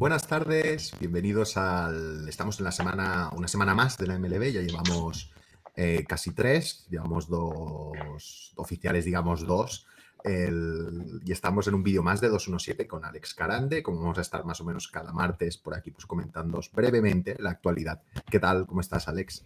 Buenas 0.00 0.26
tardes, 0.26 0.94
bienvenidos 0.98 1.58
al. 1.58 2.26
Estamos 2.26 2.58
en 2.58 2.64
la 2.64 2.72
semana, 2.72 3.28
una 3.36 3.46
semana 3.46 3.74
más 3.74 3.98
de 3.98 4.06
la 4.06 4.18
MLB, 4.18 4.50
ya 4.50 4.62
llevamos 4.62 5.30
eh, 5.76 6.06
casi 6.08 6.34
tres, 6.34 6.86
llevamos 6.88 7.28
dos 7.28 8.54
oficiales, 8.56 9.04
digamos 9.04 9.46
dos, 9.46 9.86
y 10.24 11.30
estamos 11.30 11.68
en 11.68 11.74
un 11.74 11.82
vídeo 11.82 12.02
más 12.02 12.22
de 12.22 12.30
217 12.30 12.88
con 12.88 13.04
Alex 13.04 13.34
Carande, 13.34 13.82
como 13.82 14.00
vamos 14.00 14.16
a 14.16 14.22
estar 14.22 14.42
más 14.46 14.58
o 14.62 14.64
menos 14.64 14.88
cada 14.88 15.12
martes 15.12 15.58
por 15.58 15.74
aquí, 15.74 15.90
pues 15.90 16.06
comentando 16.06 16.58
brevemente 16.72 17.36
la 17.38 17.50
actualidad. 17.50 18.00
¿Qué 18.30 18.40
tal? 18.40 18.66
¿Cómo 18.66 18.80
estás, 18.80 19.06
Alex? 19.06 19.44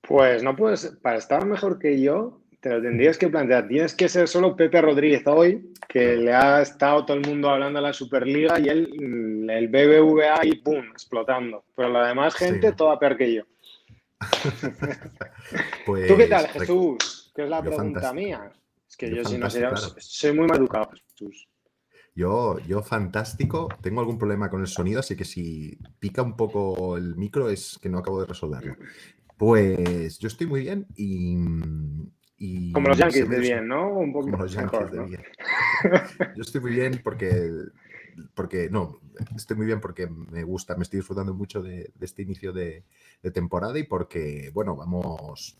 Pues 0.00 0.42
no 0.42 0.56
puedes, 0.56 0.86
para 1.02 1.18
estar 1.18 1.44
mejor 1.44 1.78
que 1.78 2.00
yo, 2.00 2.40
te 2.60 2.68
lo 2.68 2.82
tendrías 2.82 3.16
que 3.16 3.28
plantear. 3.28 3.66
Tienes 3.66 3.94
que 3.94 4.08
ser 4.08 4.28
solo 4.28 4.54
Pepe 4.54 4.80
Rodríguez 4.80 5.22
hoy, 5.26 5.72
que 5.88 6.16
le 6.16 6.32
ha 6.32 6.60
estado 6.60 7.06
todo 7.06 7.16
el 7.16 7.26
mundo 7.26 7.48
hablando 7.48 7.78
de 7.78 7.86
la 7.86 7.92
Superliga 7.92 8.58
y 8.60 8.68
él, 8.68 8.90
mm, 9.00 9.50
el 9.50 9.68
BBVA 9.68 10.44
y 10.44 10.56
¡pum! 10.56 10.84
explotando. 10.92 11.64
Pero 11.74 11.88
la 11.88 12.08
demás 12.08 12.34
gente, 12.34 12.72
toda 12.72 12.98
peor 12.98 13.16
que 13.16 13.34
yo. 13.34 13.42
pues, 15.86 16.06
¿Tú 16.06 16.16
qué 16.16 16.26
tal, 16.26 16.46
Jesús? 16.48 17.32
Que 17.34 17.44
es 17.44 17.48
la 17.48 17.62
pregunta 17.62 18.12
mía. 18.12 18.52
Es 18.86 18.96
que 18.96 19.14
yo, 19.14 19.24
si 19.24 19.38
no 19.38 19.48
sé, 19.48 19.66
soy 19.98 20.32
muy 20.34 20.46
mal 20.46 20.58
educado, 20.58 20.90
Jesús. 20.90 21.48
Yo, 22.14 22.58
yo 22.66 22.82
fantástico. 22.82 23.68
Tengo 23.80 24.00
algún 24.00 24.18
problema 24.18 24.50
con 24.50 24.60
el 24.60 24.66
sonido, 24.66 25.00
así 25.00 25.16
que 25.16 25.24
si 25.24 25.78
pica 25.98 26.20
un 26.20 26.36
poco 26.36 26.98
el 26.98 27.16
micro 27.16 27.48
es 27.48 27.78
que 27.80 27.88
no 27.88 27.98
acabo 27.98 28.20
de 28.20 28.26
resolverlo. 28.26 28.76
Pues 29.38 30.18
yo 30.18 30.28
estoy 30.28 30.46
muy 30.46 30.60
bien 30.60 30.86
y, 30.96 31.38
como 32.72 32.88
los 32.88 32.98
Yankees 32.98 33.28
de 33.28 33.38
bien, 33.38 33.68
¿no? 33.68 33.90
Un 33.90 34.12
poco 34.12 34.30
como 34.30 34.44
los 34.44 34.52
Yankees 34.52 34.90
de 34.90 35.04
bien. 35.04 35.22
Yo 36.36 36.42
estoy 36.42 36.60
muy 36.62 36.70
bien 36.70 37.00
porque, 37.04 37.50
porque, 38.34 38.70
no, 38.70 38.98
estoy 39.36 39.58
muy 39.58 39.66
bien 39.66 39.80
porque 39.80 40.06
me 40.06 40.42
gusta, 40.42 40.74
me 40.74 40.82
estoy 40.82 41.00
disfrutando 41.00 41.34
mucho 41.34 41.62
de, 41.62 41.92
este 42.00 42.22
inicio 42.22 42.52
de, 42.52 42.84
temporada 43.34 43.78
y 43.78 43.84
porque, 43.84 44.50
bueno, 44.54 44.74
vamos, 44.74 45.58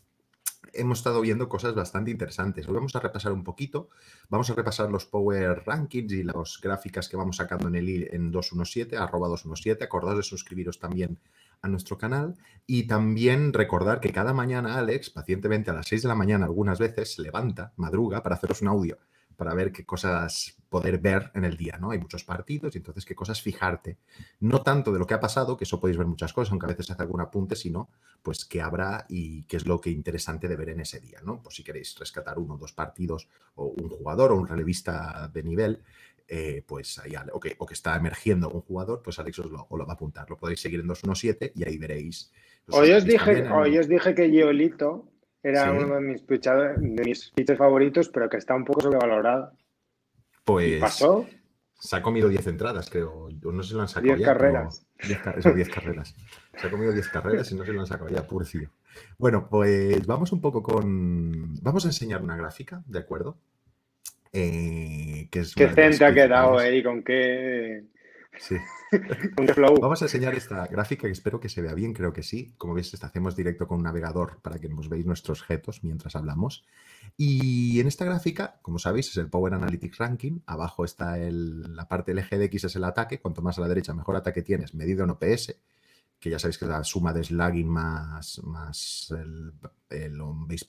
hemos 0.73 0.99
estado 0.99 1.21
viendo 1.21 1.51
cosas 1.51 1.75
bastante 1.75 2.11
interesantes. 2.11 2.67
Vamos 2.67 2.97
a 2.97 3.01
repasar 3.01 3.33
un 3.33 3.45
poquito, 3.45 3.91
vamos 4.31 4.49
a 4.49 4.55
repasar 4.55 4.91
los 4.91 5.05
Power 5.05 5.63
Rankings 5.67 6.13
y 6.13 6.23
las 6.23 6.59
gráficas 6.63 7.11
que 7.11 7.17
vamos 7.19 7.37
sacando 7.37 7.69
en 7.69 7.75
el 7.75 8.09
en 8.11 8.31
217, 8.31 8.97
arroba 8.97 9.29
217. 9.29 9.85
Acordaos 9.85 10.17
de 10.17 10.23
suscribiros 10.23 10.79
también 10.79 11.19
a 11.63 11.69
nuestro 11.69 11.99
canal 11.99 12.37
y 12.67 12.85
también 12.87 13.53
recordar 13.53 14.01
que 14.01 14.13
cada 14.13 14.33
mañana 14.33 14.79
Alex, 14.79 15.11
pacientemente 15.11 15.71
a 15.71 15.75
las 15.75 15.89
6 15.89 16.03
de 16.03 16.09
la 16.09 16.15
mañana 16.15 16.47
algunas 16.47 16.79
veces, 16.79 17.15
se 17.15 17.23
levanta, 17.23 17.73
madruga 17.77 18.23
para 18.23 18.37
haceros 18.37 18.63
un 18.63 18.69
audio, 18.69 18.99
para 19.37 19.55
ver 19.55 19.73
qué 19.73 19.85
cosas 19.85 20.57
poder 20.69 20.99
ver 20.99 21.33
en 21.35 21.45
el 21.45 21.57
día, 21.57 21.77
¿no? 21.81 21.91
Hay 21.91 21.99
muchos 21.99 22.25
partidos 22.25 22.75
y 22.75 22.79
entonces 22.79 23.05
qué 23.05 23.15
cosas 23.15 23.43
fijarte. 23.43 23.99
No 24.39 24.63
tanto 24.63 24.93
de 24.93 24.99
lo 24.99 25.07
que 25.07 25.15
ha 25.15 25.21
pasado, 25.21 25.57
que 25.57 25.65
eso 25.65 25.81
podéis 25.81 25.99
ver 25.99 26.07
muchas 26.07 26.33
cosas, 26.33 26.53
aunque 26.53 26.67
a 26.67 26.69
veces 26.69 26.91
hace 26.91 27.03
algún 27.03 27.21
apunte, 27.21 27.57
sino 27.57 27.91
pues 28.23 28.45
qué 28.45 28.63
habrá 28.63 29.07
y 29.09 29.43
qué 29.45 29.57
es 29.57 29.67
lo 29.67 29.81
que 29.81 29.91
interesante 29.91 30.47
de 30.47 30.57
ver 30.57 30.69
en 30.69 30.81
ese 30.81 31.01
día, 31.01 31.21
¿no? 31.25 31.43
Pues 31.43 31.57
si 31.57 31.65
queréis 31.65 31.99
rescatar 31.99 32.39
uno 32.39 32.55
o 32.55 32.59
dos 32.59 32.73
partidos 32.73 33.29
o 33.57 33.67
un 33.67 33.89
jugador 33.89 34.31
o 34.31 34.37
un 34.37 34.47
relevista 34.47 35.29
de 35.33 35.43
nivel, 35.43 35.83
eh, 36.33 36.63
pues 36.65 36.97
ahí, 37.01 37.15
o 37.33 37.41
que, 37.41 37.57
o 37.59 37.67
que, 37.67 37.75
está 37.75 37.97
emergiendo 37.97 38.49
un 38.51 38.61
jugador, 38.61 39.03
pues 39.03 39.19
Alex 39.19 39.41
os 39.41 39.51
lo, 39.51 39.67
va 39.69 39.85
a 39.89 39.95
apuntar. 39.95 40.31
Lo 40.31 40.37
podéis 40.37 40.61
seguir 40.61 40.79
en 40.79 40.87
217 40.87 41.55
y 41.57 41.65
ahí 41.65 41.77
veréis. 41.77 42.31
Hoy 42.69 42.93
os, 42.93 43.05
dije, 43.05 43.51
hoy 43.51 43.77
os 43.79 43.89
dije 43.89 44.15
que 44.15 44.31
Giolito 44.31 45.09
era 45.43 45.73
uno 45.73 45.97
de 45.97 46.01
mis, 46.01 46.23
pitchers 46.23 47.59
favoritos, 47.59 48.11
pero 48.11 48.29
que 48.29 48.37
está 48.37 48.55
un 48.55 48.65
poco 48.65 48.81
sobrevalorado. 48.81 49.51
Pues. 50.45 50.81
pasó? 50.81 51.27
Se 51.81 51.97
ha 51.97 52.03
comido 52.03 52.29
10 52.29 52.47
entradas, 52.47 52.89
creo. 52.89 53.29
No 53.43 53.63
se 53.65 53.75
lo 53.75 53.81
han 53.81 53.89
sacado 53.89 54.15
10 54.15 54.25
carreras. 54.25 54.87
10, 55.03 55.69
carreras. 55.69 56.15
Se 56.61 56.67
ha 56.69 56.71
comido 56.71 56.93
10 56.93 57.09
carreras 57.09 57.51
y 57.51 57.57
no 57.57 57.65
se 57.65 57.73
lo 57.73 57.81
han 57.81 57.87
sacado 57.89 58.09
ya, 58.09 58.25
purcio. 58.25 58.71
Bueno, 59.19 59.49
pues 59.51 60.07
vamos 60.07 60.31
un 60.31 60.41
poco 60.41 60.63
con. 60.63 61.57
Vamos 61.61 61.85
a 61.87 61.89
enseñar 61.89 62.23
una 62.23 62.37
gráfica, 62.37 62.85
¿de 62.87 63.01
acuerdo? 63.01 63.37
Eh, 64.33 65.29
¿Qué 65.31 65.45
centro 65.45 66.07
ha 66.07 66.15
quedado 66.15 66.59
ahí? 66.59 66.83
¿Con 66.83 67.03
qué...? 67.03 67.85
Sí. 68.39 68.57
Vamos 69.81 70.03
a 70.03 70.05
enseñar 70.05 70.35
esta 70.35 70.67
gráfica 70.67 71.03
que 71.03 71.13
espero 71.13 71.41
que 71.41 71.49
se 71.49 71.63
vea 71.63 71.75
bien, 71.75 71.93
creo 71.93 72.13
que 72.13 72.23
sí. 72.23 72.55
Como 72.57 72.75
veis, 72.75 72.93
hacemos 73.03 73.37
directo 73.37 73.67
con 73.67 73.79
un 73.79 73.85
navegador 73.85 74.41
para 74.41 74.59
que 74.59 74.69
nos 74.69 74.89
veáis 74.89 75.05
nuestros 75.05 75.41
objetos 75.41 75.83
mientras 75.85 76.17
hablamos. 76.17 76.65
Y 77.17 77.81
en 77.81 77.87
esta 77.87 78.05
gráfica, 78.05 78.59
como 78.63 78.79
sabéis, 78.79 79.09
es 79.09 79.17
el 79.17 79.29
Power 79.29 79.55
Analytics 79.55 79.99
Ranking. 79.99 80.41
Abajo 80.47 80.85
está 80.85 81.17
la 81.19 81.89
parte 81.89 82.13
del 82.13 82.21
eje 82.21 82.39
de 82.39 82.47
X, 82.47 82.65
es 82.65 82.77
el 82.77 82.85
ataque. 82.85 83.21
Cuanto 83.21 83.43
más 83.43 83.59
a 83.59 83.63
la 83.63 83.69
derecha, 83.69 83.95
mejor 83.95 84.17
ataque 84.17 84.43
tienes, 84.43 84.75
medido 84.75 85.05
en 85.05 85.11
OPS 85.11 85.57
que 86.21 86.31
ya 86.31 86.39
sabéis 86.39 86.59
que 86.59 86.67
es 86.67 86.71
la 86.71 86.85
suma 86.85 87.13
de 87.13 87.25
slugging 87.25 87.69
más, 87.69 88.43
más 88.45 89.11
el, 89.11 89.53
el 89.89 90.21
on-base 90.21 90.67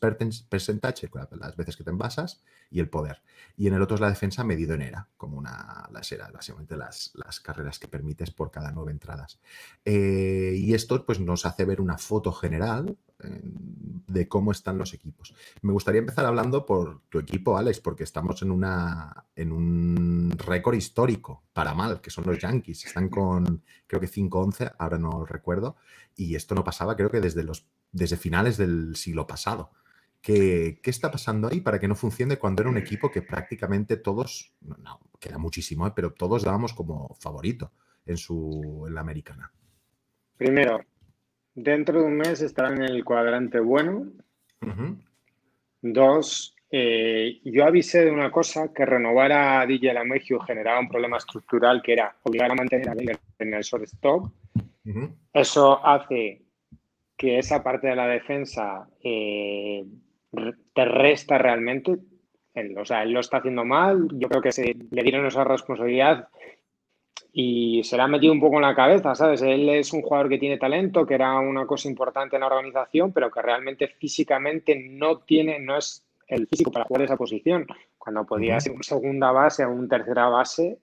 percentage, 0.50 1.10
las 1.38 1.56
veces 1.58 1.76
que 1.76 1.84
te 1.84 1.90
envasas, 1.90 2.42
y 2.72 2.80
el 2.80 2.90
poder. 2.90 3.22
Y 3.58 3.68
en 3.68 3.74
el 3.74 3.82
otro 3.82 3.96
es 3.96 4.02
la 4.02 4.10
defensa 4.10 4.46
medido 4.46 4.74
en 4.76 4.82
ERA, 4.82 5.10
como 5.18 5.38
una, 5.38 5.90
las 5.92 6.10
ERA, 6.12 6.32
básicamente 6.32 6.78
las, 6.78 7.12
las 7.16 7.42
carreras 7.42 7.80
que 7.80 7.90
permites 7.90 8.32
por 8.32 8.50
cada 8.50 8.72
nueve 8.72 8.94
entradas. 8.94 9.40
Eh, 9.84 10.56
y 10.58 10.74
esto 10.74 11.06
pues, 11.06 11.20
nos 11.20 11.46
hace 11.46 11.66
ver 11.66 11.82
una 11.82 11.98
foto 11.98 12.32
general 12.32 12.98
de 13.22 14.28
cómo 14.28 14.52
están 14.52 14.78
los 14.78 14.94
equipos. 14.94 15.34
Me 15.62 15.72
gustaría 15.72 16.00
empezar 16.00 16.26
hablando 16.26 16.66
por 16.66 17.02
tu 17.10 17.20
equipo, 17.20 17.58
Alex, 17.58 17.80
porque 17.80 18.04
estamos 18.04 18.42
en, 18.42 18.52
una, 18.52 19.26
en 19.36 19.52
un 19.52 20.32
récord 20.38 20.76
histórico, 20.76 21.44
para 21.54 21.74
mal, 21.74 22.02
que 22.02 22.10
son 22.10 22.26
los 22.26 22.40
Yankees. 22.40 22.86
Están 22.86 23.10
con, 23.10 23.64
creo 23.88 24.02
que 24.02 24.08
5-11, 24.08 24.76
ahora 24.78 24.98
no 24.98 25.26
recuerdo, 25.26 25.78
y 26.16 26.36
esto 26.36 26.56
no 26.56 26.64
pasaba, 26.64 26.96
creo 26.96 27.10
que 27.10 27.22
desde, 27.22 27.44
los, 27.44 27.68
desde 27.92 28.18
finales 28.18 28.58
del 28.58 28.96
siglo 28.96 29.28
pasado. 29.28 29.72
¿Qué, 30.22 30.80
¿Qué, 30.84 30.92
está 30.92 31.10
pasando 31.10 31.48
ahí 31.48 31.62
para 31.62 31.80
que 31.80 31.88
no 31.88 31.96
funcione 31.96 32.38
cuando 32.38 32.62
era 32.62 32.70
un 32.70 32.78
equipo 32.78 33.10
que 33.10 33.24
prácticamente 33.24 33.98
todos, 33.98 34.54
no, 34.62 35.00
queda 35.20 35.40
muchísimo, 35.40 35.88
¿eh? 35.88 35.94
pero 35.96 36.14
todos 36.14 36.44
dábamos 36.44 36.74
como 36.74 37.16
favorito 37.20 37.72
en, 38.06 38.18
su, 38.18 38.84
en 38.88 38.94
la 38.94 39.02
americana? 39.02 39.52
Primero, 40.38 40.82
dentro 41.54 42.00
de 42.00 42.06
un 42.06 42.18
mes 42.18 42.42
estarán 42.42 42.78
en 42.78 42.84
el 42.84 43.04
cuadrante 43.04 43.60
bueno. 43.60 44.08
Dos, 45.82 46.56
eh, 46.70 47.42
yo 47.44 47.66
avisé 47.66 48.06
de 48.06 48.12
una 48.12 48.32
cosa, 48.32 48.72
que 48.74 48.86
renovar 48.86 49.32
a 49.32 49.66
DJ 49.66 49.94
Lamegio 49.94 50.40
generaba 50.40 50.80
un 50.80 50.90
problema 50.90 51.18
estructural 51.18 51.82
que 51.82 51.94
era 51.94 52.16
obligar 52.24 52.52
a 52.52 52.56
mantener 52.56 52.90
a 52.90 52.96
Miller 52.96 53.20
en 53.40 53.54
el 53.54 53.64
shortstop. 53.64 54.32
Eso 55.34 55.86
hace 55.86 56.42
que 57.18 57.38
esa 57.38 57.64
parte 57.64 57.88
de 57.88 57.96
la 57.96 58.08
defensa 58.08 58.88
eh, 59.04 59.86
te 60.74 60.86
resta 60.86 61.38
realmente. 61.38 61.98
o 62.78 62.86
sea, 62.86 63.04
él 63.04 63.12
lo 63.12 63.20
está 63.20 63.38
haciendo 63.38 63.66
mal. 63.66 64.08
Yo 64.14 64.30
creo 64.30 64.42
que 64.42 64.52
se 64.52 64.76
le 64.92 65.04
dieron 65.04 65.26
esa 65.26 65.44
responsabilidad 65.44 66.30
y 67.34 67.84
se 67.84 67.96
le 67.96 68.04
ha 68.04 68.08
metido 68.08 68.34
un 68.34 68.42
poco 68.42 68.58
en 68.58 68.64
la 68.64 68.76
cabeza, 68.76 69.16
¿sabes? 69.16 69.42
Él 69.42 69.70
es 69.70 69.94
un 69.94 70.02
jugador 70.02 70.30
que 70.30 70.38
tiene 70.38 70.58
talento, 70.58 71.06
que 71.06 71.14
era 71.14 71.40
una 71.40 71.66
cosa 71.66 71.88
importante 71.88 72.36
en 72.36 72.42
la 72.42 72.48
organización, 72.48 73.14
pero 73.14 73.32
que 73.32 73.42
realmente 73.42 73.88
físicamente 73.88 74.76
no 74.90 75.20
tiene, 75.20 75.60
no 75.60 75.78
es 75.78 76.06
el 76.28 76.48
físico 76.48 76.72
para 76.72 76.86
jugar 76.86 77.04
esa 77.04 77.18
posición. 77.18 77.66
Cuando 77.98 78.26
podía 78.26 78.60
ser 78.60 78.74
una 78.74 78.84
segunda 78.84 79.32
base 79.32 79.64
o 79.64 79.72
un 79.72 79.88
tercera 79.88 80.28
base, 80.28 80.80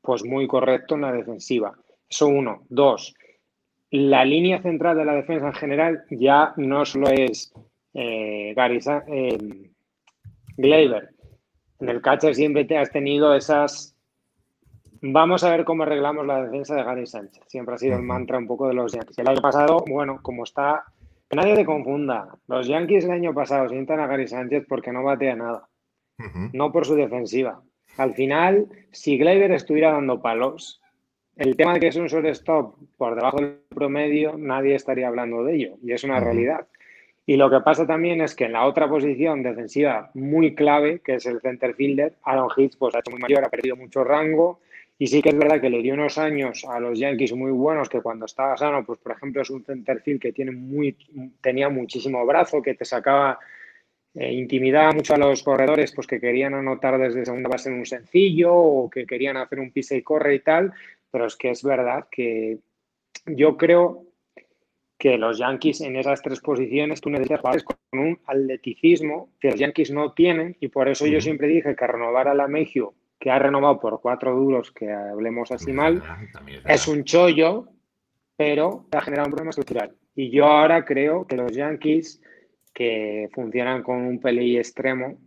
pues 0.00 0.24
muy 0.24 0.46
correcto 0.46 0.96
en 0.96 1.02
la 1.02 1.12
defensiva. 1.12 1.76
Eso 2.08 2.26
uno. 2.26 2.64
Dos, 2.68 3.14
la 3.92 4.24
línea 4.24 4.60
central 4.62 4.96
de 4.96 5.04
la 5.04 5.14
defensa 5.14 5.48
en 5.48 5.52
general 5.52 6.04
ya 6.10 6.54
no 6.56 6.84
solo 6.84 7.08
es 7.10 7.52
eh, 7.94 8.54
Gary 8.56 8.80
eh, 9.06 9.38
En 10.56 11.88
el 11.88 12.00
catcher 12.00 12.34
siempre 12.34 12.64
te 12.64 12.78
has 12.78 12.90
tenido 12.90 13.34
esas 13.34 13.91
Vamos 15.04 15.42
a 15.42 15.50
ver 15.50 15.64
cómo 15.64 15.82
arreglamos 15.82 16.24
la 16.24 16.44
defensa 16.44 16.76
de 16.76 16.84
Gary 16.84 17.08
Sánchez. 17.08 17.42
Siempre 17.48 17.74
ha 17.74 17.78
sido 17.78 17.96
el 17.96 18.04
mantra 18.04 18.38
un 18.38 18.46
poco 18.46 18.68
de 18.68 18.74
los 18.74 18.92
Yankees. 18.92 19.18
El 19.18 19.26
año 19.26 19.40
pasado, 19.40 19.82
bueno, 19.88 20.20
como 20.22 20.44
está. 20.44 20.84
Que 21.28 21.34
nadie 21.34 21.56
te 21.56 21.64
confunda. 21.64 22.28
Los 22.46 22.68
Yankees 22.68 23.06
el 23.06 23.10
año 23.10 23.34
pasado 23.34 23.68
sientan 23.68 23.98
a 23.98 24.06
Gary 24.06 24.28
Sánchez 24.28 24.64
porque 24.68 24.92
no 24.92 25.02
batea 25.02 25.34
nada. 25.34 25.68
No 26.52 26.70
por 26.70 26.86
su 26.86 26.94
defensiva. 26.94 27.60
Al 27.96 28.14
final, 28.14 28.68
si 28.92 29.18
Gleyber 29.18 29.50
estuviera 29.50 29.90
dando 29.90 30.22
palos, 30.22 30.80
el 31.34 31.56
tema 31.56 31.74
de 31.74 31.80
que 31.80 31.88
es 31.88 31.96
un 31.96 32.06
shortstop 32.06 32.76
por 32.96 33.16
debajo 33.16 33.38
del 33.38 33.58
promedio, 33.74 34.38
nadie 34.38 34.76
estaría 34.76 35.08
hablando 35.08 35.42
de 35.42 35.56
ello. 35.56 35.74
Y 35.82 35.90
es 35.90 36.04
una 36.04 36.20
realidad. 36.20 36.68
Y 37.26 37.38
lo 37.38 37.50
que 37.50 37.58
pasa 37.58 37.88
también 37.88 38.20
es 38.20 38.36
que 38.36 38.44
en 38.44 38.52
la 38.52 38.66
otra 38.66 38.88
posición 38.88 39.42
defensiva 39.42 40.12
muy 40.14 40.54
clave, 40.54 41.00
que 41.00 41.14
es 41.14 41.26
el 41.26 41.40
center 41.40 41.74
fielder, 41.74 42.14
Aaron 42.22 42.50
Hicks 42.56 42.76
pues, 42.76 42.94
ha 42.94 43.00
hecho 43.00 43.10
muy 43.10 43.20
mayor, 43.20 43.44
ha 43.44 43.50
perdido 43.50 43.74
mucho 43.74 44.04
rango 44.04 44.60
y 44.98 45.06
sí 45.06 45.20
que 45.20 45.30
es 45.30 45.36
verdad 45.38 45.60
que 45.60 45.70
le 45.70 45.82
dio 45.82 45.94
unos 45.94 46.18
años 46.18 46.64
a 46.68 46.78
los 46.78 46.98
Yankees 46.98 47.32
muy 47.32 47.50
buenos, 47.50 47.88
que 47.88 48.00
cuando 48.00 48.26
estaba 48.26 48.56
sano, 48.56 48.84
pues 48.84 48.98
por 49.00 49.12
ejemplo 49.12 49.42
es 49.42 49.50
un 49.50 49.64
centerfield 49.64 50.20
que 50.20 50.32
tiene 50.32 50.52
muy, 50.52 50.96
tenía 51.40 51.68
muchísimo 51.68 52.24
brazo, 52.24 52.62
que 52.62 52.74
te 52.74 52.84
sacaba, 52.84 53.38
eh, 54.14 54.32
intimidaba 54.32 54.92
mucho 54.92 55.14
a 55.14 55.18
los 55.18 55.42
corredores, 55.42 55.92
pues 55.92 56.06
que 56.06 56.20
querían 56.20 56.54
anotar 56.54 56.98
desde 56.98 57.24
segunda 57.24 57.48
base 57.48 57.68
en 57.68 57.76
un 57.76 57.86
sencillo 57.86 58.54
o 58.54 58.90
que 58.90 59.06
querían 59.06 59.36
hacer 59.36 59.58
un 59.58 59.72
pisa 59.72 59.96
y 59.96 60.02
corre 60.02 60.36
y 60.36 60.40
tal, 60.40 60.72
pero 61.10 61.26
es 61.26 61.36
que 61.36 61.50
es 61.50 61.62
verdad 61.62 62.06
que 62.10 62.58
yo 63.26 63.56
creo 63.56 64.06
que 65.02 65.18
los 65.18 65.36
Yankees 65.36 65.80
en 65.80 65.96
esas 65.96 66.22
tres 66.22 66.38
posiciones 66.38 67.00
tú 67.00 67.10
necesitas 67.10 67.40
jugadores 67.40 67.64
con 67.64 67.76
un 67.98 68.20
atleticismo 68.24 69.30
que 69.40 69.50
los 69.50 69.58
Yankees 69.58 69.90
no 69.90 70.12
tienen 70.12 70.56
y 70.60 70.68
por 70.68 70.88
eso 70.88 71.08
yo 71.08 71.20
siempre 71.20 71.48
dije 71.48 71.74
que 71.74 71.86
renovar 71.88 72.28
a 72.28 72.34
la 72.34 72.46
Mejio, 72.46 72.94
que 73.22 73.30
ha 73.30 73.38
renovado 73.38 73.78
por 73.78 74.00
cuatro 74.00 74.34
duros, 74.34 74.72
que 74.72 74.90
hablemos 74.90 75.52
así 75.52 75.72
mal, 75.72 76.02
es 76.66 76.88
un 76.88 77.04
chollo, 77.04 77.68
pero 78.36 78.86
ha 78.90 79.00
generado 79.00 79.28
un 79.28 79.30
problema 79.30 79.50
estructural. 79.50 79.94
Y 80.16 80.32
yo 80.32 80.46
ahora 80.46 80.84
creo 80.84 81.24
que 81.24 81.36
los 81.36 81.52
Yankees, 81.52 82.20
que 82.74 83.30
funcionan 83.32 83.84
con 83.84 83.98
un 83.98 84.18
PLI 84.18 84.58
extremo, 84.58 85.20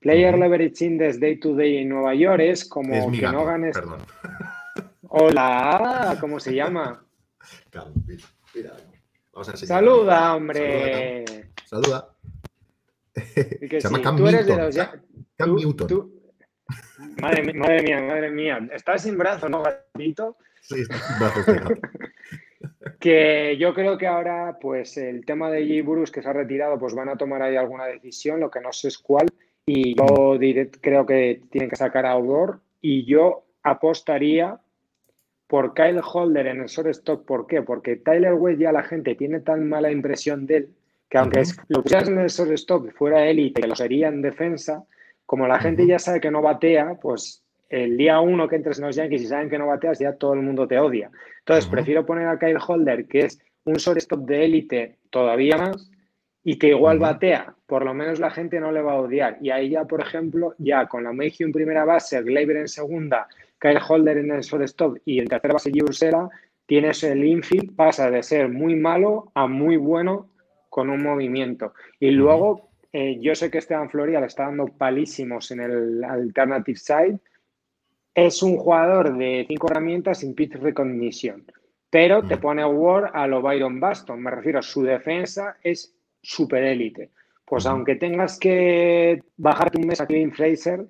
player 0.00 0.36
leverage 0.36 0.84
index 0.86 1.20
day 1.20 1.38
to 1.38 1.54
day 1.54 1.76
en 1.76 1.90
Nueva 1.90 2.16
York 2.16 2.40
es 2.40 2.68
como 2.68 3.12
que 3.12 3.22
no 3.22 3.44
ganes. 3.44 3.76
Hola, 5.08 6.18
¿cómo 6.20 6.40
se 6.40 6.52
llama? 6.52 7.06
Saluda, 9.54 10.34
hombre. 10.34 11.24
Saluda. 11.64 12.12
se 13.14 13.80
llama 13.80 14.02
Cam, 14.02 14.16
Newton. 15.54 16.15
Madre, 17.20 17.42
mía, 17.42 18.00
madre 18.00 18.30
mía. 18.30 18.68
Estás 18.72 19.02
sin 19.02 19.16
brazo, 19.16 19.48
¿no, 19.48 19.62
gatito? 19.62 20.36
Sí, 20.60 20.84
sin 20.84 21.18
brazo. 21.18 21.40
que 23.00 23.56
yo 23.58 23.74
creo 23.74 23.96
que 23.98 24.06
ahora, 24.06 24.58
pues 24.60 24.96
el 24.96 25.24
tema 25.24 25.50
de 25.50 25.66
Jay 25.66 25.80
Burus 25.80 26.10
que 26.10 26.22
se 26.22 26.28
ha 26.28 26.32
retirado, 26.32 26.78
pues 26.78 26.94
van 26.94 27.08
a 27.08 27.16
tomar 27.16 27.42
ahí 27.42 27.56
alguna 27.56 27.86
decisión, 27.86 28.40
lo 28.40 28.50
que 28.50 28.60
no 28.60 28.72
sé 28.72 28.88
es 28.88 28.98
cuál. 28.98 29.28
Y 29.66 29.96
yo 29.96 30.38
creo 30.80 31.06
que 31.06 31.42
tienen 31.50 31.70
que 31.70 31.76
sacar 31.76 32.06
a 32.06 32.12
Audor. 32.12 32.60
Y 32.80 33.04
yo 33.04 33.44
apostaría 33.62 34.60
por 35.46 35.74
Kyle 35.74 36.00
Holder 36.02 36.46
en 36.46 36.60
el 36.60 36.66
shortstop. 36.66 37.24
¿Por 37.24 37.46
qué? 37.46 37.62
Porque 37.62 37.96
Tyler 37.96 38.34
Wade 38.34 38.58
ya 38.58 38.72
la 38.72 38.82
gente 38.82 39.14
tiene 39.14 39.40
tan 39.40 39.68
mala 39.68 39.90
impresión 39.90 40.46
de 40.46 40.56
él 40.56 40.74
que 41.08 41.18
aunque 41.18 41.42
lo 41.68 41.82
pusieras 41.82 42.08
en 42.08 42.18
el 42.18 42.28
shortstop 42.28 42.90
fuera 42.92 43.26
élite, 43.26 43.60
que 43.60 43.68
lo 43.68 43.76
sería 43.76 44.08
en 44.08 44.22
defensa, 44.22 44.84
como 45.26 45.46
la 45.46 45.58
gente 45.58 45.86
ya 45.86 45.98
sabe 45.98 46.20
que 46.20 46.30
no 46.30 46.40
batea, 46.40 46.98
pues 47.00 47.42
el 47.68 47.96
día 47.96 48.20
uno 48.20 48.48
que 48.48 48.56
entres 48.56 48.78
en 48.78 48.86
los 48.86 48.96
Yankees 48.96 49.22
y 49.22 49.26
saben 49.26 49.50
que 49.50 49.58
no 49.58 49.66
bateas, 49.66 49.98
ya 49.98 50.14
todo 50.14 50.34
el 50.34 50.42
mundo 50.42 50.66
te 50.66 50.78
odia. 50.78 51.10
Entonces, 51.40 51.66
prefiero 51.66 52.06
poner 52.06 52.28
a 52.28 52.38
Kyle 52.38 52.58
Holder, 52.64 53.06
que 53.06 53.20
es 53.20 53.40
un 53.64 53.74
shortstop 53.74 54.20
de 54.20 54.44
élite 54.44 54.98
todavía 55.10 55.56
más, 55.56 55.90
y 56.44 56.58
que 56.58 56.68
igual 56.68 57.00
batea, 57.00 57.56
por 57.66 57.84
lo 57.84 57.92
menos 57.92 58.20
la 58.20 58.30
gente 58.30 58.60
no 58.60 58.70
le 58.70 58.80
va 58.80 58.92
a 58.92 59.00
odiar. 59.00 59.36
Y 59.40 59.50
ahí 59.50 59.70
ya, 59.70 59.84
por 59.84 60.00
ejemplo, 60.00 60.54
ya 60.58 60.86
con 60.86 61.02
la 61.02 61.12
Mayhew 61.12 61.46
en 61.46 61.52
primera 61.52 61.84
base, 61.84 62.22
Gleyber 62.22 62.58
en 62.58 62.68
segunda, 62.68 63.26
Kyle 63.58 63.80
Holder 63.86 64.18
en 64.18 64.30
el 64.30 64.42
shortstop 64.42 64.98
y 65.04 65.18
en 65.18 65.26
tercera 65.26 65.54
base 65.54 65.72
Ursera, 65.82 66.28
tienes 66.66 67.02
el 67.02 67.24
infield, 67.24 67.74
pasa 67.74 68.10
de 68.12 68.22
ser 68.22 68.48
muy 68.48 68.76
malo 68.76 69.32
a 69.34 69.48
muy 69.48 69.76
bueno 69.76 70.28
con 70.68 70.88
un 70.88 71.02
movimiento. 71.02 71.74
Y 71.98 72.10
luego, 72.10 72.65
eh, 72.98 73.18
yo 73.20 73.34
sé 73.34 73.50
que 73.50 73.58
Esteban 73.58 73.90
Floria 73.90 74.20
le 74.20 74.26
está 74.26 74.44
dando 74.44 74.68
palísimos 74.68 75.50
en 75.50 75.60
el 75.60 76.02
alternative 76.02 76.78
side. 76.78 77.18
Es 78.14 78.42
un 78.42 78.56
jugador 78.56 79.18
de 79.18 79.44
cinco 79.46 79.66
herramientas 79.70 80.20
sin 80.20 80.34
pitch 80.34 80.54
recognition, 80.54 81.44
pero 81.90 82.22
te 82.22 82.38
pone 82.38 82.62
a 82.62 82.68
War 82.68 83.10
a 83.12 83.26
lo 83.26 83.42
Byron 83.42 83.78
Baston. 83.80 84.22
Me 84.22 84.30
refiero, 84.30 84.60
a 84.60 84.62
su 84.62 84.82
defensa 84.82 85.58
es 85.62 85.94
super 86.22 86.64
élite. 86.64 87.10
Pues 87.44 87.66
aunque 87.66 87.96
tengas 87.96 88.38
que 88.38 89.22
bajarte 89.36 89.76
un 89.76 89.88
mes 89.88 90.00
a 90.00 90.06
Kevin 90.06 90.32
Fraser, 90.32 90.86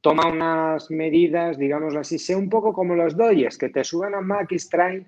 toma 0.00 0.28
unas 0.28 0.88
medidas, 0.92 1.58
digamos 1.58 1.96
así, 1.96 2.20
sé 2.20 2.36
un 2.36 2.48
poco 2.48 2.72
como 2.72 2.94
los 2.94 3.16
Dodgers, 3.16 3.58
que 3.58 3.68
te 3.68 3.82
suben 3.82 4.14
a 4.14 4.20
Max 4.20 4.68
Train 4.68 5.04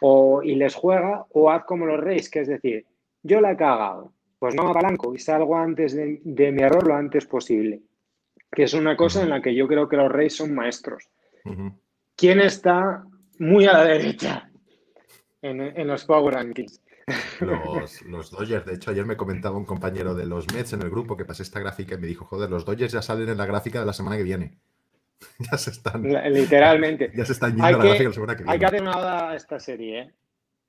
o, 0.00 0.42
y 0.42 0.54
les 0.54 0.74
juega, 0.74 1.26
o 1.32 1.50
haz 1.50 1.64
como 1.64 1.84
los 1.84 2.00
Reyes, 2.00 2.30
que 2.30 2.40
es 2.40 2.48
decir, 2.48 2.86
yo 3.22 3.42
la 3.42 3.52
he 3.52 3.56
cagado, 3.58 4.14
pues 4.40 4.54
no 4.54 4.64
me 4.64 4.70
apalanco 4.70 5.14
y 5.14 5.18
salgo 5.18 5.56
antes 5.56 5.94
de, 5.94 6.18
mi 6.24 6.62
error 6.62 6.86
lo 6.86 6.94
antes 6.94 7.26
posible, 7.26 7.82
que 8.50 8.64
es 8.64 8.74
una 8.74 8.96
cosa 8.96 9.22
en 9.22 9.28
la 9.28 9.42
que 9.42 9.54
yo 9.54 9.68
creo 9.68 9.86
que 9.86 9.98
los 9.98 10.10
Reyes 10.10 10.34
son 10.34 10.54
maestros. 10.54 11.08
¿Quién 12.16 12.40
está 12.40 13.04
muy 13.38 13.66
a 13.66 13.74
la 13.74 13.84
derecha 13.84 14.50
en, 15.42 15.60
en 15.60 15.86
los 15.86 16.04
Power 16.06 16.34
Rankings? 16.34 16.80
Los, 17.40 18.02
los, 18.02 18.30
Dodgers, 18.30 18.64
de 18.64 18.74
hecho, 18.74 18.90
ayer 18.90 19.04
me 19.04 19.16
comentaba 19.16 19.56
un 19.56 19.64
compañero 19.64 20.14
de 20.14 20.26
los 20.26 20.52
Mets 20.54 20.72
en 20.72 20.82
el 20.82 20.90
grupo 20.90 21.16
que 21.16 21.24
pasé 21.24 21.42
esta 21.42 21.60
gráfica 21.60 21.96
y 21.96 21.98
me 21.98 22.06
dijo, 22.06 22.24
joder, 22.24 22.50
los 22.50 22.64
Dodgers 22.64 22.92
ya 22.92 23.02
salen 23.02 23.28
en 23.28 23.36
la 23.36 23.46
gráfica 23.46 23.80
de 23.80 23.86
la 23.86 23.92
semana 23.92 24.16
que 24.16 24.22
viene. 24.22 24.58
ya 25.50 25.58
se 25.58 25.70
están. 25.70 26.02
Literalmente. 26.02 27.10
ya 27.16 27.24
se 27.26 27.32
están 27.32 27.50
yendo 27.50 27.66
a 27.66 27.72
la 27.72 27.78
gráfica 27.78 27.98
de 27.98 28.08
la 28.08 28.14
semana 28.14 28.36
que 28.36 28.42
viene. 28.42 28.52
Hay 28.52 28.58
que 28.58 28.66
hacer 28.66 28.82
una 28.82 28.96
oda 28.96 29.30
a 29.30 29.36
esta 29.36 29.60
serie, 29.60 30.00
¿eh? 30.00 30.14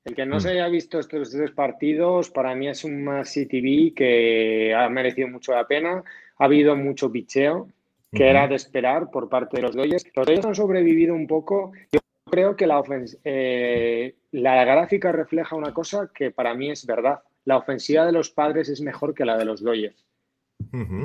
El 0.03 0.15
que 0.15 0.25
no 0.25 0.37
mm. 0.37 0.39
se 0.39 0.49
haya 0.49 0.67
visto 0.67 0.99
estos 0.99 1.31
tres 1.31 1.51
partidos, 1.51 2.29
para 2.29 2.55
mí 2.55 2.67
es 2.67 2.83
un 2.83 3.03
más 3.03 3.31
CTV 3.31 3.93
que 3.95 4.73
ha 4.75 4.89
merecido 4.89 5.27
mucho 5.27 5.53
la 5.53 5.67
pena. 5.67 6.03
Ha 6.37 6.45
habido 6.45 6.75
mucho 6.75 7.11
picheo, 7.11 7.67
que 8.11 8.27
era 8.27 8.47
de 8.47 8.55
esperar 8.55 9.11
por 9.11 9.29
parte 9.29 9.57
de 9.57 9.63
los 9.63 9.75
Dodgers. 9.75 10.05
Los 10.15 10.25
Dodgers 10.25 10.45
han 10.45 10.55
sobrevivido 10.55 11.13
un 11.13 11.27
poco. 11.27 11.71
Yo 11.91 11.99
creo 12.29 12.55
que 12.55 12.65
la, 12.65 12.81
eh, 13.23 14.15
la 14.31 14.65
gráfica 14.65 15.11
refleja 15.11 15.55
una 15.55 15.73
cosa 15.73 16.09
que 16.13 16.31
para 16.31 16.55
mí 16.55 16.71
es 16.71 16.85
verdad. 16.85 17.19
La 17.45 17.57
ofensiva 17.57 18.05
de 18.05 18.11
los 18.11 18.31
padres 18.31 18.69
es 18.69 18.81
mejor 18.81 19.13
que 19.13 19.25
la 19.25 19.37
de 19.37 19.45
los 19.45 19.63
Dodgers. 19.63 20.05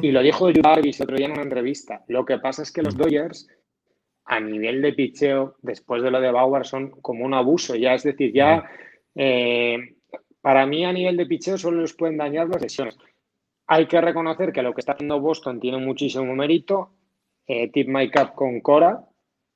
Y 0.03 0.13
lo 0.13 0.23
dijo 0.23 0.49
Jarvis 0.53 1.01
otro 1.01 1.17
día 1.17 1.27
en 1.27 1.33
una 1.33 1.43
entrevista. 1.43 2.05
Lo 2.09 2.25
que 2.25 2.39
pasa 2.39 2.63
es 2.63 2.71
que 2.71 2.83
los 2.83 2.97
Dodgers, 2.97 3.49
a 4.27 4.41
nivel 4.41 4.83
de 4.83 4.93
picheo, 4.93 5.57
después 5.63 6.03
de 6.03 6.11
lo 6.11 6.21
de 6.21 6.33
Bauer, 6.33 6.67
son 6.67 6.91
como 6.91 7.25
un 7.25 7.35
abuso. 7.35 7.77
Ya, 7.77 7.95
es 7.95 8.03
decir, 8.03 8.33
ya 8.33 8.65
eh, 9.15 9.79
para 10.41 10.67
mí 10.67 10.85
a 10.85 10.93
nivel 10.93 11.17
de 11.17 11.27
picheo 11.27 11.57
solo 11.57 11.81
les 11.81 11.95
pueden 11.95 12.17
dañar 12.17 12.49
las 12.49 12.61
lesiones. 12.61 12.99
Hay 13.69 13.87
que 13.87 14.01
reconocer 14.01 14.53
que 14.53 14.63
lo 14.63 14.75
que 14.75 14.81
está 14.81 14.93
haciendo 14.93 15.21
Boston 15.21 15.61
tiene 15.61 15.79
muchísimo 15.79 16.35
mérito. 16.35 16.91
Eh, 17.47 17.71
tip 17.71 17.89
my 17.89 18.11
cap 18.11 18.35
con 18.35 18.61
Cora, 18.61 19.05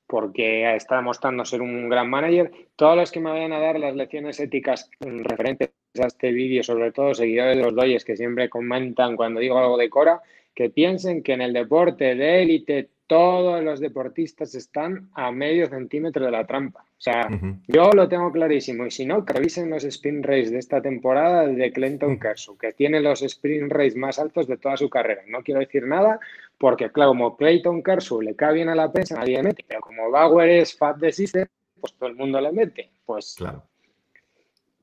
porque 0.07 0.73
está 0.75 0.97
demostrando 0.97 1.43
ser 1.43 1.61
un 1.61 1.89
gran 1.89 2.09
manager. 2.09 2.51
Todos 2.77 2.95
los 2.95 3.11
que 3.11 3.19
me 3.19 3.31
vayan 3.31 3.51
a 3.51 3.59
dar 3.59 3.77
las 3.77 3.95
lecciones 3.95 4.39
éticas 4.39 4.89
referentes 4.99 5.71
a 6.01 6.07
este 6.07 6.31
vídeo, 6.31 6.63
sobre 6.63 6.93
todo 6.93 7.13
seguidores 7.13 7.57
de 7.57 7.63
los 7.63 7.75
Doyes 7.75 8.05
que 8.05 8.15
siempre 8.15 8.49
comentan 8.49 9.17
cuando 9.17 9.41
digo 9.41 9.57
algo 9.57 9.77
de 9.77 9.89
Cora, 9.89 10.21
que 10.53 10.69
piensen 10.69 11.23
que 11.23 11.33
en 11.33 11.41
el 11.41 11.53
deporte 11.53 12.15
de 12.15 12.41
élite 12.43 12.89
todos 13.07 13.61
los 13.61 13.81
deportistas 13.81 14.55
están 14.55 15.09
a 15.15 15.31
medio 15.31 15.67
centímetro 15.67 16.23
de 16.23 16.31
la 16.31 16.47
trampa. 16.47 16.79
O 16.79 17.03
sea, 17.03 17.27
yo 17.67 17.89
lo 17.91 18.07
tengo 18.07 18.31
clarísimo. 18.31 18.85
Y 18.85 18.91
si 18.91 19.05
no, 19.05 19.25
que 19.25 19.33
revisen 19.33 19.69
los 19.69 19.83
sprint 19.83 20.23
race 20.23 20.49
de 20.49 20.59
esta 20.59 20.81
temporada 20.81 21.45
de 21.45 21.73
Clinton 21.73 22.17
Kershaw, 22.17 22.57
que 22.57 22.71
tiene 22.71 23.01
los 23.01 23.21
sprint 23.21 23.69
race 23.69 23.97
más 23.97 24.17
altos 24.17 24.47
de 24.47 24.55
toda 24.55 24.77
su 24.77 24.89
carrera. 24.89 25.23
No 25.27 25.41
quiero 25.43 25.59
decir 25.59 25.85
nada, 25.85 26.21
porque 26.57 26.89
claro, 26.89 27.09
como 27.09 27.35
Clayton 27.35 27.83
Kershaw 27.83 28.21
le 28.21 28.35
cae 28.35 28.53
bien 28.53 28.69
a 28.69 28.75
la 28.75 28.91
prensa, 28.93 29.15
nadie 29.15 29.37
le 29.37 29.43
mete, 29.43 29.65
pero 29.67 29.81
como 29.81 30.09
Bauer 30.09 30.49
es 30.49 30.77
fat 30.77 30.97
de 30.97 31.11
system, 31.11 31.47
pues 31.81 31.93
todo 31.95 32.07
el 32.07 32.15
mundo 32.15 32.39
le 32.39 32.53
mete. 32.53 32.91
Pues 33.05 33.35
claro. 33.37 33.63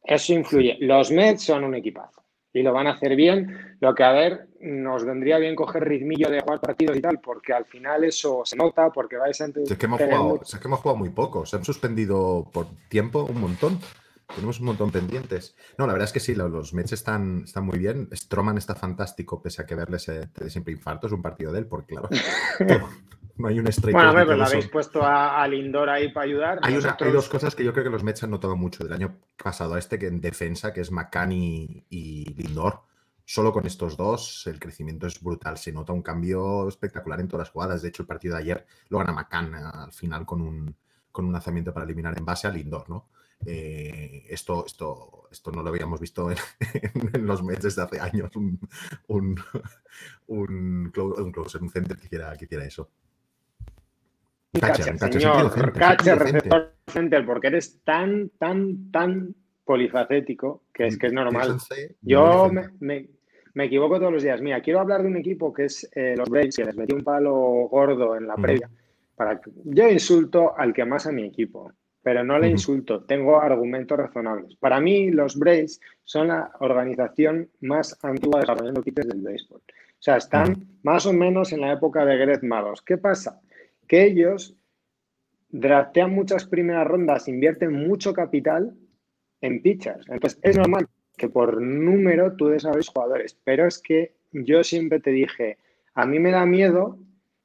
eso 0.05 0.35
influye. 0.35 0.77
Los 0.81 1.11
Mets 1.11 1.45
son 1.45 1.65
un 1.65 1.77
equipazo 1.77 2.18
y 2.53 2.63
lo 2.63 2.73
van 2.73 2.87
a 2.87 2.93
hacer 2.93 3.17
bien. 3.17 3.77
Lo 3.81 3.95
que, 3.95 4.05
a 4.05 4.13
ver, 4.13 4.49
nos 4.61 5.05
vendría 5.05 5.39
bien 5.39 5.55
coger 5.55 5.85
ritmillo 5.85 6.31
de 6.31 6.41
jugar 6.41 6.61
partidos 6.61 6.97
y 6.97 7.01
tal, 7.01 7.21
porque 7.21 7.53
al 7.53 7.65
final 7.65 8.05
eso 8.05 8.43
se 8.45 8.57
nota, 8.57 8.91
porque 8.91 9.17
vais 9.17 9.41
a... 9.41 9.47
Es 9.47 9.79
que 9.79 9.87
hemos, 9.87 10.01
jugado, 10.01 10.41
es 10.43 10.59
que 10.59 10.67
hemos 10.69 10.81
jugado 10.81 10.99
muy 10.99 11.11
poco, 11.11 11.47
se 11.47 11.57
han 11.57 11.65
suspendido 11.65 12.49
por 12.53 12.67
tiempo 12.89 13.25
un 13.25 13.41
montón. 13.41 13.79
Tenemos 14.35 14.61
un 14.61 14.67
montón 14.67 14.91
pendientes. 14.91 15.57
No, 15.79 15.87
la 15.87 15.95
verdad 15.95 16.07
es 16.07 16.13
que 16.13 16.21
sí, 16.21 16.35
los 16.35 16.75
Mets 16.75 16.93
están, 16.93 17.45
están 17.45 17.65
muy 17.65 17.79
bien. 17.79 18.09
Stroman 18.13 18.59
está 18.59 18.75
fantástico, 18.75 19.41
pese 19.41 19.63
a 19.63 19.67
que 19.67 19.75
verles 19.75 20.05
te 20.33 20.51
siempre 20.51 20.73
infarto. 20.73 21.07
Es 21.07 21.13
un 21.13 21.23
partido 21.23 21.51
de 21.51 21.61
él, 21.61 21.67
porque 21.67 21.95
claro, 21.95 22.09
no 23.37 23.49
hay 23.49 23.59
un 23.59 23.67
strike. 23.69 23.95
Bueno, 23.95 24.11
a 24.11 24.13
ver, 24.13 24.37
lo 24.37 24.45
habéis 24.45 24.69
puesto 24.69 25.01
a, 25.03 25.47
Lindor 25.49 25.89
ahí 25.89 26.13
para 26.13 26.27
ayudar. 26.27 26.59
Hay, 26.63 26.75
dos 26.75 27.29
cosas 27.29 27.55
que 27.55 27.65
yo 27.65 27.73
creo 27.73 27.85
que 27.85 27.91
los 27.91 28.05
Mets 28.05 28.23
han 28.23 28.31
notado 28.31 28.55
mucho 28.55 28.85
del 28.85 28.93
año 28.93 29.17
pasado 29.43 29.75
a 29.75 29.79
este, 29.79 29.99
que 29.99 30.09
en 30.09 30.21
defensa, 30.21 30.73
que 30.75 30.83
es 30.83 30.93
McCann 30.93 31.33
y, 31.33 32.35
Lindor. 32.37 32.83
Solo 33.25 33.53
con 33.53 33.67
estos 33.67 33.97
dos 33.97 34.47
el 34.47 34.59
crecimiento 34.59 35.07
es 35.07 35.21
brutal. 35.21 35.59
Se 35.59 35.73
nota 35.73 35.93
un 35.93 36.03
cambio 36.03 36.67
espectacular 36.67 37.21
en 37.21 37.29
todas 37.29 37.47
las 37.47 37.53
jugadas. 37.53 37.83
De 37.83 37.89
hecho, 37.89 38.03
el 38.03 38.07
partido 38.07 38.35
de 38.35 38.43
ayer 38.43 38.67
lo 38.89 38.99
gana 38.99 39.13
McCann 39.13 39.55
eh, 39.55 39.59
al 39.61 39.93
final 39.93 40.25
con 40.25 40.41
un, 40.41 40.75
con 41.13 41.27
un 41.27 41.33
lanzamiento 41.33 41.73
para 41.73 41.85
eliminar 41.85 42.17
en 42.17 42.25
base 42.25 42.47
a 42.47 42.51
Lindor, 42.51 42.89
¿no? 42.89 43.09
Eh, 43.47 44.25
esto, 44.29 44.67
esto, 44.67 45.29
esto 45.31 45.53
no 45.53 45.63
lo 45.63 45.69
habíamos 45.69 46.01
visto 46.01 46.31
en, 46.31 46.37
los 47.27 47.43
meses 47.43 47.65
desde 47.65 47.83
hace 47.83 48.01
años, 48.01 48.35
un, 48.37 48.59
un, 49.09 49.37
un, 50.27 50.91
closer, 50.93 51.63
un 51.63 51.71
center 51.71 51.97
que 51.97 52.07
hiciera, 52.07 52.37
que 52.37 52.45
hiciera 52.45 52.65
eso. 52.65 52.91
Catcher, 54.61 54.99
señor, 54.99 55.73
catcher, 55.73 56.19
receptor 56.19 56.75
center, 56.87 57.25
porque 57.25 57.49
eres 57.49 57.81
tan, 57.85 58.31
tan, 58.39 58.91
tan 58.91 59.35
polifacético 59.65 60.65
que 60.73 60.87
es 60.87 60.99
que 60.99 61.09
es 61.09 61.13
normal. 61.13 61.59
Yo 62.01 62.51
me, 62.81 63.09
me, 63.53 63.65
equivoco 63.65 63.99
todos 63.99 64.13
los 64.13 64.23
días. 64.23 64.41
Mira, 64.41 64.63
quiero 64.63 64.81
hablar 64.81 65.03
de 65.03 65.09
un 65.09 65.19
equipo 65.19 65.53
que 65.53 65.67
es 65.67 65.89
eh, 65.95 66.15
los 66.17 66.29
Braves, 66.31 66.57
que 66.57 66.65
les 66.65 66.77
metí 66.77 66.95
un 66.95 67.05
palo 67.05 67.35
gordo 67.71 68.17
en 68.17 68.27
la 68.27 68.37
previa. 68.37 68.71
Para 69.15 69.41
yo 69.65 69.89
insulto 69.89 70.57
al 70.57 70.73
que 70.73 70.85
más 70.85 71.07
a 71.07 71.13
mi 71.13 71.25
equipo 71.25 71.73
pero 72.03 72.25
no 72.25 72.39
le 72.39 72.49
insulto, 72.49 73.05
tengo 73.05 73.41
argumentos 73.41 73.99
razonables. 73.99 74.57
Para 74.57 74.81
mí, 74.81 75.11
los 75.11 75.39
Braves 75.39 75.81
son 76.05 76.29
la 76.29 76.51
organización 76.61 77.51
más 77.61 77.99
antigua 78.03 78.41
desarrollando 78.41 78.83
pitchers 78.83 79.09
del 79.09 79.23
béisbol. 79.23 79.61
O 79.61 80.01
sea, 80.03 80.17
están 80.17 80.67
más 80.83 81.07
o 81.07 81.13
menos 81.13 81.53
en 81.53 81.61
la 81.61 81.73
época 81.73 82.05
de 82.05 82.17
Greg 82.17 82.45
Mados. 82.45 82.83
¿Qué 82.83 82.99
pasa? 82.99 83.41
Que 83.87 84.05
ellos 84.05 84.57
draftean 85.49 86.13
muchas 86.13 86.47
primeras 86.47 86.87
rondas, 86.87 87.27
invierten 87.27 87.73
mucho 87.73 88.13
capital 88.13 88.75
en 89.41 89.61
pitchers. 89.63 90.09
Entonces, 90.09 90.39
es 90.43 90.57
normal 90.57 90.87
que 91.17 91.29
por 91.29 91.61
número 91.61 92.37
tú 92.37 92.49
desarrolles 92.49 92.89
jugadores, 92.89 93.37
pero 93.45 93.67
es 93.67 93.81
que 93.81 94.15
yo 94.33 94.63
siempre 94.63 95.01
te 95.01 95.11
dije, 95.11 95.59
a 95.95 96.07
mí 96.07 96.19
me 96.19 96.31
da 96.31 96.47
miedo 96.47 96.99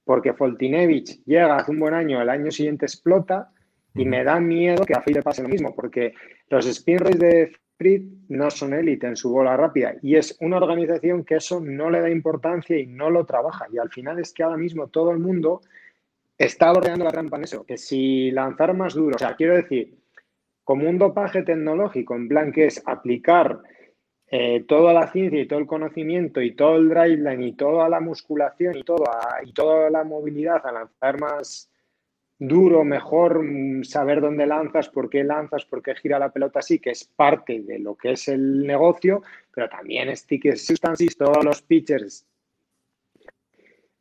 porque 0.04 0.34
Foltinevich 0.34 1.24
llega 1.26 1.56
hace 1.56 1.72
un 1.72 1.80
buen 1.80 1.94
año, 1.94 2.22
el 2.22 2.30
año 2.30 2.52
siguiente 2.52 2.86
explota 2.86 3.53
y 3.96 4.06
me 4.06 4.24
da 4.24 4.40
miedo 4.40 4.86
que 4.86 4.94
a 4.94 5.02
Phil 5.02 5.16
le 5.16 5.22
pase 5.22 5.44
lo 5.44 5.50
mismo, 5.50 5.76
porque 5.76 6.14
los 6.50 6.66
spin 6.66 6.98
de 6.98 7.52
Fried 7.78 8.04
no 8.30 8.50
son 8.50 8.74
élite 8.74 9.08
en 9.08 9.16
su 9.16 9.32
bola 9.32 9.56
rápida 9.58 9.96
y 10.02 10.16
es 10.16 10.38
una 10.42 10.58
organización 10.58 11.24
que 11.24 11.36
eso 11.36 11.60
no 11.60 11.90
le 11.90 12.02
da 12.02 12.10
importancia 12.10 12.78
y 12.78 12.88
no 12.88 13.10
lo 13.10 13.26
trabaja. 13.26 13.68
Y 13.72 13.78
al 13.78 13.90
final 13.90 14.20
es 14.20 14.34
que 14.34 14.44
ahora 14.44 14.58
mismo 14.58 14.88
todo 14.88 15.12
el 15.12 15.20
mundo 15.20 15.62
está 16.38 16.72
bordeando 16.72 17.06
la 17.06 17.12
trampa 17.12 17.38
en 17.38 17.44
eso, 17.44 17.66
que 17.66 17.78
si 17.78 18.32
lanzar 18.32 18.74
más 18.74 18.94
duro, 18.94 19.16
o 19.16 19.20
sea, 19.20 19.36
quiero 19.36 19.56
decir, 19.56 19.96
como 20.64 20.90
un 20.90 20.98
dopaje 20.98 21.44
tecnológico, 21.44 22.16
en 22.16 22.28
plan 22.28 22.52
que 22.52 22.66
es 22.66 22.82
aplicar 22.86 23.62
eh, 24.28 24.64
toda 24.68 24.94
la 24.94 25.12
ciencia 25.12 25.42
y 25.42 25.48
todo 25.48 25.60
el 25.60 25.68
conocimiento 25.68 26.42
y 26.42 26.56
todo 26.56 26.78
el 26.78 26.90
driveline 26.90 27.44
y 27.44 27.54
toda 27.54 27.88
la 27.90 28.00
musculación 28.00 28.76
y, 28.78 28.84
todo 28.84 29.04
y 29.46 29.54
toda 29.54 29.90
la 29.90 30.04
movilidad 30.04 30.66
a 30.66 30.72
lanzar 30.72 31.20
más 31.20 31.70
duro, 32.48 32.84
mejor, 32.84 33.44
mm, 33.44 33.84
saber 33.84 34.20
dónde 34.20 34.46
lanzas, 34.46 34.90
por 34.90 35.10
qué 35.10 35.24
lanzas, 35.24 35.66
por 35.66 35.82
qué 35.82 35.96
gira 35.96 36.20
la 36.20 36.32
pelota 36.32 36.60
así, 36.60 36.80
que 36.80 36.92
es 36.92 37.06
parte 37.06 37.62
de 37.62 37.80
lo 37.80 37.96
que 37.96 38.12
es 38.12 38.28
el 38.28 38.66
negocio, 38.68 39.22
pero 39.54 39.70
también 39.70 40.16
stick 40.16 40.56
substances, 40.56 41.18
todos 41.18 41.44
los 41.44 41.62
pitchers 41.62 42.26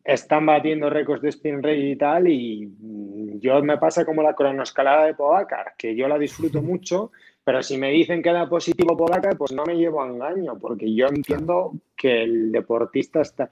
están 0.04 0.46
batiendo 0.46 0.90
récords 0.90 1.22
de 1.22 1.28
spin 1.28 1.62
rate 1.62 1.90
y 1.90 1.96
tal, 1.96 2.26
y 2.26 2.66
mm, 2.66 3.38
yo 3.38 3.62
me 3.62 3.78
pasa 3.78 4.04
como 4.04 4.22
la 4.22 4.34
cronoescalada 4.34 5.06
de 5.06 5.14
Podacar, 5.14 5.74
que 5.78 5.94
yo 5.94 6.08
la 6.08 6.18
disfruto 6.18 6.60
mucho, 6.62 7.12
pero 7.44 7.62
si 7.62 7.78
me 7.78 7.90
dicen 7.90 8.22
que 8.22 8.32
da 8.32 8.48
positivo 8.48 8.96
Podacar, 8.96 9.36
pues 9.36 9.52
no 9.52 9.64
me 9.64 9.76
llevo 9.76 10.02
a 10.02 10.08
engaño, 10.08 10.58
porque 10.58 10.92
yo 10.92 11.06
entiendo 11.06 11.72
que 11.96 12.24
el 12.24 12.50
deportista 12.50 13.20
está... 13.20 13.48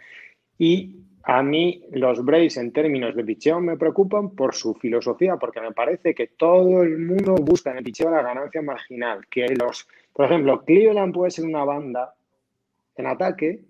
Y 0.58 0.96
a 1.22 1.42
mí 1.42 1.82
los 1.92 2.24
Braves 2.24 2.56
en 2.56 2.72
términos 2.72 3.14
de 3.14 3.24
picheo 3.24 3.60
me 3.60 3.76
preocupan 3.76 4.30
por 4.30 4.54
su 4.54 4.74
filosofía, 4.74 5.36
porque 5.36 5.60
me 5.60 5.72
parece 5.72 6.14
que 6.14 6.28
todo 6.28 6.82
el 6.82 6.98
mundo 6.98 7.34
busca 7.34 7.70
en 7.70 7.78
el 7.78 7.84
picheo 7.84 8.10
la 8.10 8.22
ganancia 8.22 8.62
marginal, 8.62 9.26
que 9.28 9.46
los, 9.54 9.86
por 10.12 10.26
ejemplo, 10.26 10.64
Cleveland 10.64 11.14
puede 11.14 11.30
ser 11.30 11.44
una 11.44 11.64
banda 11.64 12.14
en 12.96 13.06
ataque, 13.06 13.60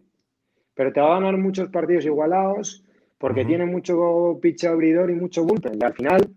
pero 0.75 0.92
te 0.92 1.00
va 1.00 1.12
a 1.12 1.21
ganar 1.21 1.37
muchos 1.37 1.69
partidos 1.69 2.04
igualados 2.04 2.85
porque 3.19 3.45
tiene 3.45 3.66
mucho 3.66 4.38
pitch 4.40 4.64
abridor 4.64 5.11
y 5.11 5.14
mucho 5.14 5.45
bullpen. 5.45 5.78
Y 5.78 5.85
al 5.85 5.92
final, 5.92 6.30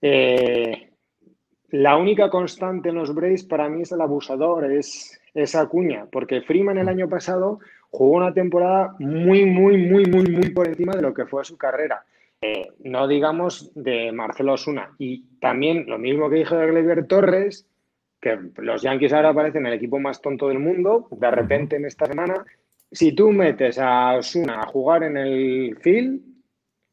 eh, 0.00 0.90
la 1.68 1.96
única 1.96 2.30
constante 2.30 2.88
en 2.88 2.94
los 2.94 3.14
Braves 3.14 3.44
para 3.44 3.68
mí 3.68 3.82
es 3.82 3.92
el 3.92 4.00
abusador, 4.00 4.70
es 4.72 5.20
esa 5.34 5.66
cuña, 5.66 6.06
porque 6.10 6.40
Freeman 6.40 6.78
el 6.78 6.88
año 6.88 7.08
pasado 7.10 7.58
jugó 7.90 8.16
una 8.16 8.32
temporada 8.32 8.94
muy, 8.98 9.46
muy, 9.46 9.76
muy, 9.76 10.04
muy, 10.06 10.24
muy 10.24 10.50
por 10.50 10.68
encima 10.68 10.94
de 10.94 11.02
lo 11.02 11.14
que 11.14 11.26
fue 11.26 11.44
su 11.44 11.56
carrera. 11.56 12.04
Eh, 12.40 12.68
no 12.84 13.08
digamos 13.08 13.72
de 13.74 14.12
Marcelo 14.12 14.54
Osuna. 14.54 14.94
Y 14.98 15.24
también 15.40 15.86
lo 15.86 15.98
mismo 15.98 16.28
que 16.28 16.36
dije 16.36 16.54
de 16.54 16.66
Gleyber 16.66 17.06
Torres, 17.06 17.66
que 18.20 18.38
los 18.56 18.82
Yankees 18.82 19.12
ahora 19.12 19.34
parecen 19.34 19.66
el 19.66 19.74
equipo 19.74 19.98
más 19.98 20.20
tonto 20.20 20.48
del 20.48 20.58
mundo, 20.58 21.08
de 21.10 21.30
repente 21.30 21.76
en 21.76 21.86
esta 21.86 22.06
semana 22.06 22.44
si 22.92 23.12
tú 23.12 23.30
metes 23.32 23.78
a 23.78 24.14
Osuna 24.14 24.60
a 24.60 24.66
jugar 24.66 25.02
en 25.02 25.16
el 25.16 25.76
field, 25.80 26.20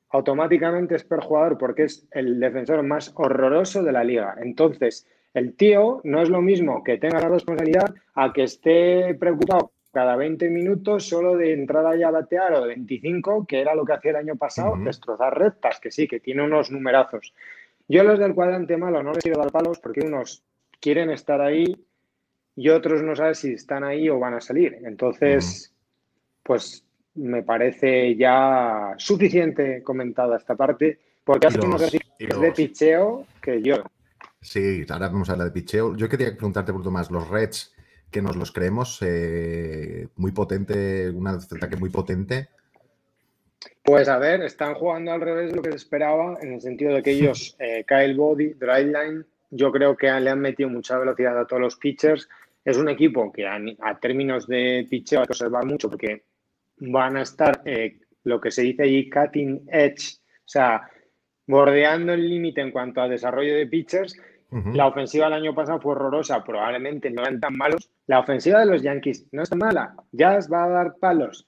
automáticamente 0.09 0.95
es 0.95 1.03
perjugador 1.03 1.57
porque 1.57 1.83
es 1.83 2.07
el 2.11 2.39
defensor 2.39 2.83
más 2.83 3.11
horroroso 3.15 3.83
de 3.83 3.91
la 3.91 4.03
liga. 4.03 4.35
Entonces, 4.41 5.07
el 5.33 5.55
tío 5.55 6.01
no 6.03 6.21
es 6.21 6.29
lo 6.29 6.41
mismo 6.41 6.83
que 6.83 6.97
tenga 6.97 7.19
la 7.19 7.29
responsabilidad 7.29 7.93
a 8.15 8.33
que 8.33 8.43
esté 8.43 9.15
preocupado 9.15 9.71
cada 9.93 10.15
20 10.15 10.49
minutos 10.49 11.07
solo 11.07 11.37
de 11.37 11.53
entrar 11.53 11.85
allá 11.85 12.07
a 12.07 12.11
batear 12.11 12.53
o 12.53 12.61
de 12.61 12.69
25, 12.69 13.45
que 13.45 13.61
era 13.61 13.75
lo 13.75 13.85
que 13.85 13.93
hacía 13.93 14.11
el 14.11 14.17
año 14.17 14.35
pasado, 14.35 14.75
destrozar 14.83 15.37
rectas, 15.37 15.79
que 15.79 15.91
sí, 15.91 16.07
que 16.07 16.19
tiene 16.19 16.43
unos 16.43 16.71
numerazos. 16.71 17.33
Yo 17.87 18.03
los 18.03 18.17
del 18.17 18.33
cuadrante 18.33 18.75
malo 18.75 19.03
no 19.03 19.13
les 19.13 19.23
quiero 19.23 19.39
dar 19.39 19.51
palos 19.51 19.79
porque 19.79 20.01
unos 20.01 20.43
quieren 20.79 21.11
estar 21.11 21.41
ahí 21.41 21.85
y 22.55 22.69
otros 22.69 23.03
no 23.03 23.15
saben 23.15 23.35
si 23.35 23.53
están 23.53 23.83
ahí 23.83 24.09
o 24.09 24.17
van 24.19 24.33
a 24.33 24.41
salir. 24.41 24.79
Entonces, 24.83 25.71
pues 26.41 26.83
me 27.13 27.43
parece 27.43 28.15
ya 28.15 28.95
suficiente 28.97 29.83
comentada 29.83 30.37
esta 30.37 30.55
parte, 30.55 30.99
porque 31.23 31.47
hace 31.47 31.59
unos 31.59 31.81
ejercicios 31.83 32.41
de 32.41 32.51
picheo 32.51 33.27
que 33.39 33.61
yo. 33.61 33.83
Sí, 34.41 34.83
ahora 34.89 35.07
vamos 35.07 35.29
a 35.29 35.33
hablar 35.33 35.49
de 35.49 35.53
picheo. 35.53 35.95
Yo 35.95 36.09
quería 36.09 36.31
preguntarte 36.31 36.73
por 36.73 36.89
más, 36.89 37.11
los 37.11 37.29
Reds, 37.29 37.72
que 38.13 38.21
nos 38.21 38.37
los 38.37 38.53
creemos, 38.53 38.99
eh, 39.01 40.07
muy 40.15 40.31
potente, 40.31 41.09
un 41.09 41.27
ataque 41.27 41.75
muy 41.75 41.89
potente. 41.89 42.47
Pues 43.83 44.07
a 44.07 44.17
ver, 44.17 44.41
están 44.43 44.75
jugando 44.75 45.11
al 45.11 45.19
revés 45.19 45.49
de 45.49 45.57
lo 45.57 45.61
que 45.61 45.71
se 45.71 45.77
esperaba, 45.77 46.37
en 46.41 46.53
el 46.53 46.61
sentido 46.61 46.93
de 46.93 47.03
que 47.03 47.11
ellos, 47.17 47.57
eh, 47.59 47.83
Kyle 47.85 48.15
Body, 48.15 48.53
Driveline, 48.53 49.25
yo 49.49 49.71
creo 49.71 49.97
que 49.97 50.07
le 50.07 50.29
han 50.29 50.39
metido 50.39 50.69
mucha 50.69 50.97
velocidad 50.97 51.37
a 51.37 51.45
todos 51.45 51.61
los 51.61 51.75
pitchers. 51.75 52.29
Es 52.63 52.77
un 52.77 52.87
equipo 52.87 53.31
que 53.31 53.45
a, 53.45 53.59
a 53.81 53.99
términos 53.99 54.47
de 54.47 54.87
picheo 54.89 55.19
hay 55.19 55.25
que 55.27 55.33
observar 55.33 55.65
mucho 55.65 55.89
porque 55.89 56.23
van 56.77 57.17
a 57.17 57.23
estar 57.23 57.61
eh, 57.65 57.99
lo 58.23 58.39
que 58.39 58.51
se 58.51 58.61
dice 58.61 58.83
allí 58.83 59.09
cutting 59.09 59.67
edge, 59.67 60.17
o 60.17 60.47
sea, 60.47 60.89
bordeando 61.45 62.13
el 62.13 62.27
límite 62.27 62.61
en 62.61 62.71
cuanto 62.71 63.01
a 63.01 63.09
desarrollo 63.09 63.55
de 63.55 63.67
pitchers. 63.67 64.17
La 64.71 64.85
ofensiva 64.85 65.25
del 65.25 65.33
año 65.33 65.55
pasado 65.55 65.81
fue 65.81 65.93
horrorosa, 65.93 66.43
probablemente 66.43 67.09
no 67.09 67.23
eran 67.23 67.39
tan 67.39 67.57
malos. 67.57 67.89
La 68.07 68.19
ofensiva 68.19 68.59
de 68.59 68.65
los 68.65 68.81
Yankees 68.81 69.27
no 69.31 69.43
está 69.43 69.55
mala. 69.55 69.95
Jazz 70.11 70.51
va 70.51 70.65
a 70.65 70.69
dar 70.69 70.95
palos. 70.97 71.47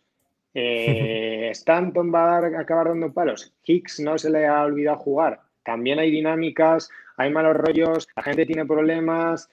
Eh, 0.54 1.50
Stanton 1.52 2.14
va 2.14 2.24
a 2.24 2.42
dar, 2.42 2.56
acabar 2.56 2.88
dando 2.88 3.14
palos. 3.14 3.54
Hicks 3.64 4.00
no 4.00 4.18
se 4.18 4.30
le 4.30 4.48
ha 4.48 4.64
olvidado 4.64 4.98
jugar. 4.98 5.42
También 5.64 6.00
hay 6.00 6.12
dinámicas, 6.12 6.90
hay 7.18 7.32
malos 7.32 7.58
rollos, 7.58 8.08
la 8.16 8.24
gente 8.24 8.46
tiene 8.46 8.66
problemas, 8.66 9.50